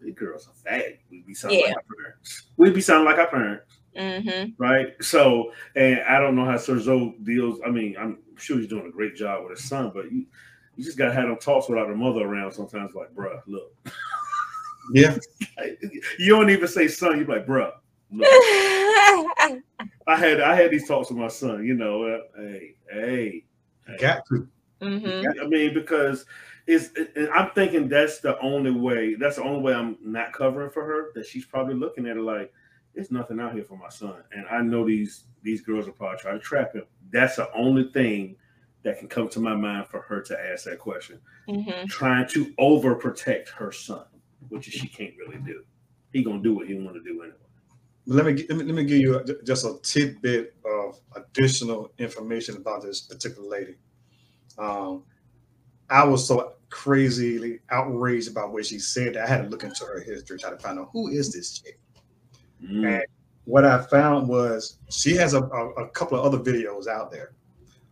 these 0.00 0.14
girls 0.14 0.48
are 0.48 0.54
fat. 0.54 0.98
We'd 1.10 1.26
be 1.26 1.34
sounding 1.34 1.60
like 1.60 1.68
Yeah. 1.70 1.74
our 1.76 1.82
parents. 1.96 2.50
We'd 2.56 2.74
be 2.74 2.80
sounding 2.80 3.04
like 3.04 3.18
our 3.18 3.26
parents, 3.26 3.77
Mhm. 3.96 4.54
right? 4.58 4.94
So, 5.02 5.52
and 5.74 6.00
I 6.08 6.18
don't 6.20 6.36
know 6.36 6.44
how 6.44 6.56
Sir 6.56 6.78
Zoe 6.78 7.16
deals. 7.22 7.60
I 7.66 7.70
mean, 7.70 7.96
I'm 7.98 8.18
sure 8.36 8.58
he's 8.58 8.68
doing 8.68 8.86
a 8.86 8.90
great 8.90 9.16
job 9.16 9.42
with 9.44 9.58
his 9.58 9.68
son, 9.68 9.90
but 9.94 10.10
you, 10.12 10.26
you 10.76 10.84
just 10.84 10.98
gotta 10.98 11.12
have 11.12 11.28
them 11.28 11.38
talks 11.38 11.68
without 11.68 11.88
the 11.88 11.94
mother 11.96 12.20
around 12.26 12.52
sometimes. 12.52 12.94
Like, 12.94 13.14
bruh, 13.14 13.40
look, 13.46 13.72
yeah. 14.92 15.16
you 16.18 16.28
don't 16.28 16.50
even 16.50 16.68
say 16.68 16.88
son. 16.88 17.18
You're 17.18 17.26
like, 17.26 17.46
bruh, 17.46 17.72
look. 18.12 18.28
I 20.06 20.16
had 20.16 20.40
I 20.40 20.54
had 20.54 20.70
these 20.70 20.86
talks 20.88 21.10
with 21.10 21.18
my 21.18 21.28
son. 21.28 21.64
You 21.64 21.74
know, 21.74 22.02
uh, 22.04 22.18
hey, 22.36 22.74
hey, 22.90 23.44
hey. 23.86 23.96
Got 23.98 24.24
to. 24.28 24.48
Mhm. 24.80 25.42
I 25.42 25.46
mean, 25.48 25.74
because 25.74 26.24
it's, 26.66 26.90
and 27.16 27.28
I'm 27.30 27.50
thinking 27.50 27.88
that's 27.88 28.20
the 28.20 28.38
only 28.40 28.70
way. 28.70 29.14
That's 29.14 29.36
the 29.36 29.42
only 29.42 29.60
way 29.60 29.74
I'm 29.74 29.96
not 30.02 30.32
covering 30.32 30.70
for 30.70 30.84
her. 30.84 31.10
That 31.14 31.26
she's 31.26 31.44
probably 31.44 31.74
looking 31.74 32.06
at 32.06 32.16
it 32.16 32.22
like, 32.22 32.52
there's 32.98 33.12
nothing 33.12 33.38
out 33.38 33.54
here 33.54 33.62
for 33.62 33.76
my 33.76 33.88
son, 33.88 34.24
and 34.32 34.44
I 34.50 34.60
know 34.60 34.84
these 34.84 35.22
these 35.42 35.60
girls 35.60 35.86
will 35.86 35.92
probably 35.92 36.18
try 36.18 36.32
to 36.32 36.38
trap 36.40 36.74
him. 36.74 36.82
That's 37.12 37.36
the 37.36 37.48
only 37.54 37.92
thing 37.92 38.34
that 38.82 38.98
can 38.98 39.06
come 39.06 39.28
to 39.28 39.38
my 39.38 39.54
mind 39.54 39.86
for 39.86 40.00
her 40.00 40.20
to 40.22 40.36
ask 40.50 40.64
that 40.64 40.80
question. 40.80 41.20
Mhm. 41.48 41.86
Trying 41.86 42.26
to 42.30 42.46
overprotect 42.54 43.50
her 43.50 43.70
son, 43.70 44.04
which 44.48 44.66
is 44.66 44.74
she 44.74 44.88
can't 44.88 45.14
really 45.16 45.38
do. 45.46 45.62
He 46.12 46.24
gonna 46.24 46.42
do 46.42 46.56
what 46.56 46.66
he 46.66 46.74
want 46.74 46.96
to 46.96 47.02
do 47.04 47.22
anyway. 47.22 47.36
Let 48.06 48.26
me, 48.26 48.44
let 48.48 48.58
me 48.58 48.64
let 48.64 48.74
me 48.74 48.84
give 48.84 48.98
you 48.98 49.16
a, 49.20 49.42
just 49.44 49.64
a 49.64 49.78
tidbit 49.84 50.56
of 50.64 50.98
additional 51.14 51.92
information 51.98 52.56
about 52.56 52.82
this 52.82 53.02
particular 53.02 53.48
lady. 53.48 53.76
Um, 54.58 55.04
I 55.88 56.02
was 56.02 56.26
so 56.26 56.54
crazily 56.70 57.60
outraged 57.70 58.28
about 58.28 58.52
what 58.52 58.66
she 58.66 58.80
said 58.80 59.14
that 59.14 59.24
I 59.24 59.28
had 59.28 59.44
to 59.44 59.48
look 59.48 59.62
into 59.62 59.84
her 59.84 60.00
history, 60.00 60.36
try 60.36 60.50
to 60.50 60.58
find 60.58 60.80
out 60.80 60.90
who 60.92 61.10
is 61.10 61.32
this 61.32 61.60
chick. 61.60 61.78
Mm. 62.62 62.86
And 62.94 63.04
what 63.44 63.64
I 63.64 63.82
found 63.82 64.28
was 64.28 64.78
she 64.90 65.14
has 65.16 65.34
a, 65.34 65.42
a, 65.42 65.68
a 65.84 65.88
couple 65.90 66.18
of 66.18 66.24
other 66.24 66.38
videos 66.38 66.86
out 66.86 67.10
there, 67.10 67.32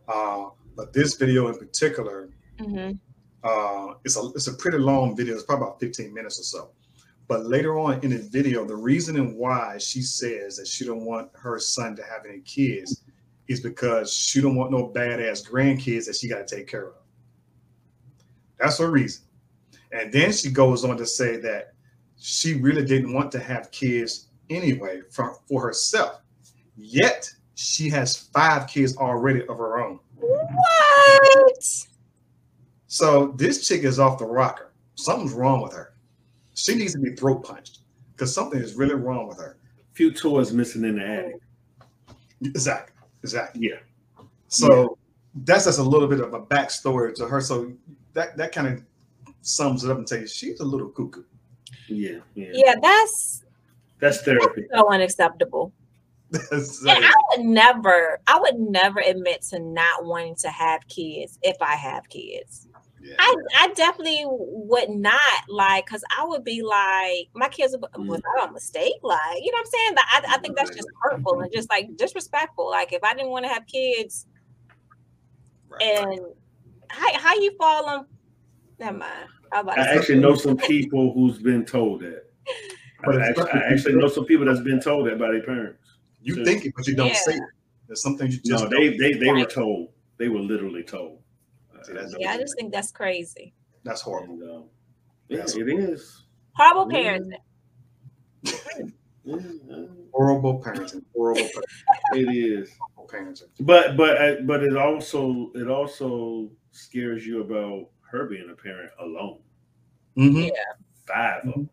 uh, 0.09 0.51
but 0.77 0.93
this 0.93 1.15
video 1.15 1.49
in 1.49 1.57
particular 1.59 2.29
Mhm. 2.59 2.99
uh, 3.45 3.95
it's 4.05 4.17
a 4.17 4.27
it's 4.35 4.47
a 4.47 4.55
pretty 4.55 4.79
long 4.79 5.15
video. 5.17 5.35
It's 5.35 5.45
probably 5.45 5.67
about 5.67 5.81
15 5.81 6.13
minutes 6.13 6.41
or 6.41 6.45
so. 6.45 6.71
But 7.29 7.45
later 7.47 7.79
on 7.79 8.01
in 8.05 8.11
the 8.11 8.19
video, 8.19 8.65
the 8.65 8.77
reasoning 8.77 9.37
why 9.37 9.79
she 9.79 10.01
says 10.01 10.57
that 10.57 10.67
she 10.67 10.85
don't 10.85 11.05
want 11.05 11.31
her 11.35 11.59
son 11.59 11.97
to 11.97 12.03
have 12.03 12.25
any 12.27 12.41
kids 12.41 13.03
is 13.49 13.61
because 13.61 14.13
she 14.13 14.41
don't 14.41 14.55
want 14.57 14.71
no 14.71 14.89
badass 14.89 15.49
grandkids 15.49 16.07
that 16.07 16.17
she 16.17 16.29
got 16.29 16.47
to 16.47 16.57
take 16.57 16.67
care 16.67 16.87
of. 16.89 16.95
That's 18.59 18.79
her 18.79 18.91
reason. 18.91 19.25
And 19.93 20.13
then 20.13 20.33
she 20.33 20.51
goes 20.51 20.85
on 20.85 20.97
to 20.97 21.07
say 21.07 21.37
that 21.39 21.75
she 22.19 22.55
really 22.55 22.85
didn't 22.85 23.13
want 23.13 23.31
to 23.33 23.39
have 23.41 23.71
kids 23.71 24.29
anyway 24.51 25.03
for, 25.11 25.39
for 25.49 25.61
herself. 25.61 26.21
Yet 26.77 27.33
she 27.55 27.89
has 27.91 28.17
five 28.17 28.67
kids 28.67 28.97
already 28.97 29.47
of 29.47 29.59
her 29.59 29.81
own. 29.81 29.99
What? 30.17 31.65
So 32.87 33.35
this 33.37 33.67
chick 33.67 33.83
is 33.83 33.99
off 33.99 34.19
the 34.19 34.27
rocker. 34.27 34.73
Something's 34.95 35.33
wrong 35.33 35.63
with 35.63 35.73
her. 35.73 35.95
She 36.55 36.75
needs 36.75 36.93
to 36.93 36.99
be 36.99 37.15
throat 37.15 37.45
punched 37.45 37.81
because 38.13 38.35
something 38.35 38.61
is 38.61 38.75
really 38.75 38.95
wrong 38.95 39.29
with 39.29 39.39
her. 39.39 39.59
Few 39.93 40.11
toys 40.11 40.53
missing 40.53 40.85
in 40.85 40.97
the 40.97 41.07
attic. 41.07 41.41
Exactly. 42.43 42.95
Exactly. 43.23 43.69
Yeah. 43.69 43.79
So 44.49 44.99
that's 45.45 45.65
just 45.65 45.79
a 45.79 45.83
little 45.83 46.09
bit 46.09 46.21
of 46.21 46.33
a 46.33 46.41
backstory 46.41 47.15
to 47.15 47.27
her. 47.27 47.41
So 47.41 47.73
that 48.15 48.37
that 48.37 48.53
kind 48.53 48.69
of 48.69 48.83
sums 49.43 49.85
it 49.85 49.91
up 49.91 49.99
and 49.99 50.07
tells 50.07 50.23
you 50.23 50.29
she's 50.29 50.61
a 50.61 50.65
little 50.65 50.89
cuckoo. 50.89 51.25
Yeah, 51.89 52.19
yeah. 52.35 52.51
Yeah, 52.53 52.75
that's 52.81 53.45
That's 54.01 54.23
therapy. 54.23 54.67
so 54.75 54.91
unacceptable. 54.93 55.73
That's 56.31 56.81
And 56.85 57.05
I 57.05 57.13
would 57.31 57.47
never, 57.47 58.21
I 58.27 58.39
would 58.41 58.59
never 58.59 59.01
admit 59.01 59.43
to 59.51 59.59
not 59.59 60.05
wanting 60.05 60.35
to 60.37 60.49
have 60.49 60.87
kids 60.89 61.39
if 61.43 61.57
I 61.61 61.77
have 61.77 62.09
kids. 62.09 62.67
yeah. 63.01 63.15
I, 63.19 63.35
I 63.61 63.69
definitely 63.75 64.25
would 64.27 64.91
not 64.91 65.21
like 65.49 65.87
because 65.87 66.03
I 66.19 66.25
would 66.25 66.43
be 66.45 66.63
like 66.63 67.29
my 67.35 67.49
kids 67.49 67.77
would- 67.81 67.91
mm. 67.93 68.07
was 68.09 68.21
that 68.21 68.49
a 68.49 68.53
mistake 68.53 68.95
like 69.03 69.37
you 69.43 69.53
know 69.53 69.59
what 69.59 69.67
I'm 69.67 69.67
saying 69.67 69.95
Like, 69.95 70.31
I, 70.31 70.35
I 70.35 70.39
think 70.39 70.57
that's 70.57 70.75
just 70.75 70.89
hurtful 71.01 71.41
and 71.41 71.53
just 71.53 71.71
like 71.71 71.97
disrespectful 71.97 72.69
like 72.71 72.93
if 72.93 73.05
I 73.05 73.15
didn't 73.15 73.31
want 73.31 73.45
to 73.45 73.49
have 73.49 73.67
kids 73.67 74.27
Right. 75.69 75.83
and 75.83 76.21
how, 76.89 77.19
how 77.19 77.35
you 77.37 77.57
fall 77.57 77.87
on 77.89 78.07
never 78.81 78.99
mind 78.99 79.29
I 79.53 79.81
actually 79.95 80.19
know 80.19 80.35
some 80.35 80.57
people 80.57 81.13
who's 81.15 81.39
been 81.39 81.65
told 81.65 82.01
that. 82.03 82.25
But 83.07 83.23
I 83.23 83.29
it's 83.31 83.39
actually, 83.41 83.61
I 83.61 83.65
actually 83.73 83.95
know 83.97 84.09
some 84.09 84.25
people 84.27 84.45
that's 84.47 84.61
been 84.61 84.81
told 84.81 85.07
that 85.07 85.19
by 85.19 85.31
their 85.31 85.43
parents. 85.43 85.79
you 86.23 86.45
think 86.45 86.65
it, 86.67 86.73
but 86.77 86.87
you 86.87 86.95
don't 86.97 87.09
Yeah. 87.09 87.15
say 87.15 87.35
it. 87.35 87.43
There's 87.87 88.03
some 88.03 88.19
things 88.19 88.35
you 88.35 88.41
just 88.43 88.65
No, 88.65 88.71
don't. 88.71 88.81
they 88.81 88.97
they 88.97 89.13
they 89.19 89.31
were 89.33 89.45
told. 89.45 89.93
They 90.19 90.29
were 90.29 90.41
literally 90.41 90.83
told. 90.83 91.21
See, 91.85 91.93
yeah 92.19 92.33
I 92.33 92.39
just 92.39 92.57
think 92.59 92.73
that's 92.73 92.91
crazy 92.91 93.55
that's 93.85 94.01
horrible. 94.01 94.35
And, 94.35 94.43
uh, 94.43 94.63
yeah, 95.29 95.37
That's- 95.37 95.55
it 95.57 95.69
is. 95.69 96.25
horrible 96.55 96.91
Yeah. 96.93 96.99
parenting 96.99 97.39
Yeah, 99.25 99.37
Horrible 100.13 100.63
parenting. 100.63 101.05
Horrible 101.15 101.43
parenting. 101.43 102.15
it 102.15 102.35
is. 102.35 102.71
Horrible 102.97 103.09
parenting. 103.13 103.49
But 103.61 103.97
but 103.97 104.17
uh, 104.21 104.37
but 104.43 104.63
it 104.63 104.77
also 104.77 105.51
it 105.55 105.69
also 105.69 106.51
scares 106.73 107.27
you 107.27 107.41
about 107.43 107.89
her 108.11 108.27
being 108.27 108.49
a 108.51 108.55
parent 108.55 108.91
alone. 109.01 109.39
Mm-hmm. 110.17 110.37
Yeah. 110.43 110.51
Five 111.07 111.45
of 111.47 111.55
them. 111.55 111.71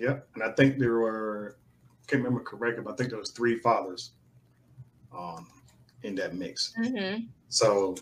Yep. 0.00 0.28
And 0.34 0.42
I 0.42 0.52
think 0.52 0.78
there 0.78 0.98
were, 0.98 1.56
can't 2.06 2.22
remember 2.22 2.42
correctly, 2.42 2.82
but 2.82 2.94
I 2.94 2.96
think 2.96 3.10
there 3.10 3.18
was 3.18 3.30
three 3.30 3.58
fathers 3.58 4.12
um, 5.16 5.46
in 6.02 6.14
that 6.16 6.34
mix. 6.34 6.72
Mm-hmm. 6.80 7.24
So 7.48 7.96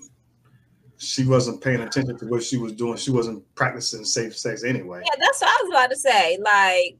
she 0.96 1.26
wasn't 1.26 1.61
paying 1.61 1.80
attention 1.80 2.16
to 2.18 2.26
what 2.26 2.44
she 2.44 2.57
was 2.57 2.72
doing. 2.72 2.96
She 2.96 3.11
wasn't 3.11 3.42
practicing 3.57 4.05
safe 4.05 4.36
sex 4.36 4.62
anyway. 4.62 5.03
Yeah, 5.05 5.20
that's 5.20 5.40
what 5.40 5.51
I 5.51 5.62
was 5.62 5.70
about 5.70 5.90
to 5.90 5.96
say. 5.96 6.38
Like, 6.40 6.96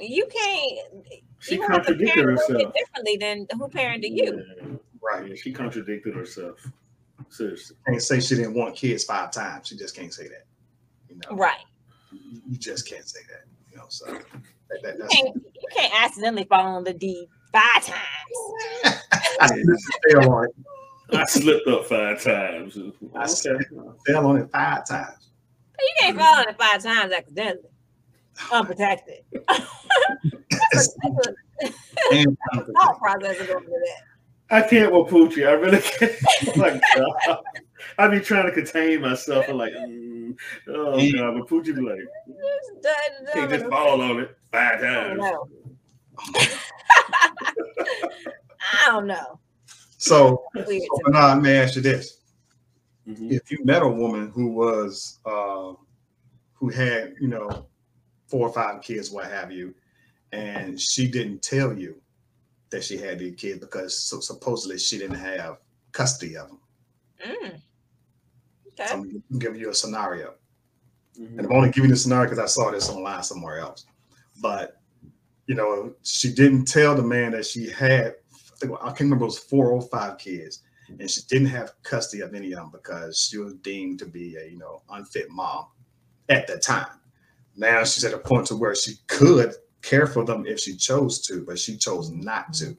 you 0.00 0.26
can't. 0.26 1.06
She 1.40 1.56
you 1.56 1.62
have 1.62 1.70
to 1.70 1.76
contradicted 1.76 2.14
parent 2.14 2.40
herself. 2.40 2.74
differently 2.74 3.16
than 3.18 3.46
who 3.58 3.68
parented 3.68 4.16
you. 4.16 4.42
Yeah. 4.58 4.66
Right. 5.02 5.28
Yeah, 5.28 5.34
she 5.34 5.52
contradicted 5.52 6.14
herself. 6.14 6.66
Seriously. 7.28 7.76
Can't 7.86 8.00
say 8.00 8.20
she 8.20 8.36
didn't 8.36 8.54
want 8.54 8.76
kids 8.76 9.04
five 9.04 9.30
times. 9.30 9.68
She 9.68 9.76
just 9.76 9.94
can't 9.94 10.12
say 10.12 10.28
that. 10.28 10.46
You 11.10 11.16
know, 11.16 11.36
Right. 11.36 11.60
You 12.12 12.40
you 12.48 12.56
just 12.56 12.88
can't 12.88 13.06
say 13.06 13.20
that. 13.28 13.44
You 13.74 13.80
know, 13.80 13.86
so 13.88 14.06
that, 14.06 14.20
that, 14.82 14.96
You 14.98 15.06
can't, 15.10 15.36
you 15.36 15.68
can't 15.76 15.92
accidentally 16.04 16.44
fall 16.44 16.76
on 16.76 16.84
the 16.84 16.94
D 16.94 17.26
five 17.52 17.84
times. 17.84 19.00
I 19.40 19.48
fell 20.10 20.32
on 20.32 20.44
it. 20.44 20.54
I 21.16 21.24
slipped 21.24 21.66
up 21.66 21.84
five 21.86 22.22
times. 22.22 22.78
I 23.16 23.24
Okay. 23.24 23.64
Fell 24.06 24.26
on 24.28 24.36
it 24.38 24.50
five 24.52 24.86
times. 24.86 25.28
You 25.80 25.90
can't 25.98 26.16
fall 26.16 26.36
on 26.38 26.48
it 26.48 26.56
five 26.56 26.82
times 26.84 27.12
accidentally, 27.12 27.68
unprotected. 28.52 29.24
That's 29.48 30.88
a- 30.88 30.92
that's 31.02 31.26
a 31.64 31.72
And 32.12 32.36
thought 32.54 32.98
process 33.00 33.40
of 33.40 33.48
going 33.48 33.64
to 33.64 33.70
that. 33.70 34.02
I 34.50 34.68
can't 34.68 34.92
with 34.92 35.08
Poochie. 35.08 35.48
I 35.48 35.52
really 35.52 35.80
can't. 35.80 36.12
Oh 36.48 36.56
my 36.56 36.80
God. 36.94 37.38
I 37.98 38.08
be 38.08 38.20
trying 38.20 38.46
to 38.46 38.52
contain 38.52 39.00
myself. 39.00 39.46
I'm 39.48 39.56
like, 39.56 39.72
mm, 39.72 40.13
oh 40.68 40.98
Yeah. 40.98 41.18
god, 41.18 41.34
but 41.38 41.48
Poochie 41.48 41.74
be 41.74 41.80
like, 41.82 41.98
Just 42.28 42.82
done- 43.34 43.50
just 43.50 43.64
it. 43.64 43.70
fall 43.70 44.00
on 44.00 44.20
it 44.20 44.36
five 44.52 44.80
times. 44.80 45.22
I 48.72 48.86
don't 48.90 49.06
know. 49.06 49.38
so, 49.98 50.44
Weird 50.54 50.66
so 50.66 50.72
to 50.72 50.72
me. 50.72 50.88
Bernard, 51.04 51.34
let 51.36 51.42
me 51.42 51.50
ask 51.52 51.76
you 51.76 51.82
this. 51.82 52.20
Mhm. 53.08 53.32
if 53.32 53.50
you 53.50 53.58
met 53.64 53.82
a 53.82 53.88
woman 53.88 54.30
who 54.30 54.46
was 54.48 55.18
uh, 55.26 55.74
who 56.54 56.70
had 56.70 57.12
you 57.20 57.28
know 57.28 57.66
four 58.28 58.48
or 58.48 58.52
five 58.52 58.80
kids 58.82 59.10
what 59.10 59.26
have 59.26 59.52
you 59.52 59.74
and 60.32 60.80
she 60.80 61.06
didn't 61.06 61.42
tell 61.42 61.76
you 61.78 62.00
that 62.70 62.82
she 62.82 62.96
had 62.96 63.18
these 63.18 63.34
kids 63.36 63.60
because 63.60 64.00
so 64.00 64.20
supposedly 64.20 64.78
she 64.78 64.96
didn't 64.96 65.18
have 65.18 65.58
custody 65.92 66.34
of 66.38 66.48
them 66.48 66.60
Mm. 67.26 67.60
So 68.76 68.84
i'm 68.94 69.22
giving 69.38 69.60
you 69.60 69.70
a 69.70 69.74
scenario 69.74 70.34
Mhm. 71.18 71.38
and 71.38 71.40
i'm 71.46 71.52
only 71.52 71.70
giving 71.70 71.90
you 71.90 71.94
the 71.94 72.00
scenario 72.00 72.24
because 72.28 72.38
i 72.38 72.46
saw 72.46 72.70
this 72.70 72.88
online 72.90 73.22
somewhere 73.22 73.58
else 73.58 73.86
but 74.40 74.80
you 75.46 75.54
know 75.54 75.94
she 76.02 76.32
didn't 76.32 76.64
tell 76.66 76.94
the 76.94 77.02
man 77.02 77.32
that 77.32 77.46
she 77.46 77.70
had 77.70 78.14
i, 78.62 78.66
I 78.66 78.86
can't 78.88 79.00
remember 79.00 79.24
it 79.24 79.26
was 79.26 79.38
four 79.38 79.70
or 79.70 79.82
five 79.82 80.18
kids 80.18 80.62
and 81.00 81.10
she 81.10 81.22
didn't 81.28 81.48
have 81.48 81.72
custody 81.82 82.22
of 82.22 82.34
any 82.34 82.52
of 82.52 82.58
them 82.58 82.70
because 82.72 83.18
she 83.18 83.38
was 83.38 83.54
deemed 83.54 83.98
to 84.00 84.06
be 84.06 84.36
a 84.36 84.46
you 84.46 84.58
know 84.58 84.82
unfit 84.90 85.30
mom 85.30 85.66
at 86.28 86.46
the 86.46 86.58
time. 86.58 87.00
Now 87.56 87.84
she's 87.84 88.04
at 88.04 88.12
a 88.14 88.18
point 88.18 88.46
to 88.48 88.56
where 88.56 88.74
she 88.74 88.94
could 89.06 89.54
care 89.82 90.06
for 90.06 90.24
them 90.24 90.44
if 90.46 90.58
she 90.60 90.74
chose 90.76 91.20
to, 91.26 91.44
but 91.44 91.58
she 91.58 91.76
chose 91.76 92.10
not 92.10 92.52
to. 92.54 92.76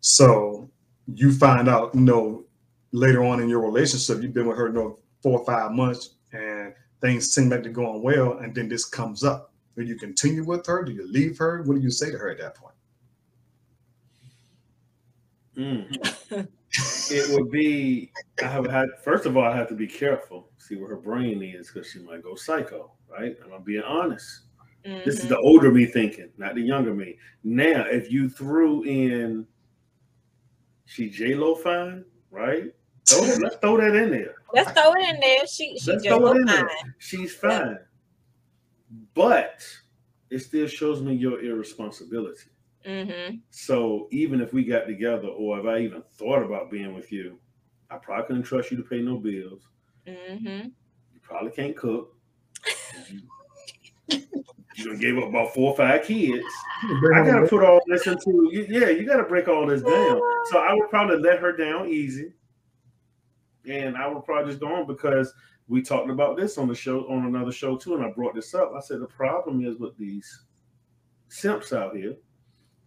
So 0.00 0.70
you 1.14 1.32
find 1.32 1.68
out, 1.68 1.94
you 1.94 2.00
know, 2.02 2.44
later 2.92 3.24
on 3.24 3.40
in 3.40 3.48
your 3.48 3.60
relationship, 3.60 4.22
you've 4.22 4.34
been 4.34 4.46
with 4.46 4.56
her, 4.56 4.68
you 4.68 4.74
know, 4.74 4.98
four 5.22 5.40
or 5.40 5.46
five 5.46 5.72
months, 5.72 6.16
and 6.32 6.74
things 7.00 7.32
seem 7.32 7.48
like 7.48 7.62
they're 7.62 7.72
going 7.72 8.02
well, 8.02 8.38
and 8.38 8.54
then 8.54 8.68
this 8.68 8.84
comes 8.84 9.24
up. 9.24 9.52
Do 9.76 9.82
you 9.84 9.96
continue 9.96 10.44
with 10.44 10.66
her? 10.66 10.82
Do 10.84 10.92
you 10.92 11.06
leave 11.10 11.38
her? 11.38 11.62
What 11.62 11.74
do 11.76 11.80
you 11.80 11.90
say 11.90 12.10
to 12.10 12.18
her 12.18 12.30
at 12.30 12.38
that 12.38 12.54
point? 12.56 12.74
Mm. 15.56 15.88
it 17.10 17.34
would 17.34 17.50
be 17.50 18.12
I 18.42 18.46
have 18.46 18.66
had 18.70 18.88
first 19.02 19.26
of 19.26 19.36
all 19.36 19.44
I 19.44 19.56
have 19.56 19.68
to 19.68 19.74
be 19.74 19.86
careful, 19.86 20.50
see 20.58 20.76
where 20.76 20.90
her 20.90 20.96
brain 20.96 21.42
is 21.42 21.70
because 21.70 21.90
she 21.90 22.00
might 22.00 22.22
go 22.22 22.34
psycho, 22.36 22.92
right? 23.08 23.36
And 23.42 23.52
I'm 23.52 23.62
being 23.62 23.82
honest. 23.82 24.42
This 24.84 25.18
is 25.18 25.24
Mhm. 25.24 25.28
the 25.30 25.38
older 25.38 25.70
me 25.72 25.86
thinking, 25.86 26.30
not 26.38 26.54
the 26.54 26.62
younger 26.62 26.94
me. 26.94 27.18
Now, 27.42 27.84
if 27.86 28.10
you 28.10 28.28
threw 28.28 28.84
in 28.84 29.46
she 30.86 31.10
J 31.10 31.34
Lo 31.34 31.54
fine, 31.54 32.04
right? 32.30 32.72
Throw 33.08 33.20
let's 33.42 33.56
throw 33.56 33.76
that 33.78 33.96
in 33.96 34.10
there. 34.10 34.34
Let's 34.52 34.70
throw 34.72 34.92
it 34.92 35.14
in 35.14 35.20
there. 35.20 35.46
She 35.46 35.78
she 35.78 35.92
Let's 35.92 36.06
throw 36.06 36.26
it 36.28 36.36
in 36.36 36.44
there. 36.44 36.68
fine. 36.68 36.94
She's 36.98 37.34
fine. 37.34 37.78
But 39.14 39.62
it 40.30 40.40
still 40.40 40.66
shows 40.66 41.02
me 41.02 41.14
your 41.14 41.42
irresponsibility. 41.42 42.50
Mm-hmm. 42.86 43.36
So 43.50 44.08
even 44.10 44.40
if 44.40 44.52
we 44.52 44.64
got 44.64 44.86
together, 44.86 45.28
or 45.28 45.58
if 45.60 45.66
I 45.66 45.78
even 45.80 46.02
thought 46.16 46.42
about 46.42 46.70
being 46.70 46.94
with 46.94 47.12
you, 47.12 47.38
I 47.90 47.96
probably 47.96 48.26
couldn't 48.26 48.42
trust 48.44 48.70
you 48.70 48.76
to 48.76 48.82
pay 48.82 49.00
no 49.00 49.16
bills. 49.16 49.68
Mm-hmm. 50.06 50.68
You 51.12 51.20
probably 51.22 51.50
can't 51.50 51.76
cook. 51.76 52.14
You, 53.10 54.22
you 54.76 54.96
gave 54.96 55.18
up 55.18 55.28
about 55.28 55.52
four 55.54 55.72
or 55.72 55.76
five 55.76 56.04
kids. 56.04 56.46
I 57.14 57.24
gotta 57.24 57.46
put 57.46 57.64
all 57.64 57.80
this 57.86 58.06
into 58.06 58.48
yeah. 58.52 58.88
You 58.88 59.04
gotta 59.06 59.24
break 59.24 59.48
all 59.48 59.66
this 59.66 59.82
down. 59.82 60.20
So 60.50 60.58
I 60.58 60.72
would 60.72 60.88
probably 60.88 61.18
let 61.18 61.40
her 61.40 61.56
down 61.56 61.88
easy, 61.88 62.32
and 63.68 63.96
I 63.96 64.06
would 64.08 64.24
probably 64.24 64.50
just 64.50 64.60
go 64.60 64.72
on 64.74 64.86
because 64.86 65.32
we 65.68 65.82
talked 65.82 66.10
about 66.10 66.36
this 66.36 66.56
on 66.58 66.66
the 66.68 66.74
show 66.74 67.00
on 67.10 67.26
another 67.26 67.52
show 67.52 67.76
too, 67.76 67.94
and 67.94 68.04
I 68.04 68.10
brought 68.10 68.34
this 68.34 68.54
up. 68.54 68.72
I 68.76 68.80
said 68.80 69.00
the 69.00 69.06
problem 69.06 69.64
is 69.64 69.76
with 69.78 69.96
these 69.98 70.44
simps 71.28 71.72
out 71.72 71.94
here, 71.96 72.16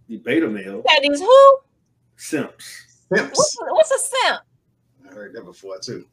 the 0.08 0.18
beta 0.18 0.48
males, 0.48 0.84
That 0.88 1.02
is 1.10 1.20
who? 1.20 1.58
simps. 2.16 3.04
Simps. 3.14 3.38
What's, 3.38 3.58
what's 3.62 3.92
a 3.92 4.00
simp? 4.00 4.42
I 5.10 5.14
heard 5.14 5.34
that 5.34 5.46
before 5.46 5.78
too. 5.80 6.06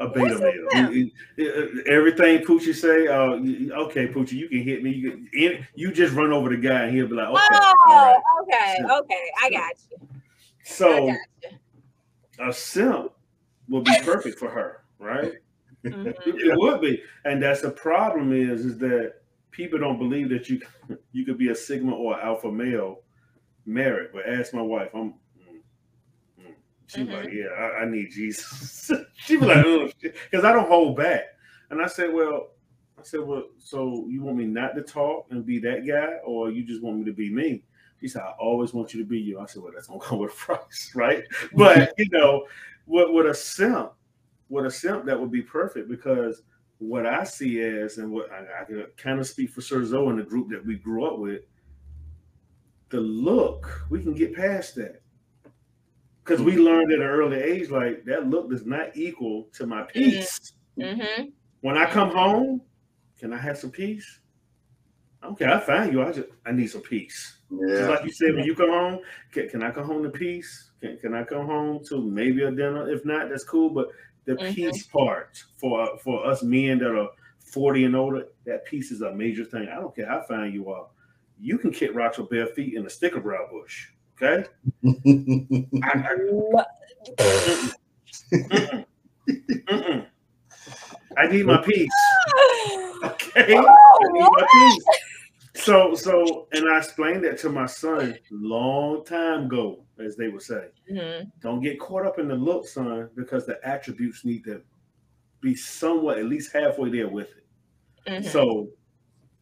A 0.00 0.06
beta 0.08 0.20
What's 0.20 0.40
male. 0.40 0.52
that? 0.72 0.92
You- 0.94 1.10
you- 1.36 1.50
uh, 1.86 1.90
Everything 1.92 2.38
Poochie 2.44 2.72
say, 2.74 3.08
uh, 3.08 3.34
you- 3.34 3.72
okay, 3.74 4.06
Poochie, 4.06 4.32
you 4.34 4.48
can 4.48 4.62
hit 4.62 4.82
me. 4.82 4.90
You, 4.92 5.10
can, 5.10 5.28
any- 5.36 5.66
you 5.74 5.90
just 5.92 6.14
run 6.14 6.32
over 6.32 6.48
the 6.50 6.56
guy 6.56 6.84
and 6.84 6.94
he'll 6.96 7.08
be 7.08 7.14
like, 7.16 7.26
okay. 7.28 7.36
oh, 7.52 7.74
right. 7.88 8.16
okay, 8.42 8.74
Simp. 8.78 8.90
okay. 8.92 9.24
I 9.42 9.50
got 9.50 9.74
you. 9.90 9.98
I 10.00 10.18
So 10.62 11.06
got 11.08 11.18
you. 11.50 12.48
a 12.48 12.52
simp 12.52 13.12
will 13.68 13.82
be 13.82 13.94
perfect 14.02 14.38
for 14.38 14.48
her, 14.48 14.84
right? 14.98 15.32
Mhm. 15.84 16.14
It 16.26 16.58
would 16.58 16.80
be, 16.80 17.02
and 17.24 17.42
that's 17.42 17.60
the 17.60 17.70
problem 17.70 18.32
is, 18.32 18.64
is 18.64 18.78
that 18.78 19.14
people 19.50 19.78
don't 19.78 19.98
believe 19.98 20.28
that 20.30 20.48
you 20.48 20.60
you 21.12 21.24
could 21.24 21.38
be 21.38 21.48
a 21.48 21.54
sigma 21.54 21.94
or 21.94 22.20
alpha 22.20 22.50
male 22.50 23.02
married. 23.64 24.08
But 24.12 24.28
ask 24.28 24.52
my 24.52 24.62
wife, 24.62 24.90
I'm. 24.94 25.14
mm, 26.40 26.54
mm-hmm. 26.90 27.12
like, 27.12 27.32
yeah, 27.32 27.46
I, 27.46 27.82
I 27.82 27.84
need 27.84 28.10
Jesus. 28.10 28.90
she 29.14 29.36
be 29.36 29.46
like, 29.46 29.64
because 30.00 30.44
I 30.44 30.52
don't 30.52 30.68
hold 30.68 30.96
back. 30.96 31.22
And 31.70 31.82
I 31.82 31.86
said, 31.86 32.12
well, 32.12 32.48
I 32.98 33.02
said, 33.02 33.20
well, 33.20 33.44
so 33.58 34.06
you 34.08 34.22
want 34.22 34.38
me 34.38 34.46
not 34.46 34.74
to 34.74 34.82
talk 34.82 35.26
and 35.30 35.44
be 35.44 35.58
that 35.60 35.86
guy, 35.86 36.14
or 36.24 36.50
you 36.50 36.64
just 36.64 36.82
want 36.82 36.98
me 36.98 37.04
to 37.04 37.12
be 37.12 37.30
me? 37.30 37.62
She 38.00 38.08
said, 38.08 38.22
I 38.22 38.32
always 38.40 38.72
want 38.72 38.94
you 38.94 39.02
to 39.02 39.08
be 39.08 39.18
you. 39.18 39.38
I 39.40 39.46
said, 39.46 39.62
well, 39.62 39.72
that's 39.74 39.88
gonna 39.88 40.00
come 40.00 40.18
with 40.18 40.32
a 40.32 40.34
price, 40.34 40.92
right? 40.96 41.24
But 41.54 41.94
you 41.98 42.08
know, 42.10 42.46
with, 42.88 43.10
with 43.10 43.26
a 43.26 43.34
simp, 43.34 43.92
with 44.48 44.66
a 44.66 44.70
simp, 44.70 45.04
that 45.04 45.20
would 45.20 45.30
be 45.30 45.42
perfect 45.42 45.88
because 45.88 46.42
what 46.78 47.06
I 47.06 47.24
see 47.24 47.60
as, 47.60 47.98
and 47.98 48.10
what 48.10 48.30
I, 48.32 48.62
I 48.62 48.64
can 48.64 48.86
kind 48.96 49.20
of 49.20 49.26
speak 49.26 49.50
for 49.50 49.60
Sir 49.60 49.84
Zoe 49.84 50.08
and 50.08 50.18
the 50.18 50.24
group 50.24 50.48
that 50.50 50.64
we 50.64 50.76
grew 50.76 51.06
up 51.06 51.18
with, 51.18 51.42
the 52.88 53.00
look, 53.00 53.84
we 53.90 54.02
can 54.02 54.14
get 54.14 54.34
past 54.34 54.74
that. 54.76 55.02
Because 56.24 56.42
we 56.42 56.56
learned 56.56 56.92
at 56.92 57.00
an 57.00 57.06
early 57.06 57.38
age, 57.38 57.70
like 57.70 58.04
that 58.04 58.28
look 58.28 58.50
does 58.50 58.66
not 58.66 58.96
equal 58.96 59.48
to 59.54 59.66
my 59.66 59.82
peace. 59.82 60.52
Mm-hmm. 60.78 61.24
When 61.62 61.78
I 61.78 61.86
come 61.86 62.10
home, 62.10 62.60
can 63.18 63.32
I 63.32 63.38
have 63.38 63.58
some 63.58 63.70
peace? 63.70 64.20
Okay, 65.24 65.46
I 65.46 65.58
find 65.58 65.92
you. 65.92 66.02
I 66.02 66.12
just 66.12 66.28
I 66.46 66.52
need 66.52 66.68
some 66.68 66.82
peace. 66.82 67.37
Just 67.50 67.88
like 67.88 68.04
you 68.04 68.12
said, 68.12 68.34
when 68.34 68.44
you 68.44 68.54
come 68.54 68.70
home, 68.70 69.00
can, 69.32 69.48
can 69.48 69.62
I 69.62 69.70
come 69.70 69.84
home 69.86 70.02
to 70.02 70.10
peace? 70.10 70.70
Can, 70.80 70.98
can 70.98 71.14
I 71.14 71.24
come 71.24 71.46
home 71.46 71.82
to 71.88 72.02
maybe 72.02 72.42
a 72.42 72.50
dinner? 72.50 72.90
If 72.90 73.04
not, 73.04 73.30
that's 73.30 73.44
cool. 73.44 73.70
But 73.70 73.88
the 74.26 74.34
Mhm. 74.34 74.54
peace 74.54 74.86
part 74.86 75.42
for 75.56 75.96
for 75.98 76.26
us 76.26 76.42
men 76.42 76.78
that 76.80 76.94
are 76.94 77.08
40 77.40 77.84
and 77.84 77.96
older, 77.96 78.28
that 78.44 78.66
peace 78.66 78.90
is 78.90 79.00
a 79.00 79.14
major 79.14 79.44
thing. 79.44 79.68
I 79.68 79.76
don't 79.76 79.94
care 79.96 80.06
how 80.06 80.20
fine 80.22 80.52
you 80.52 80.68
are. 80.70 80.86
You 81.40 81.56
can 81.56 81.70
kick 81.72 81.94
rocks 81.94 82.18
with 82.18 82.28
bare 82.28 82.48
feet 82.48 82.74
in 82.74 82.84
a 82.84 82.90
sticker 82.90 83.20
brow 83.20 83.48
bush. 83.50 83.88
Okay? 84.20 84.44
I, 84.84 85.88
I, 85.88 86.14
mm-mm. 87.18 88.84
Mm-mm. 89.68 90.06
I 91.16 91.26
need 91.28 91.46
my 91.46 91.58
peace. 91.62 91.90
Okay? 93.04 93.56
I 93.56 94.12
need 94.12 94.28
my 94.32 94.46
peace. 94.52 94.84
So 95.58 95.94
so 95.94 96.46
and 96.52 96.68
I 96.70 96.78
explained 96.78 97.24
that 97.24 97.38
to 97.38 97.48
my 97.50 97.66
son 97.66 98.16
long 98.30 99.04
time 99.04 99.46
ago, 99.46 99.84
as 99.98 100.16
they 100.16 100.28
would 100.28 100.42
say. 100.42 100.68
hmm 100.88 101.28
Don't 101.40 101.60
get 101.62 101.78
caught 101.80 102.06
up 102.06 102.18
in 102.18 102.28
the 102.28 102.34
look, 102.34 102.66
son, 102.66 103.10
because 103.16 103.46
the 103.46 103.58
attributes 103.66 104.24
need 104.24 104.44
to 104.44 104.62
be 105.40 105.54
somewhat 105.54 106.18
at 106.18 106.24
least 106.26 106.52
halfway 106.52 106.90
there 106.90 107.08
with 107.08 107.28
it. 107.36 107.46
Mhm. 108.10 108.24
So 108.24 108.68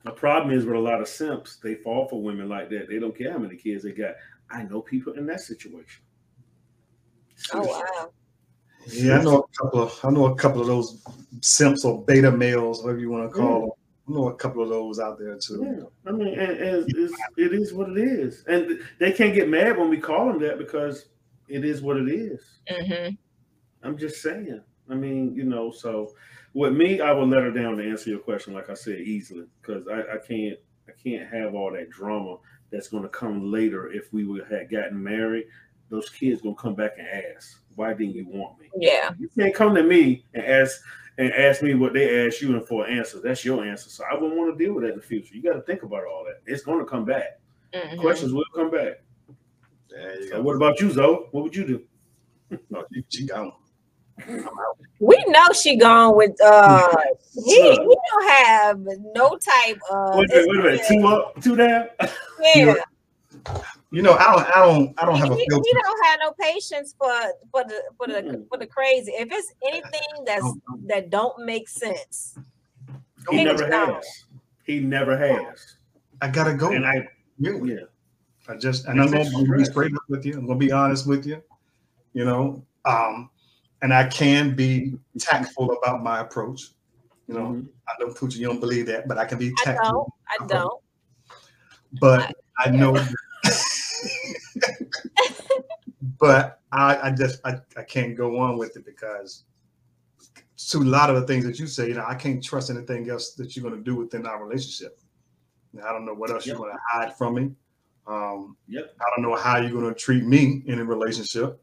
the 0.04 0.12
problem 0.12 0.56
is 0.56 0.64
with 0.64 0.76
a 0.76 0.80
lot 0.80 1.00
of 1.00 1.08
simps, 1.08 1.56
they 1.56 1.74
fall 1.76 2.08
for 2.08 2.22
women 2.22 2.48
like 2.48 2.70
that. 2.70 2.88
They 2.88 2.98
don't 2.98 3.16
care 3.16 3.32
how 3.32 3.38
many 3.38 3.56
kids 3.56 3.82
they 3.84 3.92
got. 3.92 4.14
I 4.50 4.62
know 4.64 4.80
people 4.82 5.14
in 5.14 5.26
that 5.26 5.40
situation. 5.40 6.02
oh 7.52 7.62
wow. 7.62 8.10
Yeah, 8.88 9.18
I 9.18 9.22
know 9.22 9.38
a 9.40 9.62
couple 9.62 9.82
of 9.82 9.98
I 10.04 10.10
know 10.10 10.26
a 10.26 10.36
couple 10.36 10.60
of 10.60 10.68
those 10.68 11.02
simps 11.42 11.84
or 11.84 12.04
beta 12.04 12.30
males, 12.30 12.82
whatever 12.82 13.00
you 13.00 13.10
want 13.10 13.30
to 13.30 13.36
call 13.36 13.60
them. 13.60 13.70
I 14.08 14.12
know 14.12 14.28
a 14.28 14.34
couple 14.34 14.62
of 14.62 14.68
those 14.68 15.00
out 15.00 15.18
there 15.18 15.36
too. 15.36 15.62
Yeah, 15.64 16.10
I 16.10 16.14
mean, 16.14 16.38
and, 16.38 16.58
and 16.58 16.94
it's, 16.94 17.14
it 17.36 17.52
is 17.52 17.72
what 17.72 17.90
it 17.90 17.98
is, 17.98 18.44
and 18.46 18.80
they 19.00 19.12
can't 19.12 19.34
get 19.34 19.48
mad 19.48 19.76
when 19.76 19.88
we 19.88 19.98
call 19.98 20.26
them 20.26 20.40
that 20.42 20.58
because 20.58 21.06
it 21.48 21.64
is 21.64 21.82
what 21.82 21.96
it 21.96 22.08
is. 22.08 22.40
hmm 22.68 23.14
I'm 23.82 23.98
just 23.98 24.22
saying. 24.22 24.60
I 24.90 24.94
mean, 24.94 25.34
you 25.34 25.44
know, 25.44 25.70
so 25.70 26.14
with 26.54 26.72
me, 26.72 27.00
I 27.00 27.12
would 27.12 27.28
let 27.28 27.42
her 27.42 27.50
down 27.50 27.76
to 27.76 27.88
answer 27.88 28.10
your 28.10 28.18
question, 28.20 28.54
like 28.54 28.70
I 28.70 28.74
said, 28.74 29.00
easily, 29.00 29.46
because 29.60 29.86
I, 29.88 30.00
I 30.14 30.18
can't 30.26 30.58
I 30.88 30.92
can't 31.02 31.28
have 31.28 31.54
all 31.54 31.72
that 31.72 31.90
drama 31.90 32.36
that's 32.70 32.88
going 32.88 33.02
to 33.02 33.08
come 33.08 33.50
later 33.50 33.92
if 33.92 34.12
we 34.12 34.24
would 34.24 34.46
have 34.50 34.70
gotten 34.70 35.02
married. 35.02 35.46
Those 35.88 36.10
kids 36.10 36.42
gonna 36.42 36.56
come 36.56 36.74
back 36.74 36.92
and 36.98 37.06
ask, 37.06 37.62
"Why 37.76 37.92
didn't 37.92 38.14
you 38.14 38.26
want 38.26 38.58
me?" 38.58 38.70
Yeah. 38.76 39.12
You 39.18 39.28
can't 39.38 39.54
come 39.54 39.74
to 39.76 39.84
me 39.84 40.24
and 40.34 40.44
ask 40.44 40.80
and 41.18 41.32
ask 41.32 41.62
me 41.62 41.74
what 41.74 41.92
they 41.92 42.26
asked 42.26 42.42
you 42.42 42.54
and 42.54 42.66
for 42.66 42.86
an 42.86 42.98
answer. 42.98 43.20
That's 43.20 43.44
your 43.44 43.64
answer. 43.64 43.88
So 43.88 44.04
I 44.10 44.14
wouldn't 44.14 44.36
want 44.36 44.56
to 44.56 44.64
deal 44.64 44.74
with 44.74 44.84
that 44.84 44.90
in 44.90 44.96
the 44.96 45.02
future. 45.02 45.34
You 45.34 45.42
got 45.42 45.54
to 45.54 45.62
think 45.62 45.82
about 45.82 46.04
all 46.04 46.24
that. 46.24 46.42
It's 46.50 46.62
going 46.62 46.78
to 46.78 46.84
come 46.84 47.04
back. 47.04 47.40
Mhm. 47.74 47.98
Questions 47.98 48.32
will 48.32 48.44
come 48.54 48.70
back. 48.70 49.00
So 50.28 50.42
what 50.42 50.56
about 50.56 50.78
you, 50.80 50.90
Zoe? 50.90 51.26
What 51.30 51.44
would 51.44 51.56
you 51.56 51.66
do? 51.66 52.58
No, 52.70 52.84
she, 52.92 53.04
she 53.08 53.26
gone. 53.26 53.52
We 54.98 55.24
know 55.28 55.46
she 55.54 55.76
gone 55.76 56.16
with 56.16 56.34
uh 56.42 56.88
he, 57.44 57.70
he 57.70 57.76
don't 57.76 58.28
have 58.30 58.78
no 59.14 59.36
type 59.36 59.78
of 59.90 60.16
Wait, 60.16 60.30
a 60.30 60.34
minute, 60.34 60.48
wait 60.48 60.58
a 60.58 60.62
minute. 60.62 60.82
Two 60.88 61.06
up, 61.06 61.42
two 61.42 61.56
down. 61.56 61.88
yeah. 62.54 62.74
You 63.92 64.02
know, 64.02 64.14
I 64.14 64.32
don't, 64.32 64.56
I 64.56 64.66
don't, 64.66 65.00
I 65.02 65.06
don't 65.06 65.18
have 65.18 65.30
a 65.30 65.36
he, 65.36 65.40
he 65.42 65.48
filter. 65.48 65.78
don't 65.84 66.06
have 66.06 66.18
no 66.22 66.32
patience 66.40 66.94
for 66.98 67.12
for 67.52 67.64
the 67.64 67.82
for 67.96 68.06
the 68.08 68.14
Mm-mm. 68.14 68.48
for 68.48 68.58
the 68.58 68.66
crazy. 68.66 69.12
If 69.12 69.28
it's 69.30 69.52
anything 69.66 70.24
that's 70.26 70.56
that 70.86 71.10
don't 71.10 71.44
make 71.44 71.68
sense, 71.68 72.36
He 73.30 73.38
He 73.38 73.44
never 73.44 73.62
was 73.64 73.70
gone. 73.70 73.94
has. 73.94 74.24
He 74.64 74.80
never 74.80 75.16
has. 75.16 75.76
I 76.20 76.28
gotta 76.28 76.54
go. 76.54 76.72
And 76.72 76.84
I, 76.84 77.08
Really. 77.38 77.74
yeah, 77.74 77.80
I 78.48 78.56
just 78.56 78.86
and 78.86 79.00
I'm 79.00 79.12
It's 79.12 79.30
gonna 79.32 79.56
be 79.56 79.64
straight 79.64 79.94
up 79.94 80.02
with 80.08 80.26
you. 80.26 80.34
I'm 80.34 80.46
gonna 80.46 80.58
be 80.58 80.72
honest 80.72 81.06
with 81.06 81.24
you. 81.24 81.40
You 82.12 82.24
know, 82.24 82.64
um, 82.84 83.30
and 83.82 83.94
I 83.94 84.08
can 84.08 84.56
be 84.56 84.94
tactful 85.18 85.70
about 85.82 86.02
my 86.02 86.20
approach. 86.20 86.72
You 87.28 87.34
know, 87.34 87.46
Mhm. 87.46 87.68
I 87.88 87.92
know 88.00 88.12
Poochie, 88.12 88.36
you 88.38 88.46
don't 88.46 88.60
believe 88.60 88.86
that, 88.86 89.06
but 89.06 89.18
I 89.18 89.26
can 89.26 89.38
be 89.38 89.50
tactful. 89.50 90.12
I 90.28 90.38
tactful. 90.38 90.38
don't. 90.38 90.44
I 90.44 90.46
don't. 90.48 90.82
But 92.00 92.34
I 92.58 92.70
know 92.70 92.94
but 96.18 96.60
I, 96.72 97.08
I 97.08 97.10
just 97.10 97.40
I, 97.44 97.56
I 97.76 97.82
can't 97.82 98.16
go 98.16 98.38
on 98.38 98.58
with 98.58 98.76
it 98.76 98.84
because 98.84 99.44
to 100.70 100.78
a 100.78 100.80
lot 100.80 101.10
of 101.10 101.16
the 101.16 101.26
things 101.26 101.44
that 101.44 101.58
you 101.58 101.66
say, 101.66 101.88
you 101.88 101.94
know, 101.94 102.04
I 102.06 102.14
can't 102.14 102.42
trust 102.42 102.70
anything 102.70 103.10
else 103.10 103.32
that 103.34 103.54
you're 103.56 103.68
gonna 103.68 103.82
do 103.82 103.94
within 103.94 104.26
our 104.26 104.44
relationship. 104.44 104.98
Now, 105.72 105.88
I 105.88 105.92
don't 105.92 106.06
know 106.06 106.14
what 106.14 106.30
else 106.30 106.46
Yep. 106.46 106.56
you're 106.56 106.66
gonna 106.66 106.78
hide 106.90 107.16
from 107.16 107.34
me. 107.34 107.54
Um, 108.06 108.56
Yep. 108.68 108.96
I 109.00 109.04
don't 109.14 109.28
know 109.28 109.36
how 109.36 109.58
you're 109.58 109.78
gonna 109.78 109.94
treat 109.94 110.24
me 110.24 110.62
in 110.66 110.78
a 110.78 110.84
relationship. 110.84 111.62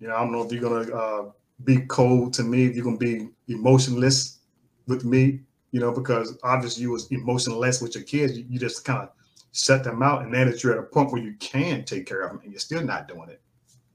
You 0.00 0.08
know, 0.08 0.16
I 0.16 0.18
don't 0.18 0.32
know 0.32 0.42
if 0.42 0.52
you're 0.52 0.62
gonna 0.62 0.94
uh, 0.94 1.30
be 1.64 1.80
cold 1.86 2.34
to 2.34 2.42
me, 2.42 2.66
if 2.66 2.74
you're 2.74 2.84
gonna 2.84 2.96
be 2.96 3.28
emotionless 3.48 4.40
with 4.86 5.04
me. 5.04 5.40
You 5.72 5.80
know, 5.80 5.92
because 5.92 6.38
obviously 6.42 6.82
you 6.82 6.90
was 6.90 7.10
emotionless 7.10 7.82
with 7.82 7.94
your 7.94 8.04
kids. 8.04 8.38
You, 8.38 8.46
you 8.48 8.58
just 8.58 8.84
kind 8.84 9.02
of 9.02 9.10
set 9.52 9.84
them 9.84 10.02
out, 10.02 10.22
and 10.22 10.32
then 10.32 10.50
that 10.50 10.62
you're 10.62 10.72
at 10.72 10.78
a 10.78 10.82
point 10.82 11.12
where 11.12 11.20
you 11.20 11.34
can 11.34 11.84
take 11.84 12.06
care 12.06 12.20
of 12.22 12.30
them, 12.32 12.40
and 12.42 12.52
you're 12.52 12.60
still 12.60 12.82
not 12.82 13.08
doing 13.08 13.28
it. 13.28 13.40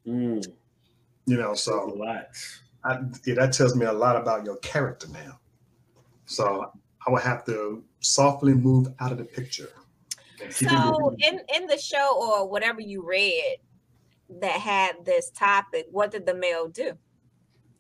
Mm, 0.08 0.45
You 1.26 1.38
know, 1.38 1.54
so 1.54 1.72
so 1.89 1.93
lots. 1.95 2.62
I, 2.84 2.99
yeah, 3.26 3.36
that 3.36 3.54
tells 3.54 3.76
me 3.76 3.86
a 3.86 3.93
lot 3.93 4.16
about 4.16 4.43
your 4.45 4.58
character 4.58 5.08
now. 5.10 5.39
So 6.26 6.72
I 7.06 7.12
would 7.12 7.22
have 7.22 7.45
to 7.45 7.84
softly 7.99 8.54
move 8.54 8.88
out 8.99 9.12
of 9.12 9.18
the 9.20 9.26
picture. 9.26 9.70
and 10.41 10.54
keep 10.54 10.70
it 10.72 10.72
So 10.72 11.16
in 11.20 11.39
in 11.56 11.68
the 11.68 11.78
show 11.78 12.18
or 12.20 12.47
whatever 12.49 12.82
you 12.82 13.04
read 13.06 13.58
that 14.41 14.60
had 14.60 15.06
this 15.06 15.30
topic, 15.32 15.86
what 15.91 16.10
did 16.12 16.26
the 16.26 16.34
male 16.34 16.68
do? 16.70 16.93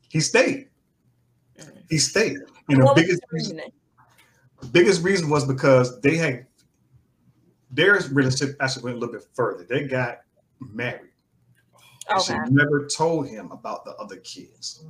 he 0.09 0.19
stayed. 0.19 0.67
Mm. 1.57 1.83
He 1.89 1.97
stayed. 1.97 2.37
And 2.69 2.81
the 2.81 2.85
what 2.85 2.95
was 2.95 3.03
biggest 3.03 3.21
the 3.21 3.27
reason, 3.31 3.61
biggest 4.71 5.01
reason 5.03 5.29
was 5.29 5.45
because 5.45 5.99
they 6.01 6.17
had 6.17 6.45
their 7.71 7.93
relationship 8.11 8.57
actually 8.59 8.83
went 8.83 8.97
a 8.97 8.99
little 8.99 9.13
bit 9.15 9.25
further. 9.33 9.63
They 9.63 9.87
got 9.87 10.19
married. 10.59 11.10
And 12.13 12.23
She 12.23 12.53
never 12.53 12.87
told 12.87 13.27
him 13.27 13.51
about 13.51 13.85
the 13.85 13.95
other 13.95 14.17
kids. 14.17 14.83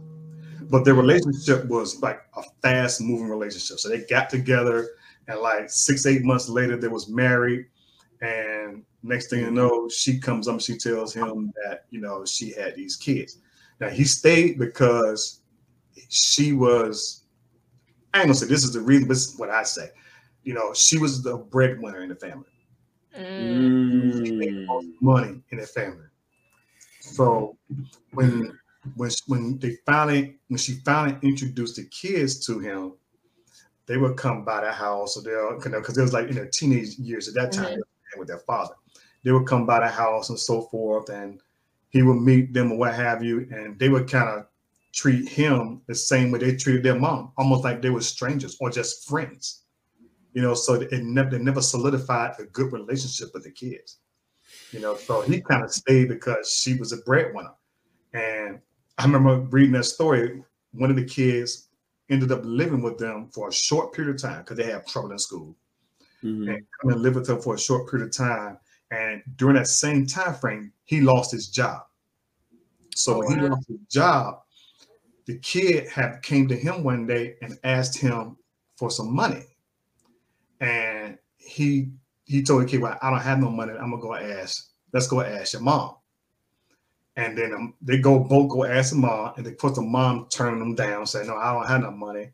But 0.69 0.85
their 0.85 0.93
relationship 0.93 1.65
was 1.65 2.01
like 2.01 2.21
a 2.37 2.43
fast 2.61 3.01
moving 3.01 3.27
relationship. 3.27 3.79
So 3.79 3.89
they 3.89 4.05
got 4.05 4.29
together 4.29 4.89
and 5.27 5.39
like 5.39 5.69
six, 5.69 6.05
eight 6.05 6.23
months 6.23 6.49
later, 6.49 6.77
they 6.77 6.87
was 6.87 7.09
married. 7.09 7.65
And 8.21 8.83
next 9.03 9.29
thing 9.29 9.39
you 9.39 9.51
know, 9.51 9.89
she 9.89 10.19
comes 10.19 10.47
up 10.47 10.61
she 10.61 10.77
tells 10.77 11.13
him 11.13 11.51
that, 11.63 11.85
you 11.89 11.99
know, 11.99 12.25
she 12.25 12.51
had 12.51 12.75
these 12.75 12.95
kids. 12.95 13.39
Now 13.79 13.89
he 13.89 14.03
stayed 14.03 14.59
because 14.59 15.41
she 16.09 16.53
was, 16.53 17.23
I 18.13 18.19
ain't 18.19 18.27
gonna 18.27 18.35
say 18.35 18.47
this 18.47 18.63
is 18.63 18.73
the 18.73 18.81
reason, 18.81 19.07
but 19.07 19.15
this 19.15 19.33
is 19.33 19.39
what 19.39 19.49
I 19.49 19.63
say. 19.63 19.89
You 20.43 20.53
know, 20.53 20.73
she 20.73 20.97
was 20.97 21.21
the 21.23 21.37
breadwinner 21.37 22.01
in 22.01 22.09
the 22.09 22.15
family. 22.15 22.45
Mm. 23.17 24.25
She 24.25 24.31
made 24.31 24.67
most 24.67 24.87
money 25.01 25.41
in 25.49 25.57
the 25.57 25.67
family. 25.67 26.05
So 27.11 27.57
when 28.13 28.57
when 28.95 29.11
when 29.27 29.59
they 29.59 29.77
finally 29.85 30.39
when 30.47 30.57
she 30.57 30.73
finally 30.85 31.17
introduced 31.21 31.75
the 31.75 31.85
kids 31.85 32.45
to 32.45 32.59
him, 32.59 32.93
they 33.85 33.97
would 33.97 34.17
come 34.17 34.43
by 34.43 34.61
the 34.61 34.71
house 34.71 35.17
or 35.17 35.21
they'll 35.21 35.59
kind 35.59 35.75
of 35.75 35.83
because 35.83 35.97
it 35.97 36.01
was 36.01 36.13
like 36.13 36.29
in 36.29 36.35
their 36.35 36.47
teenage 36.47 36.97
years 36.97 37.27
at 37.27 37.33
that 37.35 37.51
time 37.51 37.77
Mhm. 37.77 38.19
with 38.19 38.27
their 38.27 38.39
father. 38.39 38.75
They 39.23 39.31
would 39.31 39.47
come 39.47 39.65
by 39.65 39.79
the 39.79 39.87
house 39.87 40.29
and 40.29 40.39
so 40.39 40.63
forth, 40.63 41.09
and 41.09 41.41
he 41.89 42.01
would 42.01 42.21
meet 42.21 42.53
them 42.53 42.71
or 42.71 42.77
what 42.77 42.95
have 42.95 43.23
you, 43.23 43.47
and 43.51 43.77
they 43.77 43.89
would 43.89 44.09
kind 44.09 44.29
of 44.29 44.47
treat 44.93 45.29
him 45.29 45.81
the 45.87 45.95
same 45.95 46.31
way 46.31 46.39
they 46.39 46.55
treated 46.55 46.83
their 46.83 46.99
mom, 46.99 47.31
almost 47.37 47.63
like 47.63 47.81
they 47.81 47.89
were 47.89 48.01
strangers 48.01 48.57
or 48.59 48.69
just 48.69 49.07
friends. 49.07 49.63
You 50.33 50.41
know, 50.41 50.53
so 50.53 50.73
it 50.75 51.03
never 51.03 51.29
they 51.29 51.39
never 51.39 51.61
solidified 51.61 52.39
a 52.39 52.45
good 52.45 52.71
relationship 52.73 53.29
with 53.33 53.43
the 53.43 53.51
kids. 53.51 54.00
You 54.71 54.79
know, 54.79 54.95
so 54.95 55.21
he 55.21 55.41
kind 55.41 55.63
of 55.63 55.71
stayed 55.71 56.07
because 56.07 56.51
she 56.51 56.75
was 56.75 56.93
a 56.93 56.97
breadwinner. 56.97 57.53
And 58.13 58.59
I 58.97 59.05
remember 59.05 59.37
reading 59.37 59.73
that 59.73 59.85
story. 59.85 60.43
One 60.73 60.89
of 60.89 60.95
the 60.95 61.05
kids 61.05 61.69
ended 62.09 62.31
up 62.31 62.41
living 62.43 62.81
with 62.81 62.97
them 62.97 63.29
for 63.33 63.49
a 63.49 63.53
short 63.53 63.93
period 63.93 64.15
of 64.15 64.21
time 64.21 64.39
because 64.39 64.57
they 64.57 64.71
had 64.71 64.87
trouble 64.87 65.11
in 65.11 65.19
school 65.19 65.55
mhm. 66.23 66.53
and 66.53 66.65
come 66.81 66.91
and 66.91 67.01
live 67.01 67.15
with 67.15 67.27
them 67.27 67.41
for 67.41 67.55
a 67.55 67.59
short 67.59 67.89
period 67.89 68.07
of 68.07 68.15
time. 68.15 68.57
And 68.91 69.21
during 69.37 69.55
that 69.55 69.67
same 69.67 70.05
time 70.05 70.35
frame, 70.35 70.73
he 70.85 71.01
lost 71.01 71.31
his 71.31 71.47
job. 71.47 71.83
So 72.95 73.19
when 73.19 73.39
he 73.39 73.43
wow. 73.43 73.51
lost 73.51 73.67
his 73.69 73.79
job, 73.89 74.41
the 75.25 75.37
kid 75.39 75.87
had 75.87 76.21
came 76.21 76.47
to 76.49 76.55
him 76.55 76.83
one 76.83 77.07
day 77.07 77.35
and 77.41 77.57
asked 77.63 77.97
him 77.97 78.37
for 78.75 78.91
some 78.91 79.13
money. 79.13 79.45
And 80.59 81.17
he 81.37 81.91
he 82.31 82.43
told 82.43 82.63
the 82.63 82.65
kid, 82.65 82.81
Well, 82.81 82.97
I 83.01 83.09
don't 83.09 83.19
have 83.21 83.39
no 83.39 83.49
money. 83.49 83.73
I'm 83.73 83.91
gonna 83.91 84.01
go 84.01 84.15
ask, 84.15 84.69
let's 84.93 85.07
go 85.07 85.21
ask 85.21 85.53
your 85.53 85.61
mom. 85.61 85.95
And 87.17 87.37
then 87.37 87.53
um, 87.53 87.73
they 87.81 87.97
go 87.97 88.19
both 88.19 88.49
go 88.49 88.63
ask 88.65 88.91
the 88.91 88.99
mom, 88.99 89.33
and 89.35 89.45
they 89.45 89.51
put 89.51 89.75
the 89.75 89.81
mom 89.81 90.27
turning 90.29 90.59
them 90.59 90.75
down, 90.75 91.05
saying, 91.05 91.27
No, 91.27 91.35
I 91.35 91.53
don't 91.53 91.67
have 91.67 91.81
no 91.81 91.91
money. 91.91 92.31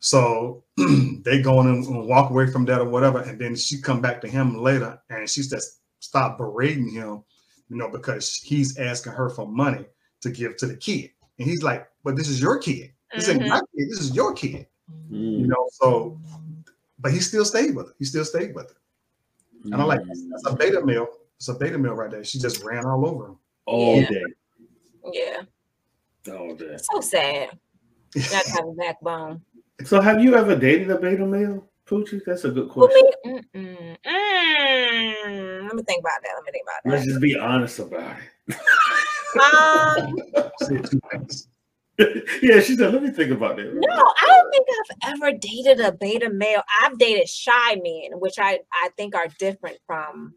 So 0.00 0.64
they 0.76 1.40
go 1.40 1.60
in 1.60 1.68
and 1.68 1.86
and 1.86 2.06
walk 2.06 2.30
away 2.30 2.46
from 2.48 2.64
that 2.66 2.80
or 2.80 2.88
whatever. 2.88 3.20
And 3.20 3.40
then 3.40 3.56
she 3.56 3.80
come 3.80 4.00
back 4.00 4.20
to 4.22 4.28
him 4.28 4.58
later 4.58 5.00
and 5.10 5.28
she 5.30 5.42
just 5.42 5.80
stop 6.00 6.36
berating 6.38 6.90
him, 6.90 7.22
you 7.68 7.76
know, 7.76 7.88
because 7.88 8.36
he's 8.36 8.78
asking 8.78 9.12
her 9.12 9.30
for 9.30 9.46
money 9.46 9.86
to 10.20 10.30
give 10.30 10.56
to 10.58 10.66
the 10.66 10.76
kid. 10.76 11.10
And 11.38 11.48
he's 11.48 11.62
like, 11.62 11.88
But 12.04 12.16
this 12.16 12.28
is 12.28 12.40
your 12.40 12.58
kid. 12.58 12.92
This 13.14 13.28
ain't 13.30 13.42
Mhm. 13.42 13.48
my 13.48 13.60
kid. 13.76 13.88
This 13.90 14.00
is 14.00 14.14
your 14.14 14.34
kid. 14.34 14.66
You 15.08 15.16
Mm, 15.16 15.48
know, 15.48 15.68
so 15.72 16.18
but 16.98 17.12
he 17.12 17.20
still 17.20 17.44
stayed 17.44 17.74
with 17.74 17.88
her. 17.88 17.94
He 17.98 18.04
still 18.04 18.24
stayed 18.24 18.54
with 18.54 18.68
her. 18.68 18.76
And 19.64 19.74
I'm 19.74 19.86
like, 19.86 20.04
that's, 20.06 20.22
that's 20.30 20.46
a 20.46 20.56
beta 20.56 20.84
male. 20.84 21.06
It's 21.36 21.48
a 21.48 21.54
beta 21.54 21.78
male 21.78 21.94
right 21.94 22.10
there. 22.10 22.24
She 22.24 22.38
just 22.38 22.62
ran 22.64 22.84
all 22.84 23.06
over 23.06 23.26
him. 23.28 23.38
all 23.66 23.96
Yeah. 23.96 24.08
day, 24.08 24.22
Yeah. 25.12 26.34
all 26.34 26.54
day. 26.54 26.76
So 26.78 27.00
sad. 27.00 27.50
You 28.14 28.22
got 28.30 28.46
have 28.46 28.66
a 28.66 28.72
backbone. 28.72 29.42
So, 29.84 30.00
have 30.00 30.22
you 30.22 30.34
ever 30.36 30.54
dated 30.54 30.90
a 30.90 30.98
beta 30.98 31.24
male, 31.26 31.68
Poochie? 31.86 32.20
That's 32.24 32.44
a 32.44 32.50
good 32.50 32.68
Who 32.70 32.86
question. 32.88 33.02
me? 33.24 33.40
Mm-mm. 33.54 33.96
Mm. 34.06 35.62
Let 35.64 35.74
me 35.74 35.82
think 35.84 36.00
about 36.00 36.20
that. 36.22 36.32
Let 36.36 36.44
me 36.44 36.52
think 36.52 36.64
about 36.64 36.80
that. 36.84 36.90
Let's 36.92 37.06
just 37.06 37.20
be 37.20 37.36
honest 37.38 37.78
about 37.78 38.16
it. 38.48 38.56
Um, 39.34 40.18
Said 40.60 40.84
two 40.90 41.00
things. 41.10 41.48
yeah, 42.42 42.60
she 42.60 42.76
said, 42.76 42.92
let 42.92 43.02
me 43.02 43.10
think 43.10 43.30
about 43.30 43.56
that. 43.56 43.72
No, 43.74 43.94
I 43.94 44.26
don't 44.26 44.50
think 44.50 44.66
I've 45.02 45.14
ever 45.14 45.36
dated 45.36 45.80
a 45.80 45.92
beta 45.92 46.30
male. 46.30 46.62
I've 46.82 46.98
dated 46.98 47.28
shy 47.28 47.76
men, 47.76 48.18
which 48.18 48.38
I, 48.38 48.60
I 48.72 48.90
think 48.96 49.14
are 49.14 49.28
different 49.38 49.78
from 49.86 50.34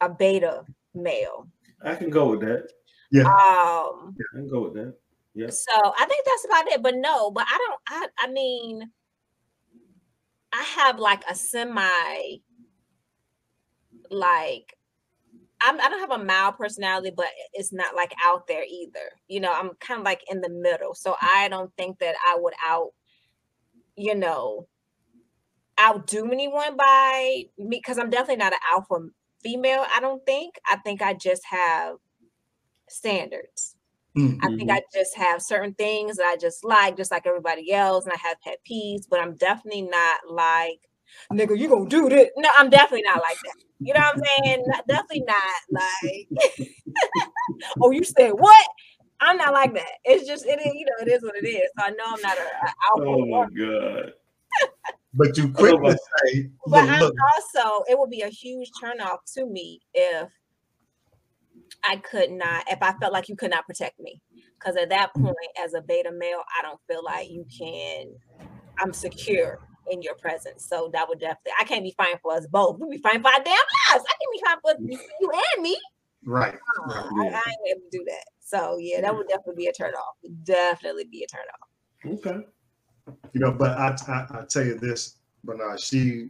a 0.00 0.08
beta 0.08 0.64
male. 0.94 1.48
I 1.84 1.94
can 1.94 2.10
go 2.10 2.30
with 2.30 2.40
that. 2.40 2.68
Yeah. 3.10 3.22
Um, 3.22 4.16
I 4.18 4.36
can 4.36 4.48
go 4.48 4.62
with 4.62 4.74
that. 4.74 4.94
Yeah. 5.34 5.48
so 5.48 5.72
I 5.74 6.04
think 6.06 6.26
that's 6.26 6.44
about 6.44 6.66
it. 6.68 6.82
But 6.82 6.96
no, 6.96 7.30
but 7.30 7.46
I 7.48 7.58
don't 7.58 7.80
I 7.88 8.26
I 8.26 8.32
mean 8.32 8.90
I 10.52 10.62
have 10.62 10.98
like 10.98 11.22
a 11.28 11.34
semi 11.34 12.42
like 14.10 14.76
I'm, 15.62 15.80
I 15.80 15.88
don't 15.88 16.00
have 16.00 16.20
a 16.20 16.24
mild 16.24 16.56
personality, 16.56 17.12
but 17.16 17.26
it's 17.52 17.72
not 17.72 17.94
like 17.94 18.12
out 18.24 18.46
there 18.46 18.64
either. 18.68 19.10
You 19.28 19.40
know, 19.40 19.52
I'm 19.52 19.70
kind 19.80 20.00
of 20.00 20.04
like 20.04 20.22
in 20.28 20.40
the 20.40 20.48
middle. 20.48 20.94
So 20.94 21.16
I 21.20 21.48
don't 21.48 21.72
think 21.76 21.98
that 22.00 22.16
I 22.28 22.36
would 22.38 22.54
out, 22.66 22.90
you 23.96 24.14
know, 24.14 24.66
outdo 25.80 26.30
anyone 26.30 26.76
by 26.76 27.44
me 27.58 27.78
because 27.78 27.98
I'm 27.98 28.10
definitely 28.10 28.36
not 28.36 28.52
an 28.52 28.58
alpha 28.70 29.06
female. 29.42 29.84
I 29.94 30.00
don't 30.00 30.24
think. 30.26 30.56
I 30.66 30.76
think 30.76 31.02
I 31.02 31.14
just 31.14 31.42
have 31.50 31.96
standards. 32.88 33.76
Mm. 34.16 34.38
I 34.42 34.54
think 34.56 34.70
I 34.70 34.82
just 34.92 35.16
have 35.16 35.40
certain 35.40 35.74
things 35.74 36.16
that 36.16 36.26
I 36.26 36.36
just 36.36 36.64
like, 36.64 36.96
just 36.96 37.10
like 37.10 37.26
everybody 37.26 37.72
else, 37.72 38.04
and 38.04 38.12
I 38.12 38.28
have 38.28 38.40
pet 38.42 38.58
peeves, 38.70 39.06
but 39.08 39.20
I'm 39.20 39.36
definitely 39.36 39.82
not 39.82 40.20
like, 40.28 40.80
nigga, 41.32 41.58
you 41.58 41.68
gonna 41.68 41.88
do 41.88 42.08
this. 42.08 42.28
No, 42.36 42.48
I'm 42.56 42.70
definitely 42.70 43.02
not 43.04 43.20
like 43.22 43.38
that. 43.44 43.54
You 43.80 43.94
know 43.94 44.00
what 44.00 44.14
I'm 44.16 44.22
saying? 44.44 44.64
Not- 44.66 44.86
definitely 44.86 45.24
not 45.26 45.82
like, 46.04 46.28
oh, 47.80 47.90
you 47.90 48.04
said 48.04 48.30
what? 48.32 48.66
I'm 49.20 49.36
not 49.36 49.52
like 49.52 49.72
that. 49.74 49.90
It's 50.04 50.26
just 50.26 50.46
it 50.46 50.60
is, 50.60 50.74
you 50.74 50.84
know, 50.86 51.06
it 51.06 51.08
is 51.08 51.22
what 51.22 51.36
it 51.36 51.46
is. 51.46 51.68
So 51.78 51.84
I 51.84 51.90
know 51.90 52.04
I'm 52.06 52.20
not 52.22 52.36
a, 52.38 52.42
a 52.42 52.72
alpha 52.94 53.08
Oh 53.08 53.18
my 53.18 53.26
woman, 53.26 53.54
god. 53.56 54.12
But 55.14 55.36
you 55.36 55.52
quickly 55.52 55.94
say, 56.24 56.48
but 56.68 56.88
look, 56.88 57.14
I'm 57.14 57.62
also 57.62 57.84
it 57.88 57.98
would 57.98 58.10
be 58.10 58.22
a 58.22 58.28
huge 58.28 58.70
turnoff 58.82 59.18
to 59.34 59.46
me 59.46 59.80
if 59.92 60.28
I 61.84 61.96
could 61.96 62.30
not, 62.30 62.64
if 62.70 62.82
I 62.82 62.92
felt 62.94 63.12
like 63.12 63.28
you 63.28 63.36
could 63.36 63.50
not 63.50 63.66
protect 63.66 64.00
me. 64.00 64.20
Because 64.58 64.76
at 64.76 64.88
that 64.90 65.10
Mm. 65.16 65.22
point, 65.22 65.36
as 65.62 65.74
a 65.74 65.82
beta 65.82 66.10
male, 66.12 66.42
I 66.58 66.62
don't 66.62 66.80
feel 66.88 67.04
like 67.04 67.28
you 67.30 67.44
can, 67.58 68.06
I'm 68.78 68.92
secure 68.92 69.58
in 69.90 70.02
your 70.02 70.14
presence. 70.14 70.64
So 70.64 70.90
that 70.92 71.08
would 71.08 71.20
definitely, 71.20 71.52
I 71.60 71.64
can't 71.64 71.82
be 71.82 71.94
fine 71.96 72.18
for 72.22 72.34
us 72.34 72.46
both. 72.46 72.78
We 72.78 72.96
be 72.96 73.02
fine 73.02 73.22
for 73.22 73.28
our 73.28 73.42
damn 73.42 73.54
lives. 73.54 74.04
I 74.08 74.14
can 74.20 74.32
be 74.32 74.40
fine 74.44 74.58
for 74.62 74.74
you 75.20 75.30
and 75.56 75.62
me. 75.62 75.78
right. 76.24 76.54
Uh, 76.54 77.02
right. 77.10 77.32
I, 77.32 77.36
I 77.36 77.50
ain't 77.50 77.76
able 77.76 77.90
to 77.90 77.98
do 77.98 78.04
that. 78.06 78.24
So 78.40 78.78
yeah, 78.78 79.00
that 79.00 79.16
would 79.16 79.28
definitely 79.28 79.64
be 79.64 79.66
a 79.68 79.72
turn 79.72 79.94
off. 79.94 80.16
Definitely 80.44 81.04
be 81.04 81.24
a 81.24 81.26
turn 81.26 81.44
off. 81.60 81.68
Okay. 82.18 82.46
You 83.32 83.40
know, 83.40 83.52
but 83.52 83.78
I, 83.78 83.96
I 84.08 84.40
I 84.40 84.44
tell 84.48 84.64
you 84.64 84.78
this, 84.78 85.16
but 85.42 85.60
uh, 85.60 85.76
she 85.76 86.28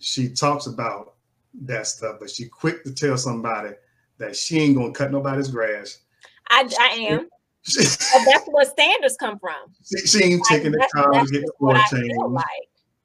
she 0.00 0.28
talks 0.28 0.66
about 0.66 1.14
that 1.62 1.86
stuff, 1.86 2.16
but 2.20 2.30
she 2.30 2.46
quick 2.46 2.84
to 2.84 2.92
tell 2.92 3.16
somebody 3.16 3.70
that 4.18 4.36
she 4.36 4.58
ain't 4.58 4.76
gonna 4.76 4.92
cut 4.92 5.12
nobody's 5.12 5.48
grass. 5.48 6.00
I, 6.48 6.68
I 6.78 6.86
am. 7.08 7.28
She, 7.66 7.80
But 7.82 8.24
that's 8.30 8.46
where 8.46 8.64
standards 8.64 9.16
come 9.18 9.38
from. 9.38 9.54
she, 9.84 10.06
she 10.06 10.24
ain't 10.24 10.40
Like, 10.42 10.58
taking 10.58 10.72
the 10.72 10.78
that's, 10.78 10.92
time 10.92 11.12
to 11.12 11.18
get 11.32 11.40
just 11.42 11.46
the 11.46 11.52
what 11.58 11.76
oil 11.76 11.82
I 11.82 11.88
feel 11.88 12.00
change. 12.00 12.16
like. 12.32 12.44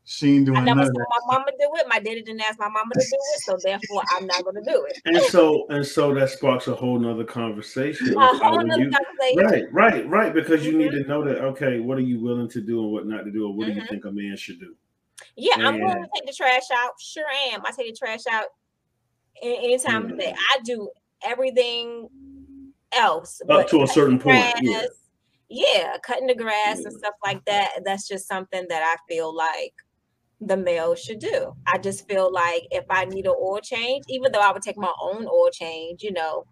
She 0.03 0.35
ain't 0.35 0.49
I 0.49 0.51
doing 0.53 0.65
never 0.65 0.81
none 0.81 0.93
saw 0.93 0.99
my 1.27 1.37
mama 1.37 1.51
do 1.57 1.69
it. 1.75 1.85
My 1.87 1.99
daddy 1.99 2.21
didn't 2.21 2.41
ask 2.41 2.59
my 2.59 2.67
mama 2.67 2.93
to 2.93 2.99
do 2.99 3.15
it, 3.35 3.41
so 3.45 3.57
therefore 3.63 4.03
I'm 4.17 4.27
not 4.27 4.43
gonna 4.43 4.61
do 4.61 4.85
it. 4.89 4.97
And 5.05 5.21
so 5.23 5.65
and 5.69 5.85
so 5.85 6.13
that 6.15 6.29
sparks 6.31 6.67
a 6.67 6.75
whole 6.75 6.99
nother 6.99 7.23
conversation. 7.23 8.13
A 8.17 8.19
whole 8.19 8.35
how 8.57 8.61
nother 8.61 8.81
you- 8.83 8.91
conversation. 8.91 9.37
right, 9.37 9.71
right, 9.71 10.09
right. 10.09 10.33
Because 10.33 10.65
you 10.65 10.77
need 10.77 10.91
Mhm. 10.91 11.03
to 11.03 11.07
know 11.07 11.23
that 11.23 11.37
okay, 11.45 11.79
what 11.79 11.97
are 11.97 12.01
you 12.01 12.19
willing 12.19 12.49
to 12.49 12.59
do 12.61 12.81
and 12.83 12.91
what 12.91 13.07
not 13.07 13.23
to 13.23 13.31
do, 13.31 13.45
or 13.47 13.53
what 13.55 13.67
do 13.67 13.73
you 13.73 13.81
Mhm. 13.83 13.89
think 13.89 14.05
a 14.05 14.11
man 14.11 14.35
should 14.35 14.59
do? 14.59 14.75
Yeah, 15.37 15.55
I'm 15.59 15.79
willing 15.79 16.03
to 16.03 16.09
take 16.13 16.25
the 16.25 16.33
trash 16.33 16.69
out. 16.75 16.91
Sure 16.99 17.23
am. 17.53 17.61
I 17.65 17.71
take 17.71 17.93
the 17.93 17.97
trash 17.97 18.27
out 18.29 18.45
any 19.41 19.57
anytime 19.73 20.03
of 20.05 20.09
the 20.11 20.17
day. 20.17 20.35
I 20.53 20.59
do 20.63 20.89
everything 21.23 22.09
else. 22.93 23.41
Up 23.49 23.67
to 23.69 23.83
a 23.83 23.87
certain 23.87 24.17
the 24.17 24.23
point. 24.23 24.53
Yeah. 24.61 24.85
yeah, 25.49 25.97
cutting 26.03 26.27
the 26.27 26.35
grass 26.35 26.83
and 26.85 26.93
stuff 26.93 27.15
like 27.23 27.43
that. 27.45 27.81
That's 27.85 28.07
just 28.07 28.27
something 28.27 28.65
that 28.69 28.83
I 28.83 28.95
feel 29.11 29.35
like 29.35 29.73
the 30.39 30.57
male 30.57 30.95
should 30.95 31.19
do. 31.19 31.53
I 31.67 31.77
just 31.77 32.07
feel 32.07 32.31
like 32.31 32.63
if 32.71 32.85
I 32.89 33.05
need 33.05 33.25
an 33.25 33.35
oil 33.39 33.59
change, 33.61 34.05
even 34.09 34.31
though 34.31 34.39
I 34.39 34.51
would 34.51 34.61
take 34.63 34.77
my 34.77 34.93
own 35.01 35.27
oil 35.27 35.49
change, 35.51 36.01
you 36.03 36.11
know, 36.11 36.45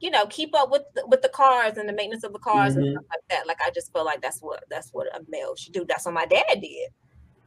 you 0.00 0.10
know, 0.10 0.26
keep 0.26 0.54
up 0.54 0.70
with 0.70 0.82
the, 0.94 1.06
with 1.06 1.22
the 1.22 1.28
cars 1.28 1.78
and 1.78 1.88
the 1.88 1.92
maintenance 1.92 2.24
of 2.24 2.32
the 2.32 2.38
cars 2.40 2.74
and 2.74 2.84
Mhm. 2.84 2.90
stuff 2.92 3.04
like 3.10 3.20
that. 3.30 3.46
Like 3.46 3.58
I 3.64 3.70
just 3.70 3.92
feel 3.92 4.04
like 4.04 4.20
that's 4.20 4.40
what 4.40 4.64
that's 4.68 4.90
what 4.90 5.06
a 5.16 5.20
male 5.28 5.54
should 5.56 5.72
do. 5.72 5.84
That's 5.88 6.04
what 6.04 6.14
my 6.14 6.26
dad 6.26 6.60
did. 6.60 6.90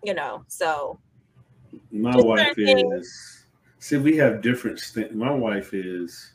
You 0.03 0.13
know, 0.13 0.43
so 0.47 0.99
My 1.91 2.15
wife 2.15 2.53
is 2.57 3.45
see, 3.79 3.97
we 3.97 4.15
have 4.17 4.41
different 4.41 4.79
st- 4.79 5.13
my 5.13 5.31
wife 5.31 5.73
is 5.73 6.33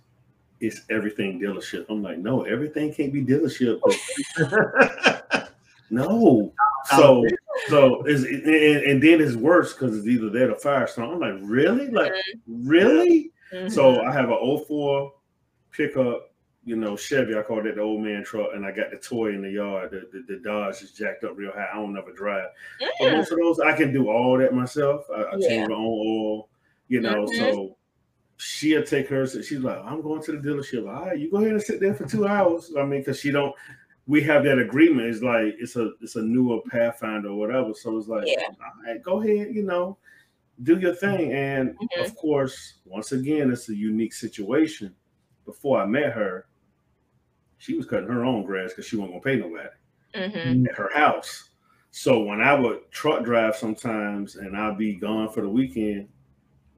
it's 0.63 0.83
everything 0.91 1.41
dealership. 1.41 1.87
I'm 1.91 2.03
like, 2.03 2.19
no, 2.19 2.43
everything 2.45 2.95
can't 2.95 3.13
be 3.13 3.23
dealership. 3.25 3.81
no. 5.91 6.53
So 6.97 7.25
so 7.69 8.05
is 8.07 8.25
and, 8.25 8.47
and 8.47 9.03
then 9.03 9.21
it's 9.21 9.35
worse 9.35 9.73
because 9.73 9.97
it's 9.99 10.07
either 10.07 10.31
that 10.31 10.51
or 10.51 10.55
Firestone. 10.55 11.15
I'm 11.15 11.21
like, 11.21 11.41
really? 11.43 11.89
Like, 11.89 12.13
really? 12.47 13.33
So 13.69 13.97
mhm. 13.97 14.09
I 14.09 14.13
have 14.13 14.31
a 14.31 14.59
04 14.67 15.13
pickup, 15.73 16.33
you 16.65 16.77
know, 16.77 16.97
Chevy. 16.97 17.37
I 17.37 17.43
call 17.43 17.63
that 17.63 17.75
the 17.75 17.83
old 17.83 18.03
man 18.03 18.23
truck, 18.25 18.51
and 18.55 18.65
I 18.65 18.71
got 18.71 18.91
the 18.93 18.99
toy 18.99 19.31
in 19.35 19.43
the 19.43 19.51
yard. 19.51 19.91
The, 19.91 20.09
the, 20.13 20.25
the 20.29 20.41
Dodge 20.43 20.83
is 20.83 20.93
jacked 20.93 21.25
up 21.25 21.37
real 21.37 21.53
high. 21.53 21.69
I 21.73 21.77
don't 21.77 21.93
never 21.93 22.13
drive. 22.13 22.49
But 22.99 23.09
Mm, 23.09 23.13
most 23.17 23.33
of 23.33 23.39
those, 23.39 23.59
I 23.59 23.77
can 23.77 23.93
do 23.93 24.09
all 24.11 24.39
that 24.39 24.55
myself. 24.55 25.07
I, 25.15 25.23
I 25.23 25.37
Yeah. 25.39 25.49
change 25.49 25.69
my 25.69 25.75
own 25.75 25.85
oil, 25.85 26.49
you 26.89 27.01
know. 27.01 27.25
Mhm. 27.25 27.37
So 27.37 27.77
she'll 28.43 28.83
take 28.83 29.09
hers. 29.09 29.37
She's 29.47 29.61
like, 29.61 29.79
I'm 29.85 30.03
going 30.03 30.23
to 30.23 30.33
the 30.33 30.39
dealership. 30.39 30.89
All 30.89 31.07
right, 31.07 31.19
you 31.19 31.31
go 31.31 31.39
ahead 31.39 31.53
and 31.53 31.63
sit 31.63 31.81
there 31.81 31.95
for 31.95 32.07
two 32.07 32.27
hours. 32.27 32.73
I 32.79 32.85
mean, 32.85 33.01
because 33.01 33.21
she 33.21 33.31
don't. 33.31 33.55
We 34.07 34.21
have 34.23 34.43
that 34.45 34.59
agreement. 34.59 35.07
It's 35.07 35.23
like 35.23 35.55
it's 35.59 35.77
a 35.77 35.93
it's 36.01 36.17
a 36.17 36.23
newer 36.23 36.61
Pathfinder 36.69 37.29
or 37.29 37.37
whatever. 37.39 37.73
So 37.73 37.97
it's 37.97 38.09
like, 38.09 38.27
Yeah. 38.27 38.43
all 38.49 38.83
right, 38.85 39.01
go 39.03 39.23
ahead, 39.23 39.55
you 39.55 39.63
know, 39.63 39.97
do 40.65 40.79
your 40.79 40.95
thing. 40.95 41.33
And 41.33 41.77
Mhm. 41.79 42.05
of 42.05 42.17
course, 42.17 42.81
once 42.85 43.13
again, 43.13 43.51
it's 43.53 43.69
a 43.69 43.77
unique 43.77 44.13
situation. 44.13 44.95
Before 45.45 45.81
I 45.81 45.87
met 45.87 46.13
her, 46.13 46.47
she 47.59 47.75
was 47.75 47.87
cutting 47.87 48.09
her 48.09 48.25
own 48.25 48.45
grass 48.45 48.71
because 48.71 48.87
she 48.87 48.97
wasn't 48.97 49.23
gonna 49.23 49.37
pay 49.37 49.41
nobody 49.41 49.69
mhm. 50.15 50.69
at 50.69 50.75
her 50.75 50.91
house. 50.93 51.51
So 51.93 52.25
when 52.25 52.41
I 52.41 52.55
would 52.55 52.91
truck 52.91 53.23
drive 53.25 53.55
sometimes 53.55 54.35
and 54.37 54.57
I'd 54.57 54.79
be 54.79 54.95
gone 54.95 55.29
for 55.29 55.43
the 55.43 55.49
weekend, 55.49 56.09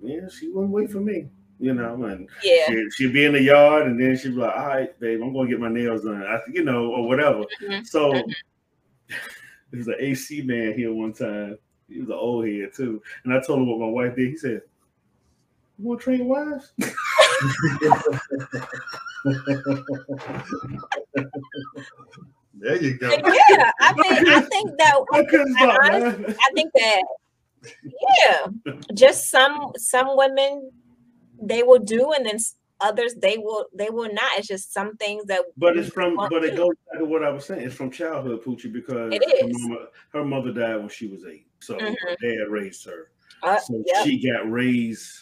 yeah, 0.01 0.29
she 0.29 0.49
wouldn't 0.49 0.73
wait 0.73 0.91
for 0.91 1.01
me, 1.01 1.31
you 1.61 1.73
know, 1.75 2.05
and 2.05 2.29
Yeah. 2.43 2.67
she, 2.67 2.91
she'd 2.97 3.13
be 3.13 3.25
in 3.25 3.33
the 3.35 3.43
yard 3.43 3.87
and 3.87 4.01
then 4.01 4.17
she'd 4.17 4.35
be 4.35 4.41
like, 4.41 4.57
all 4.57 4.67
right, 4.67 5.01
babe, 5.01 5.21
I'm 5.23 5.33
going 5.33 5.49
to 5.49 5.53
get 5.55 5.61
my 5.61 5.69
nails 5.69 6.03
done, 6.05 6.23
I, 6.23 6.41
you 6.53 6.65
know, 6.65 6.87
or 6.93 7.07
whatever. 7.09 7.45
Mhm. 7.63 7.87
So 7.87 8.13
there's 9.71 9.87
an 9.89 9.97
AC 9.99 10.43
man 10.43 10.75
here 10.75 10.93
one 10.93 11.13
time. 11.13 11.59
He 11.89 12.01
was 12.01 12.09
an 12.09 12.15
old 12.15 12.47
head 12.47 12.73
too. 12.75 13.03
And 13.25 13.33
I 13.35 13.41
told 13.41 13.61
him 13.61 13.69
what 13.69 13.79
my 13.81 13.87
wife 13.89 14.17
did. 14.17 14.31
He 14.31 14.37
said, 14.37 14.63
you 15.79 15.85
want 15.87 16.01
to 16.01 16.05
train 16.05 16.27
wives? 16.27 16.73
there 22.55 22.83
you 22.83 22.97
go. 22.99 23.11
Yeah, 23.11 23.71
I 23.81 23.93
think 23.93 24.29
I 24.29 24.41
think 24.43 24.79
that 24.79 24.95
I 25.13 25.19
I 25.65 25.79
honestly- 25.85 26.35
I 26.41 26.51
think 26.55 26.73
that 26.75 27.03
yeah, 28.19 28.73
just 28.95 29.31
some 29.31 29.73
some 29.77 30.17
women 30.17 30.71
they 31.41 31.63
will 31.63 31.79
do, 31.79 32.13
and 32.13 32.25
then 32.27 32.39
others 32.81 33.15
they 33.15 33.39
will 33.39 33.67
they 33.75 33.91
will 33.91 34.13
not. 34.13 34.39
It's 34.39 34.49
just 34.49 34.73
some 34.73 34.97
things 34.97 35.25
that 35.27 35.43
But 35.57 35.77
it's 35.77 35.89
from, 35.91 36.17
but 36.17 36.45
it 36.45 36.57
goes 36.57 36.75
back 36.91 37.01
to 37.01 37.05
what 37.05 37.25
I 37.25 37.31
was 37.31 37.45
saying. 37.45 37.67
It's 37.67 37.75
from 37.75 37.91
childhood, 37.91 38.43
Poochie, 38.43 38.73
because 38.73 39.13
It 39.13 39.23
her, 39.43 39.49
mama, 39.51 39.87
her 40.13 40.25
mother 40.25 40.53
died 40.53 40.77
when 40.77 40.89
she 40.89 41.07
was 41.09 41.25
eight, 41.25 41.47
so 41.61 41.79
her 41.79 41.91
Mhm. 41.91 42.17
dad 42.21 42.51
raised 42.51 42.85
her. 42.87 43.11
Uh, 43.43 43.59
So 43.59 43.83
yep, 43.87 44.05
she 44.05 44.27
got 44.27 44.51
raised 44.51 45.21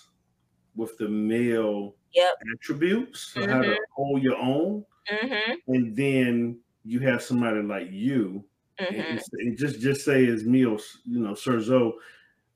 with 0.76 0.96
the 0.98 1.08
male 1.08 1.94
yep. 2.14 2.34
attributes, 2.54 3.32
so 3.34 3.46
how 3.46 3.62
to 3.62 3.76
hold 3.94 4.22
your 4.22 4.36
own, 4.38 4.84
Mm-hmm, 5.10 5.74
and 5.74 5.96
then 5.96 6.60
you 6.84 7.00
have 7.00 7.22
somebody 7.22 7.60
like 7.60 7.88
you, 7.90 8.44
and, 8.78 8.96
mm-hmm. 8.96 9.18
and 9.40 9.58
just 9.58 9.80
just 9.80 10.04
say 10.04 10.26
as 10.28 10.44
me 10.44 10.64
or 10.64 10.78
you 11.04 11.18
know 11.18 11.34
Sir 11.34 11.60
Zoe, 11.60 11.94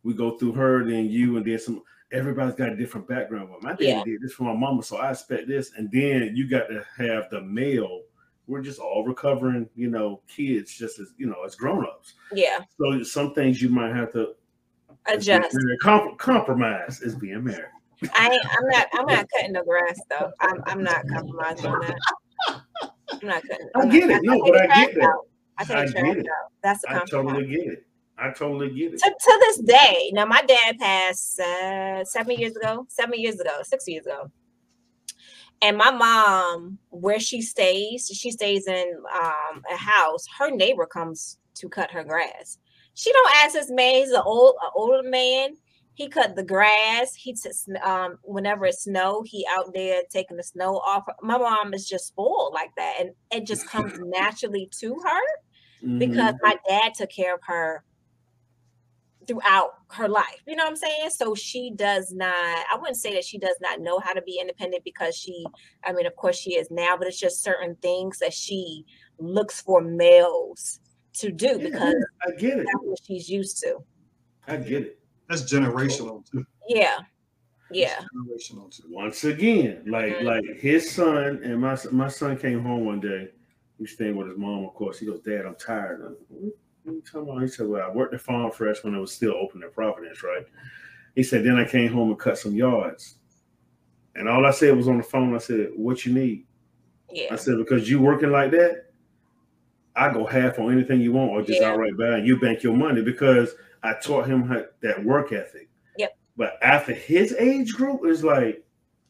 we 0.05 0.15
go 0.15 0.39
through 0.39 0.53
her, 0.53 0.85
then 0.85 1.07
you, 1.11 1.37
and 1.37 1.45
then 1.45 1.59
some. 1.59 1.83
Everybody's 2.13 2.55
got 2.55 2.69
a 2.71 2.77
different 2.77 3.09
background. 3.09 3.51
Well, 3.51 3.59
my 3.63 3.71
daddy 3.73 3.87
Yeah. 3.87 4.05
did 4.05 4.21
this 4.23 4.33
for 4.33 4.45
my 4.45 4.55
mama, 4.55 4.83
so 4.83 4.97
I 4.99 5.11
expect 5.11 5.49
this. 5.49 5.73
And 5.77 5.91
then 5.91 6.33
you 6.35 6.49
got 6.49 6.69
to 6.69 6.85
have 6.99 7.29
the 7.31 7.41
male. 7.43 8.03
We're 8.47 8.63
just 8.63 8.79
all 8.79 9.05
recovering, 9.05 9.69
you 9.75 9.91
know, 9.91 10.21
kids 10.29 10.73
just 10.73 11.01
as 11.01 11.13
you 11.19 11.27
know, 11.27 11.43
as 11.45 11.57
grown-ups. 11.57 12.15
Yeah, 12.33 12.61
So 12.79 13.03
some 13.03 13.35
things 13.35 13.61
you 13.61 13.69
might 13.69 13.95
have 13.95 14.13
to 14.13 14.35
adjust. 15.07 15.57
comp- 15.83 16.17
compromise 16.19 17.01
is 17.03 17.17
being 17.17 17.43
married. 17.43 17.71
I 18.15 18.29
ain't, 18.31 18.47
I'm 18.47 18.69
not 18.69 18.87
I'm 18.93 19.07
not 19.07 19.27
cutting 19.35 19.53
the 19.55 19.65
grass 19.67 19.99
though. 20.11 20.31
I'm 20.41 20.63
I'm 20.67 20.83
not 20.85 21.03
compromising 21.09 21.67
on 21.67 21.81
that. 21.81 21.97
I'm 23.11 23.29
not 23.29 23.43
cutting. 23.43 23.69
I 23.75 23.81
I'm 23.81 23.89
get 23.89 24.09
not, 24.09 24.17
it. 24.19 24.25
No, 24.25 24.35
take 24.45 24.53
but 24.53 24.61
I 24.71 24.85
get 24.85 24.95
that. 24.95 25.03
out. 25.05 25.27
I 25.59 25.63
I 25.63 25.87
get 25.87 25.97
it. 26.19 26.27
out. 26.29 26.53
That's 26.63 26.83
the 26.83 26.91
I 26.91 26.99
compromise. 26.99 27.33
totally 27.33 27.47
get 27.49 27.67
it. 27.73 27.87
I 28.19 28.31
totally 28.31 28.71
get 28.71 28.95
it. 28.95 28.99
to, 29.01 29.11
to 29.11 29.39
this 29.41 29.59
day, 29.61 30.11
now 30.15 30.25
my 30.25 30.43
dad 30.43 30.79
passed 30.79 31.39
uh, 31.39 32.05
seven 32.05 32.37
years 32.39 32.57
ago, 32.57 32.87
seven 32.89 33.21
years 33.21 33.39
ago, 33.41 33.59
six 33.63 33.87
years 33.87 34.07
ago. 34.07 34.31
And 35.63 35.77
my 35.77 35.91
mom, 35.91 36.79
where 36.91 37.21
she 37.21 37.41
stays, 37.43 38.11
she 38.15 38.31
stays 38.31 38.67
in 38.67 38.95
um, 39.23 39.63
a 39.73 39.77
house. 39.77 40.25
Her 40.39 40.51
neighbor 40.51 40.87
comes 40.87 41.39
to 41.57 41.69
cut 41.69 41.91
her 41.91 42.05
grass. 42.05 42.59
She 42.95 43.13
don't 43.13 43.35
ask 43.37 43.55
this 43.55 43.71
man. 43.71 43.95
He's 43.97 44.11
an 44.11 44.23
old, 44.25 44.55
an 44.63 44.71
older 44.75 45.09
man. 45.09 45.57
He 45.95 46.09
cut 46.09 46.37
the 46.37 46.45
grass. 46.45 47.15
He 47.15 47.33
t- 47.33 47.51
um, 47.83 48.19
whenever 48.23 48.67
it 48.67 48.75
snow, 48.75 49.23
he 49.25 49.47
out 49.51 49.73
there 49.73 50.03
taking 50.11 50.37
the 50.37 50.43
snow 50.43 50.77
off. 50.77 51.05
My 51.23 51.39
mom 51.39 51.73
is 51.73 51.89
just 51.89 52.09
spoiled 52.09 52.53
like 52.53 52.71
that, 52.77 52.97
and 53.01 53.11
it 53.31 53.47
just 53.47 53.67
comes 53.67 53.93
naturally 53.99 54.69
to 54.81 54.95
her 55.05 55.99
because 55.99 56.35
Mhm. 56.35 56.39
my 56.43 56.57
dad 56.69 56.93
took 56.95 57.11
care 57.11 57.35
of 57.35 57.41
her 57.47 57.83
throughout 59.27 59.71
her 59.91 60.09
life. 60.09 60.43
You 60.47 60.57
know 60.57 60.65
what 60.65 60.71
I'm 60.71 60.77
saying? 60.77 61.11
So 61.11 61.35
she 61.35 61.73
does 61.75 62.13
not, 62.13 62.35
I 62.35 62.77
wouldn't 62.79 62.97
say 62.97 63.15
that 63.15 63.25
she 63.25 63.39
does 63.39 63.57
not 63.61 63.81
know 63.81 63.99
how 63.99 64.13
to 64.13 64.23
be 64.23 64.39
independent 64.41 64.85
because 64.85 65.17
she, 65.17 65.45
I 65.85 65.93
mean, 65.93 66.07
of 66.07 66.17
course 66.17 66.39
she 66.39 66.55
is 66.55 66.71
now, 66.71 66.97
but 66.97 67.07
it's 67.07 67.21
just 67.21 67.43
certain 67.43 67.77
things 67.77 68.19
that 68.19 68.33
she 68.33 68.85
looks 69.19 69.61
for 69.61 69.81
males 69.81 70.81
to 71.15 71.31
do 71.31 71.59
Yeah, 71.59 71.69
because 71.69 72.07
I 72.23 72.31
get 72.39 72.59
it. 72.59 72.67
that's 72.67 72.79
what 72.83 72.99
she's 73.07 73.29
used 73.29 73.59
to. 73.63 73.79
I 74.47 74.57
get 74.57 74.83
it. 74.83 74.99
That's 75.29 75.43
generational 75.43 76.25
too. 76.31 76.45
Yeah. 76.69 76.99
That's 76.99 77.81
Yeah. 77.81 78.01
generational 78.15 78.71
too. 78.75 78.85
Once 78.89 79.25
again, 79.25 79.83
like 79.87 80.19
Mhm. 80.19 80.25
like 80.25 80.61
his 80.61 80.91
son 80.91 81.41
and 81.43 81.61
my 81.61 81.77
my 81.91 82.09
son 82.09 82.37
came 82.39 82.61
home 82.61 82.85
one 82.85 83.01
day. 83.01 83.31
He's 83.79 83.93
staying 83.93 84.17
with 84.17 84.29
his 84.29 84.39
mom, 84.39 84.65
of 84.65 84.75
course. 84.75 84.99
He 84.99 85.07
goes, 85.07 85.21
Dad, 85.21 85.45
I'm 85.45 85.57
tired. 85.57 86.01
I'm, 86.01 86.17
what 86.29 86.43
are 86.43 86.47
you 86.47 86.55
talking 86.87 87.29
about? 87.29 87.43
He 87.43 87.49
said, 87.49 87.67
Well, 87.67 87.89
I 87.89 87.93
worked 87.93 88.13
the 88.13 88.19
Farm 88.19 88.51
Fresh 88.51 88.85
when 88.85 88.95
it 88.95 89.01
was 89.01 89.13
still 89.13 89.35
open 89.35 89.63
in 89.63 89.71
Providence, 89.71 90.23
right? 90.23 90.47
He 91.15 91.23
said, 91.23 91.45
Then 91.45 91.57
I 91.57 91.65
came 91.65 91.93
home 91.93 92.11
and 92.11 92.19
cut 92.19 92.39
some 92.39 92.55
yards. 92.55 93.17
And 94.15 94.29
all 94.29 94.47
I 94.47 94.51
said 94.51 94.77
was 94.77 94.89
on 94.89 94.97
the 94.99 95.03
phone, 95.03 95.35
I 95.35 95.39
said, 95.39 95.71
What 95.77 96.05
you 96.07 96.15
need? 96.15 96.47
I 97.31 97.37
said, 97.37 97.59
Because 97.59 97.89
you 97.89 98.01
working 98.01 98.31
like 98.31 98.51
that, 98.53 98.87
I 99.95 100.13
go 100.13 100.27
half 100.27 100.59
on 100.59 100.73
anything 100.73 101.01
you 101.01 101.13
want 101.13 101.31
or 101.31 101.43
just 101.43 101.61
Yeah. 101.61 101.71
outright 101.71 101.97
buy 101.97 102.19
and 102.19 102.27
you 102.27 102.39
bank 102.39 102.63
your 102.63 102.77
money 102.77 103.03
because 103.03 103.55
I 103.83 103.95
taught 103.95 104.27
him 104.27 104.43
how, 104.43 104.65
that 104.83 105.03
work 105.05 105.33
ethic. 105.33 105.71
Yep. 105.97 106.17
But 106.37 106.59
after 106.61 106.93
his 106.93 107.33
age 107.39 107.73
group, 107.73 108.01
it's 108.05 108.23
like, 108.23 108.63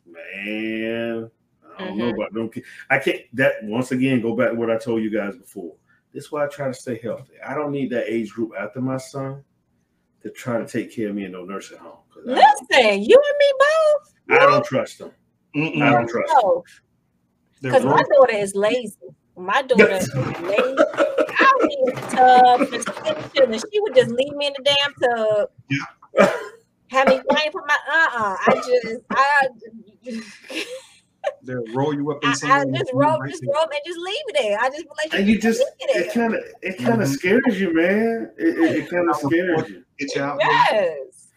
man, 0.06 1.30
I 1.76 1.84
don't 1.84 1.98
know 1.98 2.12
Mhm. 2.12 2.14
about 2.14 2.32
them. 2.32 2.50
I 2.88 2.98
can't. 3.00 3.20
That 3.32 3.64
once 3.64 3.90
again 3.90 4.20
go 4.20 4.36
back 4.36 4.50
to 4.50 4.54
what 4.54 4.70
I 4.70 4.78
told 4.78 5.02
you 5.02 5.10
guys 5.10 5.36
before. 5.36 5.74
This 6.16 6.24
is 6.24 6.32
why 6.32 6.46
I 6.46 6.48
try 6.48 6.68
to 6.68 6.72
stay 6.72 6.98
healthy. 7.02 7.34
I 7.46 7.54
don't 7.54 7.72
need 7.72 7.90
that 7.90 8.10
age 8.10 8.30
group 8.30 8.52
after 8.58 8.80
my 8.80 8.96
son 8.96 9.44
to 10.22 10.30
try 10.30 10.56
to 10.56 10.66
take 10.66 10.90
care 10.96 11.10
of 11.10 11.14
me 11.14 11.26
in 11.26 11.32
no 11.32 11.44
nursing 11.44 11.76
home. 11.76 11.98
Listen, 12.24 13.02
you 13.02 13.20
and 13.20 13.38
me 13.38 13.52
both. 13.58 14.40
I 14.40 14.46
don't 14.46 14.64
trust 14.64 14.98
them. 14.98 15.10
I 15.54 15.58
Mm-mm. 15.60 15.78
don't 15.90 16.08
trust 16.08 16.32
them. 16.40 16.42
No, 16.42 16.64
They're 17.60 17.72
because 17.72 17.84
my 17.84 18.02
daughter 18.14 18.34
is 18.34 18.54
lazy. 18.54 18.96
My 19.36 19.60
daughter 19.60 19.92
is 19.92 20.08
lazy. 20.40 20.86
I 21.38 21.52
would 21.54 21.68
be 21.68 21.76
in 21.82 21.90
the 21.90 22.16
tub 22.16 22.60
and 23.52 23.60
she 23.60 23.80
would 23.80 23.94
just 23.94 24.10
leave 24.10 24.32
me 24.36 24.46
in 24.46 24.54
the 24.56 24.64
damn 24.64 24.94
tub. 25.10 25.48
Yeah. 25.68 26.32
Have 26.92 27.08
me 27.08 27.20
playing 27.28 27.52
for 27.52 27.62
my 27.68 27.76
uh 27.92 28.08
uh 28.16 28.36
I 28.40 28.56
just 28.64 29.02
I 29.14 29.48
They'll 31.42 31.64
roll 31.74 31.94
you 31.94 32.10
up 32.10 32.22
in 32.24 32.30
I, 32.30 32.32
I 32.32 32.64
just 32.64 32.90
roll 32.92 33.18
just 33.26 33.44
roll 33.44 33.62
and 33.64 33.80
just 33.86 33.98
leave 33.98 34.14
it 34.28 34.36
there. 34.40 34.58
I 34.60 34.68
just 34.68 34.82
feel 34.82 34.94
like 35.04 35.14
And 35.14 35.28
you 35.28 35.40
just 35.40 35.60
it 35.60 36.06
it 36.06 36.12
kind 36.12 36.34
of 36.34 36.42
it 36.62 36.78
kind 36.78 37.02
of 37.02 37.08
Mhm. 37.08 37.12
scares 37.12 37.60
you, 37.60 37.72
man. 37.74 38.30
It, 38.36 38.58
it, 38.58 38.76
it 38.76 38.90
kind 38.90 39.08
of 39.08 39.16
scares 39.16 39.68
you. 39.68 39.84
Get 39.98 40.14
you 40.14 40.22
out. 40.22 40.38
Yes. 40.40 41.28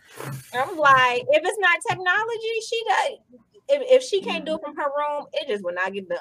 I'm 0.53 0.75
like, 0.77 1.23
if 1.29 1.43
it's 1.45 1.57
not 1.59 1.79
technology, 1.87 2.59
she 2.67 2.83
does. 2.87 3.39
If, 3.69 4.01
if 4.01 4.03
she 4.03 4.21
can't 4.21 4.45
do 4.45 4.55
it 4.55 4.61
from 4.61 4.75
her 4.75 4.89
room, 4.97 5.27
it 5.33 5.47
just 5.47 5.63
will 5.63 5.73
not 5.73 5.93
get 5.93 6.09
done. 6.09 6.17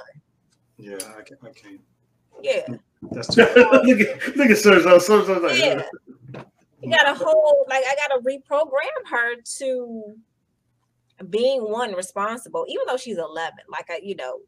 Yeah, 0.77 0.99
I 1.19 1.23
can't. 1.23 1.41
I 1.43 1.51
can't. 1.51 1.81
Yeah. 2.43 2.66
That's 3.11 3.35
too. 3.35 3.43
look 3.57 4.01
at 4.01 4.37
look 4.37 4.51
at 4.51 4.59
Sir. 4.59 4.81
So 4.83 4.99
so 4.99 5.25
so 5.25 5.39
like, 5.39 5.59
Yeah. 5.59 5.83
You 6.81 6.91
gotta 6.97 7.12
hold 7.14 7.66
like 7.69 7.85
I 7.89 7.97
gotta 7.97 8.23
reprogram 8.23 9.11
her 9.11 9.35
to 9.59 10.14
being 11.31 11.62
one 11.62 11.95
responsible, 11.95 12.64
even 12.69 12.85
though 12.87 12.97
she's 12.97 13.19
11. 13.19 13.59
Like 13.71 13.87
I, 13.91 14.01
you 14.03 14.16
know, 14.16 14.41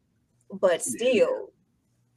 but 0.51 0.81
still, 0.81 1.49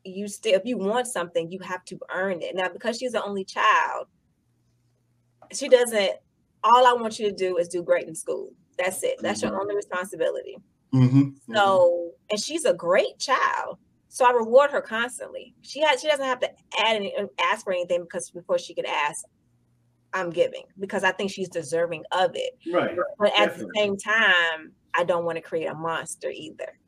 you 0.04 0.28
still 0.28 0.54
if 0.54 0.62
you 0.64 0.78
want 0.78 1.06
something, 1.06 1.50
you 1.50 1.58
have 1.60 1.84
to 1.86 1.98
earn 2.12 2.42
it. 2.42 2.54
Now, 2.54 2.68
because 2.68 2.98
she's 2.98 3.12
the 3.12 3.24
only 3.24 3.44
child, 3.44 4.06
she 5.52 5.68
doesn't. 5.68 6.12
All 6.62 6.86
I 6.86 6.94
want 6.94 7.18
you 7.18 7.28
to 7.28 7.34
do 7.34 7.58
is 7.58 7.68
do 7.68 7.82
great 7.82 8.08
in 8.08 8.14
school. 8.14 8.50
That's 8.78 9.02
it. 9.02 9.16
That's 9.20 9.42
your 9.42 9.60
only 9.60 9.76
responsibility. 9.76 10.56
Mm-hmm. 10.94 11.54
So, 11.54 12.12
and 12.30 12.40
she's 12.40 12.64
a 12.64 12.72
great 12.72 13.18
child. 13.18 13.78
So 14.08 14.24
I 14.24 14.30
reward 14.30 14.70
her 14.70 14.80
constantly. 14.80 15.54
She 15.62 15.80
has 15.80 16.00
she 16.00 16.06
doesn't 16.06 16.24
have 16.24 16.40
to 16.40 16.50
add 16.78 16.96
any 16.96 17.12
ask 17.40 17.64
for 17.64 17.72
anything 17.72 18.02
because 18.02 18.30
before 18.30 18.58
she 18.58 18.72
could 18.72 18.86
ask, 18.86 19.24
I'm 20.14 20.30
giving 20.30 20.62
because 20.78 21.04
I 21.04 21.12
think 21.12 21.30
she's 21.30 21.48
deserving 21.48 22.04
of 22.12 22.30
it. 22.34 22.52
right. 22.72 22.96
But 23.18 23.32
at 23.38 23.56
the 23.58 23.68
same 23.76 23.96
time, 23.98 24.72
I 24.94 25.04
don't 25.04 25.24
want 25.24 25.36
to 25.36 25.42
create 25.42 25.66
a 25.66 25.74
monster 25.74 26.30
either. 26.30 26.78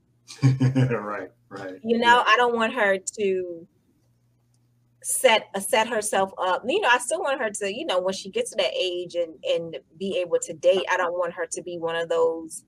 right. 0.97 1.31
Right. 1.49 1.74
You 1.83 1.99
know, 1.99 2.22
I 2.27 2.37
don't 2.37 2.55
want 2.55 2.74
her 2.74 2.99
to 3.18 3.68
set 5.03 5.47
uh, 5.55 5.61
set 5.61 5.89
herself 5.89 6.33
up. 6.39 6.62
You 6.66 6.81
know, 6.81 6.89
I 6.91 6.99
still 6.99 7.20
want 7.20 7.41
her 7.41 7.51
to, 7.51 7.74
you 7.74 7.87
know, 7.87 8.01
when 8.01 8.14
she 8.14 8.31
gets 8.31 8.51
to 8.51 8.57
that 8.57 8.72
age 8.79 9.14
and 9.14 9.35
and 9.45 9.79
be 9.99 10.18
able 10.18 10.39
to 10.43 10.53
date, 10.55 10.85
I 10.91 10.97
don't 10.97 11.12
want 11.18 11.35
her 11.35 11.47
to 11.53 11.62
be 11.62 11.79
one 11.79 11.97
of 11.97 12.09
those 12.09 12.64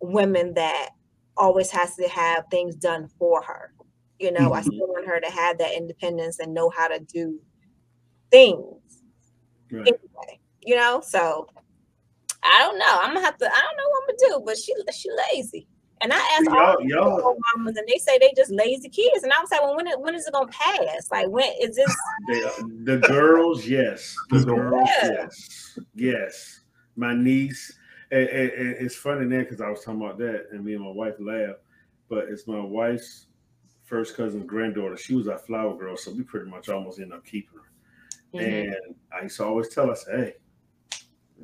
women 0.00 0.54
that 0.54 0.90
always 1.36 1.70
has 1.70 1.96
to 1.96 2.08
have 2.08 2.44
things 2.50 2.76
done 2.76 3.08
for 3.18 3.42
her. 3.42 3.72
You 4.18 4.32
know, 4.32 4.52
I 4.52 4.60
Mhm. 4.60 4.64
still 4.64 4.88
want 4.88 5.06
her 5.06 5.20
to 5.20 5.30
have 5.30 5.58
that 5.58 5.74
independence 5.76 6.38
and 6.38 6.54
know 6.54 6.70
how 6.70 6.88
to 6.88 7.00
do 7.00 7.40
things 8.30 9.01
Right. 9.72 9.86
anyway. 9.88 10.38
You 10.64 10.76
know, 10.76 11.00
so 11.04 11.48
I 12.44 12.58
don't 12.60 12.78
know. 12.78 12.98
I'm 13.00 13.14
gonna 13.14 13.24
have 13.26 13.38
to. 13.38 13.46
I 13.46 13.60
don't 13.60 13.76
know 13.76 13.88
what 13.88 14.02
I'm 14.02 14.16
gonna 14.16 14.38
do, 14.38 14.42
but 14.46 14.56
she 14.58 14.74
she 14.94 15.08
lazy. 15.34 15.66
And 16.02 16.12
I 16.12 16.16
asked 16.16 16.46
See, 16.46 16.48
all 16.50 16.76
y'all- 16.82 17.20
y'all- 17.20 17.36
mamas, 17.56 17.76
and 17.76 17.86
they 17.86 17.96
say 17.98 18.18
they 18.18 18.32
just 18.36 18.50
lazy 18.50 18.88
kids. 18.88 19.22
And 19.22 19.32
I 19.32 19.40
was 19.40 19.50
like, 19.52 19.60
well, 19.62 19.76
when, 19.76 19.86
when 20.00 20.14
is 20.16 20.26
it 20.26 20.32
gonna 20.32 20.50
pass? 20.50 21.08
Like, 21.12 21.28
when 21.28 21.48
is 21.60 21.76
this? 21.76 21.96
They, 22.28 22.40
the 22.84 22.98
girls, 23.06 23.66
yes. 23.66 24.16
The 24.30 24.38
Yeah. 24.38 24.44
girls, 24.44 24.88
yes. 25.04 25.78
Yes. 25.94 26.60
My 26.96 27.14
niece, 27.14 27.72
and, 28.10 28.28
and, 28.28 28.50
and 28.50 28.76
it's 28.84 28.96
funny 28.96 29.26
now 29.26 29.38
because 29.40 29.60
I 29.60 29.70
was 29.70 29.84
talking 29.84 30.00
about 30.02 30.18
that, 30.18 30.46
and 30.50 30.64
me 30.64 30.74
and 30.74 30.82
my 30.84 30.90
wife 30.90 31.14
laughed. 31.20 31.60
But 32.08 32.24
it's 32.28 32.46
my 32.48 32.60
wife's 32.60 33.26
first 33.84 34.16
cousin's 34.16 34.44
granddaughter. 34.44 34.96
She 34.96 35.14
was 35.14 35.28
our 35.28 35.38
flower 35.38 35.76
girl, 35.78 35.96
so 35.96 36.10
we 36.12 36.22
pretty 36.22 36.50
much 36.50 36.68
almost 36.68 36.98
ended 36.98 37.16
up 37.16 37.24
keeping 37.24 37.58
her. 37.58 37.68
Mhm. 38.34 38.66
And 38.66 38.94
I 39.12 39.22
used 39.22 39.36
to 39.38 39.44
always 39.44 39.68
tell 39.68 39.90
us, 39.90 40.04
hey, 40.10 40.34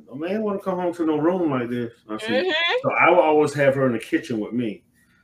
no 0.07 0.15
man 0.15 0.41
want 0.41 0.59
to 0.59 0.63
come 0.63 0.79
home 0.79 0.93
to 0.95 1.05
no 1.05 1.17
room 1.17 1.51
like 1.51 1.69
this. 1.69 1.93
I 2.09 2.17
said, 2.17 2.45
Mhm. 2.45 2.53
so 2.83 2.91
I 2.93 3.09
would 3.09 3.19
always 3.19 3.53
have 3.53 3.75
her 3.75 3.85
in 3.85 3.93
the 3.93 3.99
kitchen 3.99 4.39
with 4.39 4.53
me. 4.53 4.83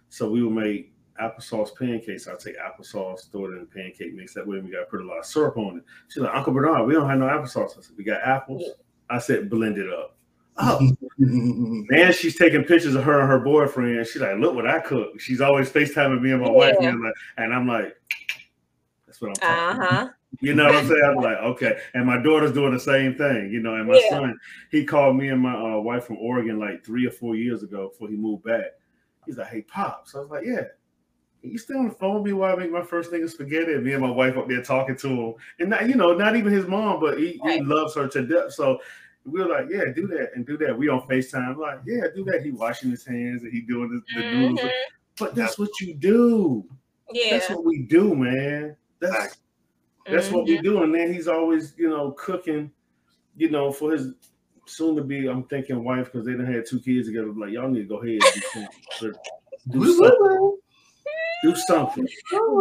So 0.09 0.30
we 0.30 0.43
would 0.43 0.53
make 0.53 0.91
applesauce 1.20 1.76
pancakes. 1.78 2.28
I'd 2.28 2.39
take 2.39 2.57
applesauce, 2.57 3.32
throw 3.32 3.45
it 3.45 3.53
in 3.53 3.59
the 3.61 3.66
pancake 3.66 4.13
mix. 4.13 4.34
That 4.34 4.45
way 4.45 4.59
we 4.59 4.70
got 4.70 4.82
to 4.82 4.86
put 4.86 5.01
a 5.01 5.05
lot 5.05 5.20
of 5.20 5.26
syrup 5.26 5.57
on 5.57 5.78
it. 5.78 5.84
She's 6.09 6.22
like, 6.22 6.36
Uncle 6.36 6.53
Bernard, 6.53 6.86
we 6.88 6.93
don't 6.93 7.09
have 7.09 7.20
no 7.20 7.26
applesauce. 7.26 7.78
I 7.78 7.82
said, 7.82 7.95
we 7.97 8.03
got 8.03 8.22
apples. 8.22 8.63
Yeah. 8.66 8.74
I 9.09 9.20
said, 9.20 9.49
blend 9.49 9.78
it 9.78 9.91
up. 9.91 10.11
Oh, 10.57 10.80
Mm-hmm. 11.20 11.84
man, 11.89 12.11
she's 12.13 12.38
taking 12.38 12.63
pictures 12.63 12.95
of 12.95 13.03
her 13.03 13.20
and 13.22 13.30
her 13.30 13.39
boyfriend. 13.39 14.05
She's 14.07 14.22
like, 14.22 14.38
look 14.38 14.53
what 14.55 14.66
I 14.68 14.80
cook. 14.80 15.20
She's 15.20 15.39
always 15.41 15.70
FaceTiming 15.70 16.22
me 16.22 16.32
and 16.32 16.41
my 16.41 16.49
wife. 16.49 16.76
Yeah. 16.80 16.89
And 16.89 16.95
I'm 16.97 17.03
like, 17.03 17.13
and 17.38 17.53
I'm 17.53 17.68
like, 17.68 17.97
that's 19.05 19.20
what 19.22 19.30
I'm 19.30 19.36
talking 19.36 19.82
Uh 19.82 19.88
about. 19.88 20.09
Huh. 20.41 20.45
You 20.47 20.55
know 20.55 20.65
what 20.65 20.75
I'm 20.75 20.88
saying? 20.88 21.01
I'm 21.05 21.15
like, 21.15 21.38
okay. 21.38 21.79
And 21.93 22.05
my 22.05 22.21
daughter's 22.21 22.51
doing 22.53 22.73
the 22.73 22.79
same 22.79 23.15
thing, 23.15 23.49
you 23.51 23.59
know. 23.61 23.75
And 23.75 23.88
my 23.88 23.99
Yeah. 24.03 24.09
son, 24.09 24.39
he 24.71 24.83
called 24.86 25.15
me 25.17 25.29
and 25.29 25.41
my 25.41 25.53
uh, 25.55 25.79
wife 25.79 26.05
from 26.05 26.17
Oregon 26.17 26.59
like 26.59 26.86
three 26.86 27.05
or 27.05 27.11
four 27.11 27.36
years 27.36 27.63
ago 27.63 27.89
before 27.89 28.09
he 28.09 28.15
moved 28.15 28.43
back. 28.43 28.65
He's 29.25 29.38
like, 29.38 29.47
hey, 29.47 29.61
Pops. 29.61 30.15
I 30.15 30.19
was 30.19 30.29
like, 30.29 30.45
yeah. 30.45 30.63
You 31.41 31.57
still 31.59 31.77
on 31.77 31.89
the 31.89 31.93
phone 31.93 32.15
with 32.15 32.23
me 32.23 32.33
while 32.33 32.53
I 32.53 32.55
make 32.59 32.71
my 32.71 32.81
first 32.81 33.11
thing 33.11 33.21
of 33.23 33.29
spaghetti? 33.29 33.73
And 33.73 33.83
me 33.83 33.93
and 33.93 34.01
my 34.01 34.09
wife 34.09 34.36
up 34.36 34.47
there 34.47 34.63
talking 34.63 34.95
to 34.97 35.07
him. 35.07 35.33
And 35.59 35.69
not, 35.69 35.88
you 35.88 35.95
know, 35.95 36.13
not 36.13 36.36
even 36.36 36.51
his 36.51 36.65
mom, 36.67 36.99
but 36.99 37.19
he, 37.19 37.39
he 37.43 37.61
loves 37.61 37.93
her 37.95 38.07
to 38.07 38.25
death. 38.25 38.53
So 38.53 38.79
we 39.25 39.41
were 39.43 39.49
like, 39.49 39.67
yeah, 39.69 39.83
do 39.95 40.07
that 40.07 40.31
and 40.36 40.45
do 40.45 40.57
that. 40.57 40.75
We 40.75 40.89
on 40.89 41.01
FaceTime. 41.07 41.49
I'm 41.53 41.59
like, 41.59 41.79
yeah, 41.86 42.05
do 42.15 42.23
that. 42.25 42.43
He 42.43 42.51
washing 42.51 42.89
his 42.89 43.05
hands 43.05 43.43
and 43.43 43.51
he 43.51 43.61
doing 43.61 44.01
the, 44.15 44.21
the 44.21 44.29
noodles. 44.36 44.71
But 45.19 45.36
that's 45.36 45.57
what 45.59 45.69
you 45.81 45.93
do. 45.93 46.65
Yeah. 47.11 47.31
That's 47.38 47.49
what 47.51 47.63
we 47.63 47.83
do, 47.83 48.15
man. 48.15 48.75
That's 48.99 49.38
that's 50.10 50.32
what 50.32 50.45
we 50.45 50.58
Mhm. 50.58 50.64
do. 50.64 50.84
And 50.84 50.93
then 50.93 51.14
he's 51.14 51.28
always, 51.28 51.74
you 51.78 51.89
know, 51.89 52.12
cooking, 52.12 52.72
you 53.36 53.49
know, 53.49 53.72
for 53.72 53.91
his 53.91 54.14
soon 54.68 54.95
to 54.95 55.03
be, 55.03 55.28
I'm 55.28 55.43
thinking 55.43 55.84
wife, 55.84 56.12
because 56.12 56.26
they 56.26 56.34
done 56.34 56.45
had 56.51 56.66
two 56.66 56.80
kids 56.80 57.08
together. 57.08 57.28
Like, 57.28 57.51
y'all 57.51 57.70
need 57.70 57.82
to 57.82 57.88
go 57.88 57.97
ahead 58.01 58.20
and 58.24 58.34
do 58.34 58.41
something. 58.99 59.22
Do 59.70 59.86
something. 59.93 60.58
Do 61.43 61.56
something. 61.68 62.08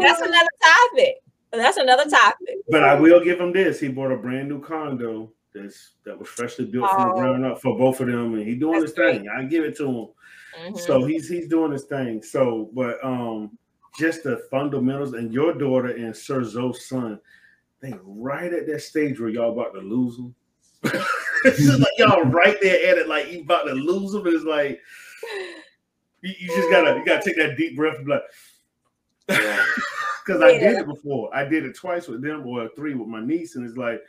That's 0.00 0.20
another 0.20 0.48
topic. 0.62 1.16
That's 1.52 1.76
another 1.76 2.10
topic. 2.10 2.56
But 2.68 2.82
I 2.84 2.98
will 2.98 3.22
give 3.22 3.40
him 3.40 3.52
this. 3.52 3.80
He 3.80 3.88
bought 3.88 4.10
a 4.12 4.16
brand 4.16 4.48
new 4.48 4.60
condo 4.60 5.32
that's 5.54 5.92
that 6.04 6.18
was 6.18 6.28
freshly 6.28 6.64
built 6.66 6.90
from 6.90 7.08
the 7.08 7.14
Oh. 7.14 7.16
ground 7.18 7.44
up 7.46 7.60
for 7.62 7.78
both 7.78 8.00
of 8.00 8.08
them, 8.08 8.34
and 8.34 8.46
he 8.46 8.54
doing 8.56 8.80
That's 8.80 8.90
his 8.90 8.92
thing. 8.92 9.28
I 9.28 9.44
give 9.44 9.64
it 9.64 9.76
to 9.76 9.86
him. 9.86 10.08
Mhm. 10.72 10.78
So 10.78 11.04
he's 11.04 11.28
he's 11.28 11.46
doing 11.48 11.70
his 11.72 11.84
thing. 11.84 12.22
So, 12.22 12.70
but 12.74 13.02
um, 13.04 13.56
just 13.98 14.24
the 14.24 14.44
fundamentals 14.50 15.14
and 15.14 15.32
your 15.32 15.52
daughter 15.52 15.88
and 15.88 16.16
Sir 16.16 16.42
Zoe's 16.42 16.86
son, 16.86 17.20
they 17.80 17.94
right 18.02 18.52
at 18.52 18.66
that 18.66 18.80
stage 18.80 19.20
where 19.20 19.28
y'all 19.28 19.52
about 19.52 19.74
to 19.74 19.80
lose 19.80 20.16
them. 20.16 20.34
it's 21.44 21.58
just 21.58 21.78
like 21.78 21.88
y'all 21.98 22.22
right 22.24 22.56
there 22.60 22.90
at 22.90 22.98
it, 22.98 23.08
like 23.08 23.30
you 23.30 23.42
about 23.42 23.64
to 23.64 23.72
lose 23.72 24.12
them. 24.12 24.26
And 24.26 24.36
it's 24.36 24.44
like 24.44 24.80
you, 26.22 26.32
you 26.38 26.48
just 26.48 26.70
gotta 26.70 26.98
you 26.98 27.04
gotta 27.04 27.22
take 27.22 27.36
that 27.36 27.56
deep 27.56 27.76
breath 27.76 27.96
and 27.96 28.06
be 28.06 28.12
like, 28.12 28.22
because 30.26 30.42
I 30.42 30.58
did 30.58 30.78
it 30.78 30.86
before. 30.86 31.34
I 31.34 31.44
did 31.44 31.64
it 31.64 31.76
twice 31.76 32.08
with 32.08 32.22
them, 32.22 32.46
or 32.46 32.68
three 32.74 32.94
with 32.94 33.08
my 33.08 33.24
niece, 33.24 33.56
and 33.56 33.66
it's 33.66 33.76
like 33.76 34.00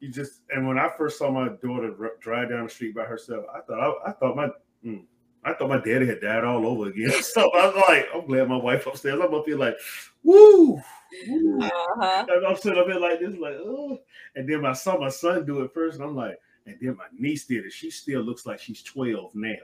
you 0.00 0.10
just. 0.10 0.42
And 0.50 0.66
when 0.66 0.78
I 0.78 0.88
first 0.96 1.18
saw 1.18 1.30
my 1.30 1.48
daughter 1.62 1.94
drive 2.20 2.50
down 2.50 2.64
the 2.64 2.70
street 2.70 2.94
by 2.94 3.04
herself, 3.04 3.44
I 3.54 3.60
thought 3.60 3.80
I, 4.06 4.10
I 4.10 4.12
thought 4.12 4.36
my 4.36 4.48
mm, 4.84 5.04
I 5.44 5.54
thought 5.54 5.68
my 5.70 5.80
daddy 5.80 6.06
had 6.06 6.20
died 6.20 6.44
all 6.44 6.66
over 6.66 6.88
again. 6.88 7.12
So 7.22 7.50
I 7.52 7.66
was 7.66 7.84
like, 7.88 8.08
I'm 8.14 8.26
glad 8.26 8.48
my 8.48 8.56
wife 8.56 8.86
upstairs. 8.86 9.20
I'm 9.22 9.34
up 9.34 9.46
here 9.46 9.56
like, 9.56 9.76
woo. 10.22 10.80
woo. 11.28 11.58
Uh-huh. 11.62 12.26
And 12.28 12.46
I'm 12.46 12.56
sitting 12.56 12.78
up 12.78 12.86
here 12.86 13.00
like 13.00 13.20
this, 13.20 13.36
like, 13.36 13.54
oh. 13.54 13.98
And 14.36 14.48
then 14.48 14.64
I 14.66 14.72
saw 14.72 14.98
my 14.98 15.08
son 15.08 15.46
do 15.46 15.62
it 15.62 15.72
first, 15.72 15.98
and 15.98 16.04
I'm 16.08 16.14
like, 16.14 16.38
and 16.66 16.76
then 16.80 16.96
my 16.96 17.06
niece 17.16 17.46
did 17.46 17.64
it. 17.64 17.72
She 17.72 17.90
still 17.90 18.20
looks 18.20 18.46
like 18.46 18.60
she's 18.60 18.82
12 18.82 19.34
now. 19.34 19.54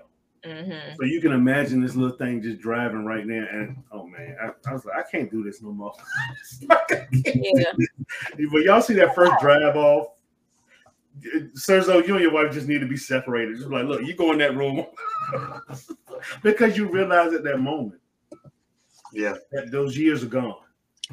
Mhm. 0.44 0.96
So 0.96 1.04
you 1.04 1.20
can 1.20 1.32
imagine 1.32 1.80
this 1.82 1.96
little 1.96 2.16
thing 2.16 2.40
just 2.40 2.60
driving 2.60 3.04
right 3.04 3.26
now. 3.26 3.46
And 3.50 3.82
oh 3.90 4.06
man, 4.06 4.36
I, 4.40 4.50
I 4.68 4.72
was 4.72 4.84
like, 4.84 4.96
I 4.96 5.10
can't 5.10 5.30
do 5.30 5.42
this 5.42 5.60
no 5.62 5.72
more. 5.72 5.92
Yeah. 7.12 7.72
but 8.52 8.62
y'all 8.62 8.80
see 8.80 8.94
that 8.94 9.14
first 9.14 9.32
drive 9.40 9.76
off. 9.76 10.08
Serzo, 11.54 12.06
you 12.06 12.14
and 12.14 12.22
your 12.22 12.32
wife 12.32 12.52
just 12.52 12.68
need 12.68 12.80
to 12.80 12.86
be 12.86 12.96
separated. 12.96 13.56
Just 13.56 13.70
like, 13.70 13.86
look, 13.86 14.02
you 14.02 14.14
go 14.14 14.32
in 14.32 14.38
that 14.38 14.56
room 14.56 14.84
because 16.42 16.76
you 16.76 16.88
realize 16.90 17.32
at 17.32 17.44
that 17.44 17.58
moment 17.58 18.00
Yeah. 19.12 19.34
that 19.52 19.70
those 19.70 19.96
years 19.96 20.22
are 20.22 20.28
gone. 20.28 20.54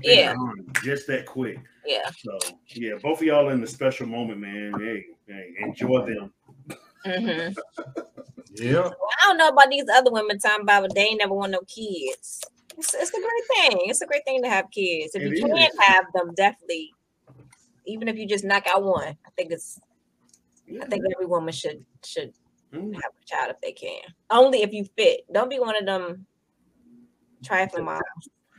They're 0.04 0.16
Yeah. 0.16 0.34
gone 0.36 0.66
just 0.84 1.08
that 1.08 1.26
quick. 1.26 1.60
Yeah. 1.86 2.10
So 2.18 2.38
yeah, 2.68 2.94
both 3.02 3.20
of 3.20 3.24
y'all 3.28 3.50
in 3.50 3.62
the 3.62 3.68
special 3.68 4.08
moment, 4.08 4.40
man. 4.40 4.74
Hey, 4.80 5.06
hey 5.28 5.54
enjoy 5.60 6.06
them. 6.06 6.34
Mm-hmm. 7.06 7.54
Yeah. 8.56 8.90
I 8.90 9.28
don't 9.28 9.38
know 9.38 9.50
about 9.50 9.70
these 9.70 9.86
other 9.94 10.12
women 10.12 10.40
talking 10.40 10.64
about 10.64 10.84
but 10.84 10.96
they 10.96 11.02
ain't 11.02 11.20
never 11.20 11.34
want 11.34 11.52
no 11.52 11.62
kids. 11.62 12.42
It's, 12.78 12.94
it's 12.94 13.10
a 13.10 13.20
great 13.20 13.72
thing. 13.72 13.90
It's 13.90 14.02
a 14.02 14.08
great 14.08 14.26
thing 14.26 14.42
to 14.44 14.50
have 14.50 14.72
kids. 14.72 15.14
If 15.16 15.22
It 15.24 15.38
you 15.38 15.46
can 15.46 15.58
is. 15.58 15.78
have 15.82 16.06
them, 16.14 16.34
definitely. 16.36 16.92
Even 17.86 18.08
if 18.08 18.18
you 18.18 18.26
just 18.28 18.44
knock 18.46 18.66
out 18.68 18.84
one, 18.84 19.04
I 19.26 19.30
think 19.36 19.52
it's. 19.52 19.80
I 20.82 20.86
think 20.86 21.04
every 21.14 21.26
woman 21.26 21.54
should 21.54 21.86
should 22.06 22.34
Mm. 22.74 22.94
have 22.96 23.12
a 23.22 23.26
child 23.26 23.52
if 23.52 23.62
they 23.62 23.72
can. 23.72 24.02
Only 24.30 24.62
if 24.64 24.74
you 24.74 24.86
fit. 24.98 25.22
Don't 25.32 25.50
be 25.50 25.60
one 25.60 25.76
of 25.76 25.86
them 25.86 26.26
trifling 27.44 27.86
moms 27.86 28.02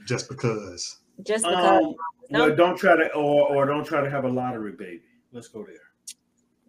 Just 0.06 0.28
because. 0.28 0.98
just 1.22 1.44
because. 1.44 1.84
Um, 1.84 1.94
No. 2.30 2.46
well, 2.46 2.56
don't 2.56 2.76
try 2.78 2.96
to 2.96 3.12
or 3.14 3.48
or 3.54 3.66
don't 3.66 3.84
try 3.84 4.00
to 4.00 4.08
have 4.10 4.24
a 4.24 4.28
lottery 4.28 4.72
baby. 4.72 5.02
Let's 5.32 5.48
go 5.48 5.64
there. 5.64 5.74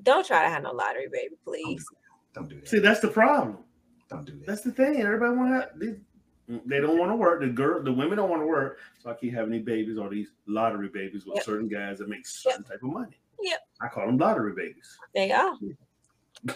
don't 0.04 0.26
try 0.26 0.44
to 0.44 0.50
have 0.50 0.64
no 0.64 0.72
lottery, 0.72 1.08
baby, 1.12 1.36
please. 1.44 1.86
Don't 2.34 2.50
do 2.50 2.56
that. 2.60 2.68
See, 2.68 2.80
that's 2.80 3.00
the 3.00 3.08
problem. 3.08 3.60
Don't 4.10 4.26
do 4.26 4.34
that. 4.34 4.46
That's 4.48 4.62
the 4.62 4.72
thing. 4.72 5.02
Everybody 5.02 5.36
want 5.36 5.64
to. 5.80 5.80
They, 5.80 6.60
they 6.66 6.80
don't 6.82 6.98
want 7.00 7.12
to 7.12 7.16
work. 7.16 7.42
The 7.42 7.48
girl, 7.48 7.82
the 7.84 7.92
women 7.94 8.18
don't 8.18 8.30
want 8.30 8.42
to 8.42 8.46
work. 8.48 8.80
So 9.02 9.10
I 9.10 9.14
keep 9.14 9.34
having 9.34 9.52
these 9.52 9.64
babies 9.64 9.98
or 9.98 10.10
these 10.10 10.32
lottery 10.48 10.90
babies 10.90 11.26
with 11.26 11.36
Yep. 11.38 11.46
certain 11.46 11.68
guys 11.68 12.00
that 12.00 12.10
make 12.10 12.26
certain 12.28 12.64
type 12.64 12.84
of 12.84 12.90
money. 12.90 13.18
Yep. 13.42 13.60
I 13.82 13.88
call 13.88 14.06
them 14.08 14.18
lottery 14.18 14.54
babies. 14.56 14.98
They 15.14 15.32
are. 15.32 15.52
Right. 15.62 15.76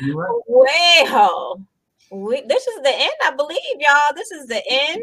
You're. 0.00 0.42
Well, 0.46 1.66
we, 2.10 2.42
this 2.42 2.66
is 2.66 2.82
the 2.82 2.94
end, 2.94 3.12
I 3.24 3.32
believe, 3.36 3.58
y'all. 3.78 4.14
This 4.14 4.30
is 4.30 4.46
the 4.46 4.62
end. 4.68 5.02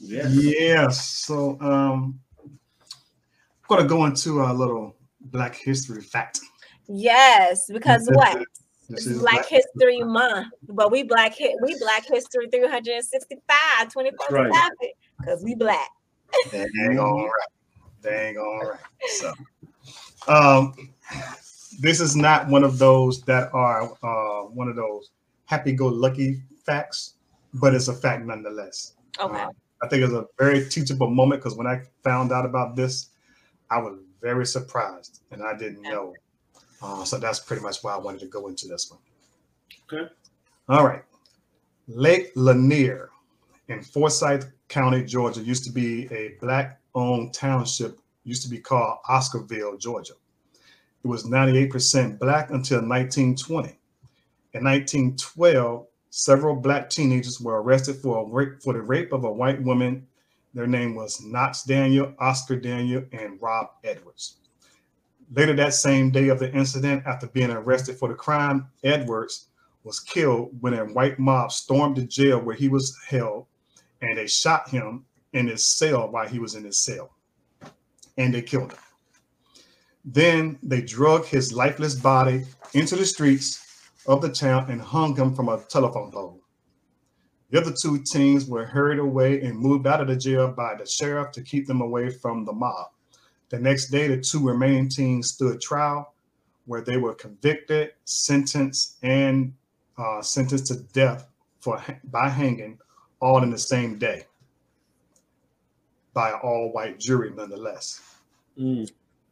yeah. 0.00 0.26
Yes. 0.30 1.06
So 1.06 1.58
um 1.60 2.18
I'm 2.42 3.76
gonna 3.76 3.88
go 3.88 4.04
into 4.06 4.42
a 4.42 4.52
little 4.52 4.96
black 5.20 5.54
history 5.54 6.02
fact. 6.02 6.40
Yes, 6.88 7.70
because 7.72 8.08
what? 8.12 8.38
This 8.88 9.06
It's 9.06 9.06
is 9.06 9.20
Black 9.20 9.46
History 9.46 10.02
Month, 10.02 10.48
but 10.68 10.90
we 10.90 11.04
Black 11.04 11.36
Hi- 11.38 11.54
we 11.62 11.76
Black 11.76 12.04
History 12.04 12.48
365, 12.52 13.92
24 13.92 14.26
right. 14.32 14.52
7 14.52 14.70
because 15.20 15.44
we 15.44 15.54
Black. 15.54 15.88
Dang 16.50 16.98
all 16.98 17.24
right. 17.24 17.30
Dang 18.02 18.36
all 18.38 18.66
right. 18.66 18.80
So 19.06 19.32
um 20.28 20.74
this 21.80 22.00
is 22.00 22.14
not 22.16 22.48
one 22.48 22.64
of 22.64 22.78
those 22.78 23.22
that 23.22 23.52
are 23.54 23.90
uh 24.02 24.42
one 24.48 24.68
of 24.68 24.76
those 24.76 25.10
happy-go-lucky 25.46 26.40
facts, 26.64 27.14
but 27.54 27.74
it's 27.74 27.88
a 27.88 27.92
fact 27.94 28.24
nonetheless. 28.24 28.94
Okay. 29.18 29.40
Uh, 29.40 29.50
I 29.82 29.88
think 29.88 30.04
it's 30.04 30.12
a 30.12 30.26
very 30.38 30.68
teachable 30.68 31.10
moment 31.10 31.40
because 31.42 31.56
when 31.56 31.66
I 31.66 31.82
found 32.04 32.30
out 32.32 32.44
about 32.44 32.76
this, 32.76 33.08
I 33.70 33.78
was 33.78 33.98
very 34.20 34.46
surprised 34.46 35.22
and 35.32 35.42
I 35.42 35.56
didn't 35.56 35.82
Yeah. 35.84 35.90
know. 35.90 36.14
Uh, 36.82 37.04
so 37.04 37.18
that's 37.18 37.40
pretty 37.40 37.62
much 37.62 37.82
why 37.82 37.94
I 37.94 37.98
wanted 37.98 38.20
to 38.20 38.26
go 38.26 38.46
into 38.48 38.68
this 38.68 38.90
one. 38.90 39.00
Okay. 39.92 40.08
All 40.68 40.86
right. 40.86 41.02
Lake 41.88 42.30
Lanier 42.36 43.10
in 43.68 43.82
Forsyth 43.82 44.52
County, 44.68 45.04
Georgia, 45.04 45.40
used 45.40 45.64
to 45.64 45.72
be 45.72 46.06
a 46.12 46.36
black 46.40 46.80
owned 46.94 47.34
township, 47.34 47.98
used 48.24 48.42
to 48.42 48.48
be 48.48 48.58
called 48.58 48.98
Oscarville, 49.08 49.78
Georgia. 49.78 50.14
It 51.02 51.08
was 51.08 51.24
98% 51.24 52.18
black 52.18 52.50
until 52.50 52.78
1920. 52.78 53.68
In 54.52 54.64
1912, 54.64 55.86
several 56.10 56.56
black 56.56 56.90
teenagers 56.90 57.40
were 57.40 57.62
arrested 57.62 57.96
for, 57.96 58.28
rape, 58.28 58.62
for 58.62 58.74
the 58.74 58.82
rape 58.82 59.12
of 59.12 59.24
a 59.24 59.32
white 59.32 59.62
woman. 59.62 60.06
Their 60.52 60.66
name 60.66 60.94
was 60.94 61.22
Knox 61.22 61.62
Daniel, 61.62 62.12
Oscar 62.18 62.56
Daniel, 62.56 63.04
and 63.12 63.40
Rob 63.40 63.68
Edwards. 63.84 64.36
Later 65.32 65.54
that 65.54 65.74
same 65.74 66.10
day 66.10 66.28
of 66.28 66.40
the 66.40 66.52
incident, 66.52 67.04
after 67.06 67.28
being 67.28 67.50
arrested 67.50 67.96
for 67.96 68.08
the 68.08 68.14
crime, 68.14 68.68
Edwards 68.82 69.46
was 69.84 70.00
killed 70.00 70.50
when 70.60 70.74
a 70.74 70.84
white 70.84 71.18
mob 71.18 71.52
stormed 71.52 71.96
the 71.96 72.04
jail 72.04 72.40
where 72.40 72.56
he 72.56 72.68
was 72.68 72.98
held 73.08 73.46
and 74.02 74.18
they 74.18 74.26
shot 74.26 74.68
him 74.68 75.04
in 75.32 75.46
his 75.46 75.64
cell 75.64 76.10
while 76.10 76.28
he 76.28 76.40
was 76.40 76.56
in 76.56 76.64
his 76.64 76.78
cell 76.78 77.10
and 78.20 78.34
they 78.34 78.42
killed 78.42 78.72
him. 78.72 78.78
Then 80.04 80.58
they 80.62 80.82
drug 80.82 81.24
his 81.24 81.52
lifeless 81.52 81.94
body 81.94 82.44
into 82.74 82.94
the 82.96 83.06
streets 83.06 83.90
of 84.06 84.20
the 84.20 84.28
town 84.28 84.70
and 84.70 84.80
hung 84.80 85.16
him 85.16 85.34
from 85.34 85.48
a 85.48 85.58
telephone 85.68 86.10
pole. 86.12 86.40
The 87.50 87.60
other 87.60 87.72
two 87.72 87.98
teens 87.98 88.46
were 88.46 88.64
hurried 88.64 88.98
away 88.98 89.40
and 89.40 89.58
moved 89.58 89.86
out 89.86 90.00
of 90.00 90.08
the 90.08 90.16
jail 90.16 90.52
by 90.52 90.74
the 90.76 90.86
sheriff 90.86 91.32
to 91.32 91.42
keep 91.42 91.66
them 91.66 91.80
away 91.80 92.10
from 92.10 92.44
the 92.44 92.52
mob. 92.52 92.90
The 93.48 93.58
next 93.58 93.88
day, 93.88 94.06
the 94.06 94.18
two 94.18 94.46
remaining 94.46 94.88
teens 94.88 95.30
stood 95.30 95.60
trial 95.60 96.14
where 96.66 96.82
they 96.82 96.98
were 96.98 97.14
convicted, 97.14 97.92
sentenced, 98.04 98.98
and 99.02 99.54
uh, 99.98 100.22
sentenced 100.22 100.66
to 100.66 100.76
death 100.92 101.26
for 101.60 101.82
by 102.04 102.28
hanging, 102.28 102.78
all 103.20 103.42
in 103.42 103.50
the 103.50 103.58
same 103.58 103.98
day, 103.98 104.24
by 106.14 106.30
an 106.30 106.38
all-white 106.42 106.98
jury, 106.98 107.32
nonetheless. 107.34 108.09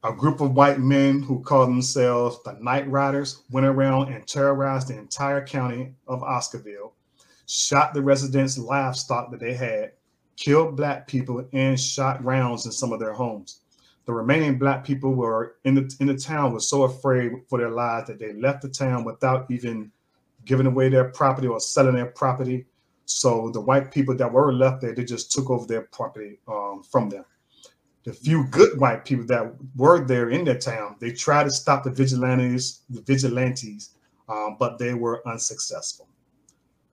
A 0.04 0.12
group 0.12 0.40
of 0.40 0.54
white 0.54 0.80
men 0.80 1.20
who 1.20 1.42
called 1.42 1.68
themselves 1.68 2.38
the 2.44 2.54
Night 2.62 2.88
Riders 2.88 3.42
went 3.50 3.66
around 3.66 4.10
and 4.10 4.26
terrorized 4.26 4.88
the 4.88 4.96
entire 4.96 5.44
county 5.44 5.92
of 6.06 6.22
Oscarville, 6.22 6.92
shot 7.46 7.92
the 7.92 8.00
residents' 8.00 8.56
livestock 8.56 9.30
that 9.30 9.40
they 9.40 9.52
had, 9.52 9.92
killed 10.36 10.76
black 10.76 11.06
people, 11.06 11.46
and 11.52 11.78
shot 11.78 12.24
rounds 12.24 12.64
in 12.64 12.72
some 12.72 12.90
of 12.90 13.00
their 13.00 13.12
homes. 13.12 13.60
The 14.06 14.14
remaining 14.14 14.58
black 14.58 14.82
people 14.82 15.12
were 15.12 15.56
in 15.64 15.74
the 15.74 15.94
in 16.00 16.06
the 16.06 16.16
town 16.16 16.54
were 16.54 16.60
so 16.60 16.84
afraid 16.84 17.32
for 17.50 17.58
their 17.58 17.70
lives 17.70 18.06
that 18.06 18.18
they 18.18 18.32
left 18.32 18.62
the 18.62 18.70
town 18.70 19.04
without 19.04 19.50
even 19.50 19.92
giving 20.46 20.66
away 20.66 20.88
their 20.88 21.10
property 21.10 21.48
or 21.48 21.60
selling 21.60 21.96
their 21.96 22.06
property. 22.06 22.64
So 23.04 23.50
the 23.50 23.60
white 23.60 23.90
people 23.90 24.16
that 24.16 24.32
were 24.32 24.54
left 24.54 24.80
there, 24.80 24.94
they 24.94 25.04
just 25.04 25.32
took 25.32 25.50
over 25.50 25.66
their 25.66 25.82
property 25.82 26.38
um, 26.48 26.82
from 26.82 27.10
them. 27.10 27.26
The 28.08 28.14
few 28.14 28.44
good 28.44 28.80
white 28.80 29.04
people 29.04 29.26
that 29.26 29.52
were 29.76 30.02
there 30.02 30.30
in 30.30 30.46
their 30.46 30.58
town, 30.58 30.96
they 30.98 31.12
tried 31.12 31.44
to 31.44 31.50
stop 31.50 31.84
the 31.84 31.90
vigilantes, 31.90 32.80
the 32.88 33.02
vigilantes, 33.02 33.90
um, 34.30 34.56
but 34.58 34.78
they 34.78 34.94
were 34.94 35.20
unsuccessful. 35.28 36.08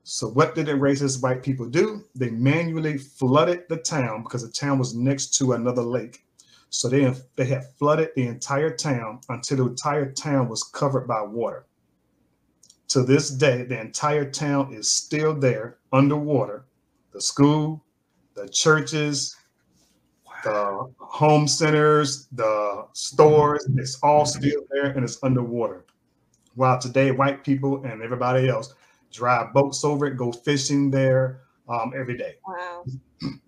So 0.02 0.28
what 0.28 0.54
did 0.54 0.66
the 0.66 0.72
racist 0.72 1.22
white 1.22 1.42
people 1.42 1.70
do? 1.70 2.04
They 2.14 2.28
manually 2.28 2.98
flooded 2.98 3.62
the 3.70 3.78
town 3.78 4.24
because 4.24 4.42
the 4.42 4.52
town 4.52 4.78
was 4.78 4.94
next 4.94 5.28
to 5.38 5.54
another 5.54 5.80
lake. 5.80 6.22
So 6.68 6.86
they, 6.90 7.10
they 7.36 7.46
had 7.46 7.64
flooded 7.78 8.10
the 8.14 8.26
entire 8.26 8.76
town 8.76 9.20
until 9.30 9.56
the 9.56 9.70
entire 9.70 10.12
town 10.12 10.50
was 10.50 10.64
covered 10.64 11.08
by 11.08 11.22
water. 11.22 11.64
To 12.88 13.02
this 13.02 13.30
day, 13.30 13.62
the 13.62 13.80
entire 13.80 14.30
town 14.30 14.74
is 14.74 14.90
still 14.90 15.32
there 15.32 15.78
underwater. 15.94 16.66
The 17.12 17.22
school, 17.22 17.82
the 18.34 18.50
churches, 18.50 19.34
the 20.46 20.92
home 20.98 21.48
centers, 21.48 22.28
the 22.32 22.86
stores, 22.92 23.66
it's 23.76 23.98
all 24.02 24.24
still 24.24 24.62
there 24.70 24.86
and 24.86 25.02
it's 25.02 25.18
underwater. 25.22 25.84
While 26.54 26.78
today, 26.78 27.10
white 27.10 27.42
people 27.42 27.84
and 27.84 28.00
everybody 28.00 28.48
else 28.48 28.72
drive 29.12 29.52
boats 29.52 29.84
over 29.84 30.06
it, 30.06 30.16
go 30.16 30.30
fishing 30.30 30.90
there 30.90 31.40
um, 31.68 31.92
every 31.96 32.16
day. 32.16 32.36
Wow. 32.46 32.84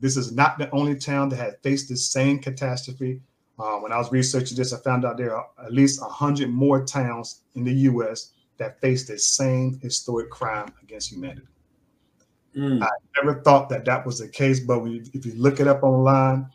This 0.01 0.17
is 0.17 0.33
not 0.33 0.57
the 0.57 0.71
only 0.71 0.97
town 0.97 1.29
that 1.29 1.37
had 1.37 1.63
faced 1.63 1.91
the 1.91 1.97
same 1.97 2.39
catastrophe. 2.39 3.21
Uh, 3.59 3.77
when 3.81 3.93
I 3.93 3.99
was 3.99 4.11
researching 4.11 4.57
this, 4.57 4.73
I 4.73 4.79
found 4.79 5.05
out 5.05 5.19
there 5.19 5.37
are 5.37 5.47
at 5.63 5.73
least 5.73 6.01
100 6.01 6.49
more 6.49 6.83
towns 6.85 7.43
in 7.55 7.65
the 7.65 7.75
U.S. 7.91 8.33
that 8.57 8.81
faced 8.81 9.09
the 9.09 9.19
same 9.19 9.79
historic 9.83 10.31
crime 10.31 10.73
against 10.83 11.13
humanity. 11.13 11.47
Mm. 12.57 12.83
I 12.83 12.89
never 13.23 13.43
thought 13.43 13.69
that 13.69 13.85
that 13.85 14.07
was 14.07 14.19
the 14.19 14.29
case, 14.29 14.59
but 14.59 14.79
we, 14.79 15.03
if 15.13 15.27
you 15.27 15.35
look 15.35 15.61
it 15.61 15.69
up 15.69 15.83
online, 15.83 16.49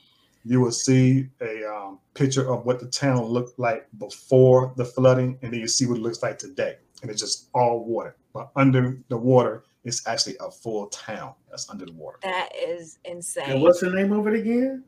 you 0.46 0.60
will 0.60 0.72
see 0.72 1.30
a 1.42 1.66
um, 1.66 2.00
picture 2.14 2.52
of 2.52 2.66
what 2.66 2.80
the 2.80 2.88
town 2.88 3.24
looked 3.26 3.58
like 3.60 3.88
before 3.98 4.74
the 4.78 4.86
flooding, 4.86 5.38
and 5.42 5.54
then 5.54 5.60
you 5.60 5.68
see 5.68 5.86
what 5.86 5.98
it 5.98 6.02
looks 6.02 6.22
like 6.22 6.38
today. 6.38 6.78
And 7.02 7.12
it's 7.12 7.22
just 7.22 7.50
all 7.54 7.84
water. 7.86 8.16
But 8.34 8.50
under 8.56 9.00
the 9.10 9.18
water, 9.18 9.64
it's 9.84 10.06
actually 10.08 10.36
a 10.40 10.50
full 10.50 10.88
town 10.88 11.34
that's 11.50 11.70
under 11.70 11.86
the 11.86 11.92
water. 11.94 12.20
That 12.24 12.50
is 12.56 12.98
And 13.06 13.16
insane. 13.16 13.62
what's 13.62 13.82
the 13.82 13.90
name 13.90 14.12
of 14.14 14.28
it 14.28 14.34
again? 14.36 14.84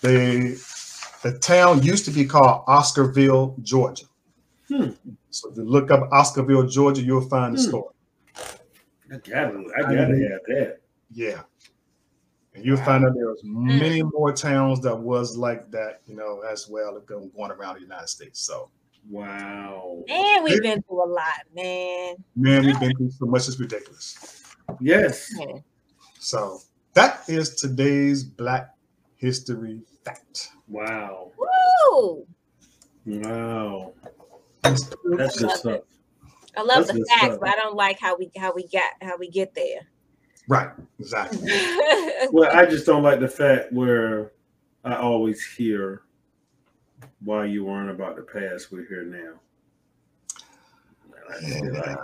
The 0.00 0.60
the 1.22 1.38
town 1.38 1.82
used 1.82 2.04
to 2.06 2.10
be 2.10 2.24
called 2.24 2.64
Oscarville, 2.66 3.60
Georgia. 3.62 4.06
Hmm. 4.68 4.90
So 5.30 5.50
if 5.50 5.56
you 5.56 5.64
look 5.64 5.90
up 5.90 6.08
Oscarville, 6.10 6.70
Georgia, 6.70 7.02
you'll 7.02 7.28
find 7.28 7.54
the 7.56 7.60
Hmm. 7.62 7.68
story. 7.68 7.94
I 9.10 9.16
gotta, 9.16 9.64
I 9.76 9.82
gotta 9.82 9.96
have 9.96 10.40
that. 10.48 10.80
Yeah. 11.10 11.42
And 12.58 12.66
you'll 12.66 12.76
find 12.78 13.04
out 13.04 13.14
there 13.14 13.28
was 13.28 13.42
mm. 13.42 13.78
many 13.80 14.02
more 14.02 14.32
towns 14.32 14.80
that 14.80 14.96
was 14.96 15.36
like 15.36 15.70
that, 15.70 16.00
you 16.06 16.16
know, 16.16 16.42
as 16.50 16.68
well 16.68 17.00
going 17.00 17.30
going 17.36 17.50
around 17.50 17.76
the 17.76 17.82
United 17.82 18.08
States. 18.08 18.40
So 18.40 18.70
Wow. 19.08 20.02
Man, 20.06 20.44
we've 20.44 20.60
been 20.60 20.82
through 20.82 21.04
a 21.04 21.08
lot, 21.08 21.40
man. 21.54 22.16
man, 22.36 22.66
we've 22.66 22.78
been 22.78 22.94
through 22.96 23.10
so 23.10 23.26
much 23.26 23.48
it's 23.48 23.58
ridiculous. 23.58 24.42
Yes. 24.80 25.30
Man. 25.34 25.62
So 26.18 26.60
that 26.92 27.22
is 27.28 27.54
today's 27.54 28.22
Black 28.22 28.74
History 29.16 29.80
fact. 30.04 30.50
Wow. 30.68 31.32
Woo! 31.38 32.26
Wow. 33.06 33.92
That's 34.62 34.84
good 34.84 35.30
stuff. 35.30 35.80
I 36.56 36.62
love 36.62 36.86
That's 36.86 36.88
the 36.88 36.98
good 36.98 37.06
facts, 37.08 37.24
stuff. 37.24 37.40
but 37.40 37.48
I 37.48 37.52
don't 37.52 37.76
like 37.76 37.98
how 38.00 38.16
we 38.16 38.30
how 38.36 38.52
we 38.52 38.66
got 38.66 38.90
how 39.00 39.16
we 39.16 39.30
get 39.30 39.54
there. 39.54 39.88
Right, 40.48 40.70
exactly. 40.98 41.50
Well, 42.32 42.50
I 42.54 42.66
just 42.66 42.84
don't 42.84 43.04
like 43.04 43.20
the 43.20 43.28
fact 43.28 43.72
where 43.72 44.32
I 44.84 44.96
always 44.96 45.46
hear 45.46 46.02
why 47.20 47.44
you 47.44 47.64
weren't 47.64 47.90
about 47.90 48.16
the 48.16 48.22
past. 48.22 48.72
We're 48.72 48.86
here 48.86 49.04
now. 49.04 49.38
And 51.04 51.14
I 51.30 51.40
just 51.40 51.60
feel 51.60 51.74
like, 51.74 51.98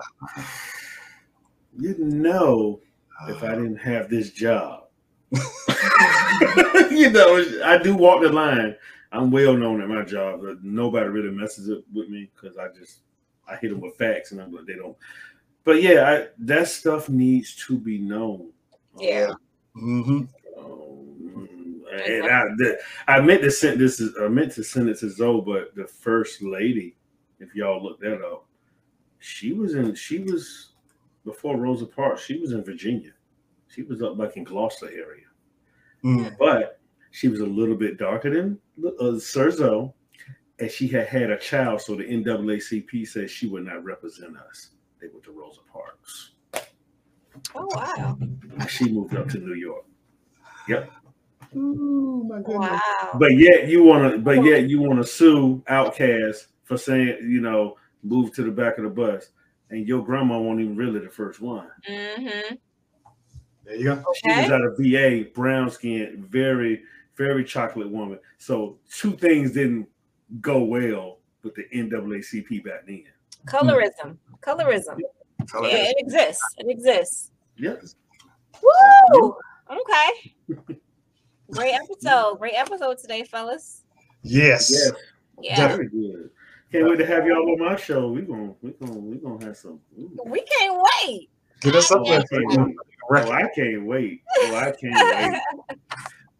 you 1.77 1.99
know, 1.99 2.81
if 3.29 3.43
I 3.43 3.57
didn't 3.57 3.77
have 3.77 4.09
this 4.09 4.31
job, 4.31 4.85
you 6.91 7.11
know, 7.11 7.45
I 7.65 7.79
do 7.83 7.97
walk 7.97 8.23
the 8.23 8.31
line. 8.31 8.77
I'm 9.13 9.31
well 9.31 9.57
known 9.57 9.83
at 9.83 9.89
my 9.89 10.05
job, 10.05 10.41
but 10.43 10.63
nobody 10.63 11.09
really 11.09 11.31
messes 11.31 11.71
up 11.71 11.85
with 11.93 12.09
me 12.09 12.31
because 12.35 12.57
I 12.57 12.69
just 12.69 13.01
I 13.49 13.57
hit 13.57 13.71
them 13.71 13.81
with 13.81 13.97
facts, 13.97 14.33
and 14.33 14.41
I'm 14.41 14.53
like 14.53 14.67
they 14.67 14.75
don't. 14.75 14.97
But 15.65 15.83
yeah, 15.83 16.11
I, 16.11 16.27
that 16.41 16.69
stuff 16.69 17.09
needs 17.09 17.55
to 17.67 17.79
be 17.79 17.99
known. 17.99 18.51
yeah. 18.99 19.33
hmm 19.75 20.23
Um, 20.59 21.83
and 22.07 22.25
I, 22.27 22.43
the, 22.59 22.79
I 23.09 23.21
meant 23.21 23.43
to 23.43 23.51
send 23.51 23.81
this. 23.81 24.03
I 24.21 24.29
meant 24.29 24.53
to 24.53 24.63
send 24.65 24.89
it 24.89 24.99
to 25.01 25.11
Zoe, 25.11 25.43
but 25.45 25.75
the 25.75 25.87
first 25.87 26.43
lady, 26.43 26.97
if 27.41 27.55
y'all 27.55 27.83
look 27.83 28.01
that 28.01 28.21
up, 28.23 28.47
she 29.21 29.53
was 29.53 29.75
in. 29.75 29.95
She 29.95 30.19
was 30.19 30.73
before 31.25 31.57
Rosa 31.57 31.87
Parks. 31.87 32.23
She 32.25 32.39
was 32.39 32.53
in 32.53 32.63
Virginia. 32.65 33.13
She 33.69 33.83
was 33.83 34.03
up 34.03 34.19
like 34.19 34.37
in 34.37 34.45
Gloucester 34.45 34.89
area, 34.91 35.27
Mm. 36.05 36.37
but 36.39 36.79
she 37.11 37.29
was 37.29 37.41
a 37.41 37.47
little 37.47 37.77
bit 37.77 37.97
darker 37.97 38.31
than 38.31 38.59
uh, 39.01 39.19
Sir 39.19 39.51
Zoe, 39.51 39.93
and 40.59 40.71
she 40.71 40.87
had 40.89 41.07
had 41.07 41.31
a 41.31 41.39
child. 41.39 41.81
So 41.81 41.95
the 41.97 42.05
NAACP 42.05 43.07
said 43.09 43.31
she 43.31 43.47
would 43.47 43.65
not 43.65 43.83
represent 43.85 44.37
us. 44.37 44.71
They 45.01 45.09
went 45.09 45.25
to 45.25 45.33
Rosa 45.33 45.61
Parks. 45.73 46.33
Oh 47.55 47.69
wow. 47.73 48.19
She 48.69 48.91
moved 48.91 49.15
up 49.17 49.29
to 49.31 49.39
New 49.39 49.55
York. 49.55 49.85
Yep. 50.69 50.91
Ooh, 51.57 52.25
my 52.29 52.39
goodness. 52.39 52.71
Wow. 52.71 53.17
But 53.19 53.37
yet 53.37 53.69
you 53.69 53.83
want 53.83 54.13
to, 54.13 54.19
but 54.19 54.45
yet 54.45 54.69
you 54.69 54.81
want 54.81 54.97
to 54.99 55.05
sue 55.05 55.63
OutKast 55.69 56.47
for 56.65 56.77
saying, 56.77 57.19
you 57.23 57.41
know, 57.41 57.77
move 58.03 58.33
to 58.35 58.43
the 58.43 58.51
back 58.51 58.79
of 58.79 58.85
the 58.85 58.91
bus, 58.91 59.31
and 59.71 59.87
your 59.87 60.05
grandma 60.05 60.39
won't 60.39 60.61
even 60.61 60.77
really 60.77 61.01
the 61.01 61.11
first 61.11 61.41
one. 61.41 61.69
Mm-hmm. 61.89 62.55
There 63.65 63.77
you 63.77 63.85
go. 63.85 64.05
She 64.15 64.29
was 64.29 64.39
Okay. 64.39 64.53
out 64.53 64.65
of 64.65 64.77
VA, 64.79 65.31
brown 65.35 65.71
skin, 65.71 66.27
very, 66.29 66.83
very 67.17 67.45
chocolate 67.45 67.91
woman. 67.91 68.19
So 68.39 68.79
two 68.91 69.17
things 69.17 69.53
didn't 69.53 69.89
go 70.41 70.63
well 70.63 71.19
with 71.43 71.55
the 71.55 71.65
NAACP 71.73 72.65
back 72.65 72.87
then. 72.87 73.05
Hmm. 73.49 73.57
Colorism. 73.57 74.17
Colorism. 74.41 74.99
Color 75.51 75.69
Yeah, 75.69 75.91
it 75.91 75.97
exists. 75.99 76.43
It 76.59 76.71
exists. 76.71 77.31
Yes. 77.57 77.97
Woo! 78.63 79.37
Okay. 79.71 80.35
Great 81.51 81.75
episode. 81.75 82.39
Great 82.39 82.55
episode 82.55 82.99
today, 82.99 83.25
fellas. 83.25 83.83
Yes. 84.23 84.71
Yes. 84.71 84.93
Yeah. 85.41 85.69
Very 85.69 85.89
good. 85.89 86.31
Can't 86.73 86.89
wait 86.89 86.97
to 86.97 87.07
have 87.07 87.27
y'all 87.27 87.49
on 87.51 87.59
my 87.59 87.77
show. 87.77 88.09
We 88.11 88.23
gonna, 88.23 88.55
we 88.63 88.71
gonna, 88.73 88.99
we 88.99 89.17
gonna 89.19 89.45
have 89.45 89.57
some. 89.57 89.79
ooh. 89.99 90.11
We 90.27 90.43
can't 90.43 90.83
wait. 91.07 91.31
Get 91.61 91.75
us 91.77 91.91
up 91.93 92.05
there. 92.05 92.25
for. 92.29 92.73
Oh, 93.11 93.31
I 93.31 93.49
can't 93.55 93.85
wait. 93.85 94.23
Oh, 94.39 94.57
I 94.57 94.73
can't 94.73 94.95
wait. 94.95 95.41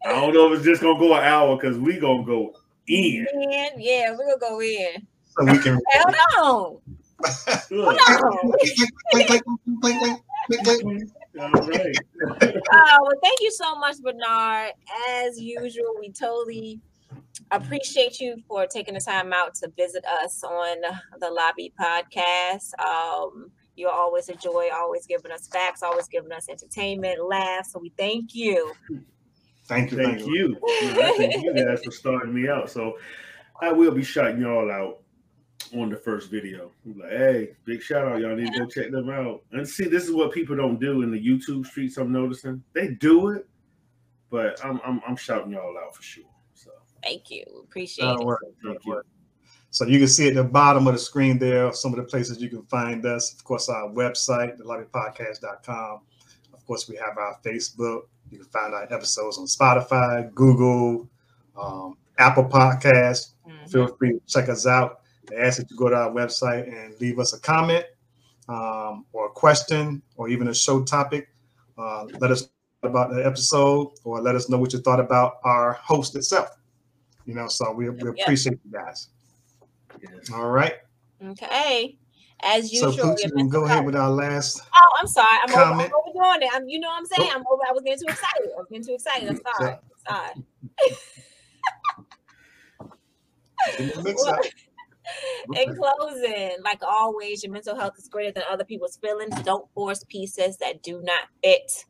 I 0.05 0.09
don't 0.09 0.33
know 0.33 0.51
if 0.51 0.57
it's 0.57 0.65
just 0.65 0.81
gonna 0.81 0.99
go 0.99 1.13
an 1.13 1.23
hour 1.23 1.55
because 1.55 1.77
we 1.77 1.99
gonna 1.99 2.25
go 2.25 2.53
in. 2.87 3.25
In. 3.33 3.69
Yeah, 3.77 4.11
we're 4.11 4.37
gonna 4.37 4.39
go 4.39 4.61
in. 4.61 5.07
So 5.25 5.45
we 5.45 5.57
can. 5.59 5.79
Hold 5.93 6.81
on. 6.85 6.94
Look, 7.71 7.99
Hold 7.99 7.99
all 11.39 11.51
right. 11.51 11.95
Oh, 12.71 12.99
well, 13.01 13.19
thank 13.21 13.41
you 13.41 13.51
so 13.51 13.75
much, 13.75 13.97
Bernard. 14.01 14.71
As 15.09 15.39
usual, 15.39 15.95
we 15.99 16.11
totally 16.11 16.79
appreciate 17.51 18.19
you 18.19 18.37
for 18.47 18.65
taking 18.65 18.93
the 18.93 19.01
time 19.01 19.33
out 19.33 19.53
to 19.55 19.69
visit 19.75 20.05
us 20.23 20.43
on 20.43 20.77
the 21.19 21.29
Lobby 21.29 21.73
Podcast. 21.79 22.71
Um, 22.79 23.51
you're 23.75 23.91
always 23.91 24.29
a 24.29 24.35
joy, 24.35 24.69
always 24.73 25.05
giving 25.05 25.31
us 25.31 25.47
facts, 25.47 25.83
always 25.83 26.07
giving 26.07 26.31
us 26.31 26.47
entertainment, 26.49 27.23
laughs. 27.25 27.73
So 27.73 27.79
we 27.79 27.91
thank 27.97 28.33
you. 28.33 28.73
Thank 29.65 29.91
you. 29.91 29.97
Thank 29.97 30.25
you. 30.25 30.57
No, 30.61 31.01
I 31.01 31.13
thank 31.17 31.43
you 31.43 31.53
guys 31.53 31.83
for 31.83 31.91
starting 31.91 32.33
me 32.33 32.47
out. 32.47 32.69
So 32.69 32.97
I 33.61 33.71
will 33.71 33.91
be 33.91 34.03
shouting 34.03 34.41
y'all 34.41 34.71
out 34.71 34.99
on 35.75 35.89
the 35.89 35.97
first 35.97 36.29
video. 36.29 36.71
I'm 36.85 36.99
like, 36.99 37.09
hey, 37.09 37.49
big 37.65 37.81
shout 37.81 38.07
out. 38.07 38.19
Y'all 38.21 38.35
need 38.35 38.53
to 38.53 38.59
go 38.59 38.65
check 38.65 38.91
them 38.91 39.09
out. 39.09 39.41
And 39.51 39.67
see, 39.67 39.85
this 39.85 40.03
is 40.05 40.11
what 40.11 40.31
people 40.31 40.55
don't 40.55 40.79
do 40.79 41.01
in 41.01 41.11
the 41.11 41.19
YouTube 41.19 41.65
streets. 41.65 41.97
I'm 41.97 42.11
noticing 42.11 42.63
they 42.73 42.89
do 42.89 43.29
it, 43.29 43.47
but 44.29 44.63
I'm 44.63 44.79
I'm, 44.85 45.01
I'm 45.07 45.15
shouting 45.15 45.51
y'all 45.51 45.77
out 45.77 45.95
for 45.95 46.03
sure. 46.03 46.23
So 46.53 46.71
Thank 47.03 47.29
you. 47.31 47.43
Appreciate 47.63 48.05
That'll 48.05 48.21
it. 48.21 48.25
work. 48.25 48.39
thank 48.63 48.79
That'll 48.83 48.95
you. 48.97 49.01
So 49.71 49.85
you 49.85 49.99
can 49.99 50.07
see 50.07 50.29
at 50.29 50.35
the 50.35 50.43
bottom 50.43 50.87
of 50.87 50.93
the 50.93 50.99
screen 50.99 51.37
there 51.37 51.73
some 51.73 51.91
of 51.91 51.97
the 51.97 52.03
places 52.05 52.41
you 52.41 52.47
can 52.49 52.63
find 52.63 53.05
us. 53.05 53.33
Of 53.33 53.43
course, 53.43 53.67
our 53.67 53.89
website, 53.89 54.57
thelobbypodcast.com. 54.59 55.99
Of 56.53 56.65
course, 56.65 56.87
we 56.87 56.95
have 56.95 57.17
our 57.17 57.37
Facebook. 57.43 58.03
You 58.31 58.37
can 58.39 58.47
find 58.47 58.73
our 58.73 58.83
episodes 58.91 59.37
on 59.37 59.45
Spotify, 59.45 60.33
Google, 60.33 61.09
um, 61.59 61.97
Apple 62.17 62.45
Podcasts. 62.45 63.33
Mhm. 63.47 63.69
Feel 63.69 63.87
free 63.97 64.13
to 64.13 64.21
check 64.27 64.47
us 64.49 64.65
out. 64.65 65.01
I 65.31 65.41
ask 65.41 65.57
that 65.57 65.69
you 65.71 65.77
go 65.77 65.89
to 65.89 65.95
our 65.95 66.11
website 66.11 66.67
and 66.67 66.99
leave 66.99 67.19
us 67.19 67.33
a 67.33 67.39
comment 67.39 67.85
um, 68.49 69.05
or 69.13 69.27
a 69.27 69.31
question 69.31 70.01
or 70.17 70.29
even 70.29 70.47
a 70.49 70.53
show 70.53 70.83
topic. 70.83 71.29
Uh, 71.77 72.05
let 72.19 72.31
us 72.31 72.43
know 72.83 72.89
about 72.89 73.11
the 73.11 73.25
episode 73.25 73.91
or 74.03 74.21
let 74.21 74.35
us 74.35 74.49
know 74.49 74.57
what 74.57 74.73
you 74.73 74.79
thought 74.79 74.99
about 74.99 75.37
our 75.43 75.73
host 75.73 76.15
itself. 76.15 76.49
You 77.25 77.33
know, 77.33 77.47
so 77.47 77.71
we, 77.71 77.89
we 77.89 77.97
Yeah. 78.15 78.23
appreciate 78.23 78.59
you 78.63 78.71
guys. 78.71 79.09
Yes. 80.01 80.29
All 80.31 80.49
right. 80.49 80.75
Okay. 81.23 81.97
As 82.43 82.69
So, 82.69 82.89
usual, 82.89 83.11
Pooch, 83.11 83.23
your 83.23 83.29
you 83.29 83.35
can 83.37 83.49
go 83.49 83.63
ahead 83.65 83.85
with 83.85 83.95
our 83.95 84.09
last. 84.09 84.61
Oh, 84.77 84.97
I'm 84.99 85.07
sorry. 85.07 85.37
I'm, 85.47 85.51
over, 85.53 85.81
I'm 85.83 85.91
overdoing 86.05 86.41
it. 86.41 86.49
I'm, 86.53 86.67
you 86.67 86.79
know 86.79 86.89
what 86.89 86.99
I'm 86.99 87.05
saying? 87.05 87.29
Oh. 87.31 87.35
I'm 87.37 87.43
over. 87.49 87.63
I 87.67 87.71
was 87.71 87.81
getting 87.83 87.99
too 88.05 88.11
excited. 88.11 88.51
I 88.53 88.57
was 88.57 88.67
getting 88.69 88.85
too 88.85 88.93
excited. 88.93 89.29
I'm 89.29 89.39
sorry. 89.57 89.75
Sorry. 90.07 90.33
Mix 94.03 94.23
up. 94.27 94.39
In 95.55 95.75
closing, 95.75 96.57
like 96.63 96.81
always, 96.81 97.43
your 97.43 97.53
mental 97.53 97.75
health 97.75 97.93
is 97.97 98.07
greater 98.07 98.31
than 98.31 98.43
other 98.49 98.63
people's 98.63 98.97
feelings. 98.97 99.35
Don't 99.43 99.69
force 99.73 100.03
pieces 100.07 100.57
that 100.57 100.81
do 100.83 101.01
not 101.01 101.23
fit. 101.43 101.85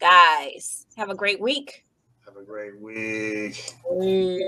Guys, 0.00 0.86
have 0.96 1.10
a 1.10 1.14
great 1.14 1.40
week. 1.40 1.84
Have 2.24 2.36
a 2.36 2.44
great 2.44 2.80
week. 2.80 3.74
Mm. 3.90 4.40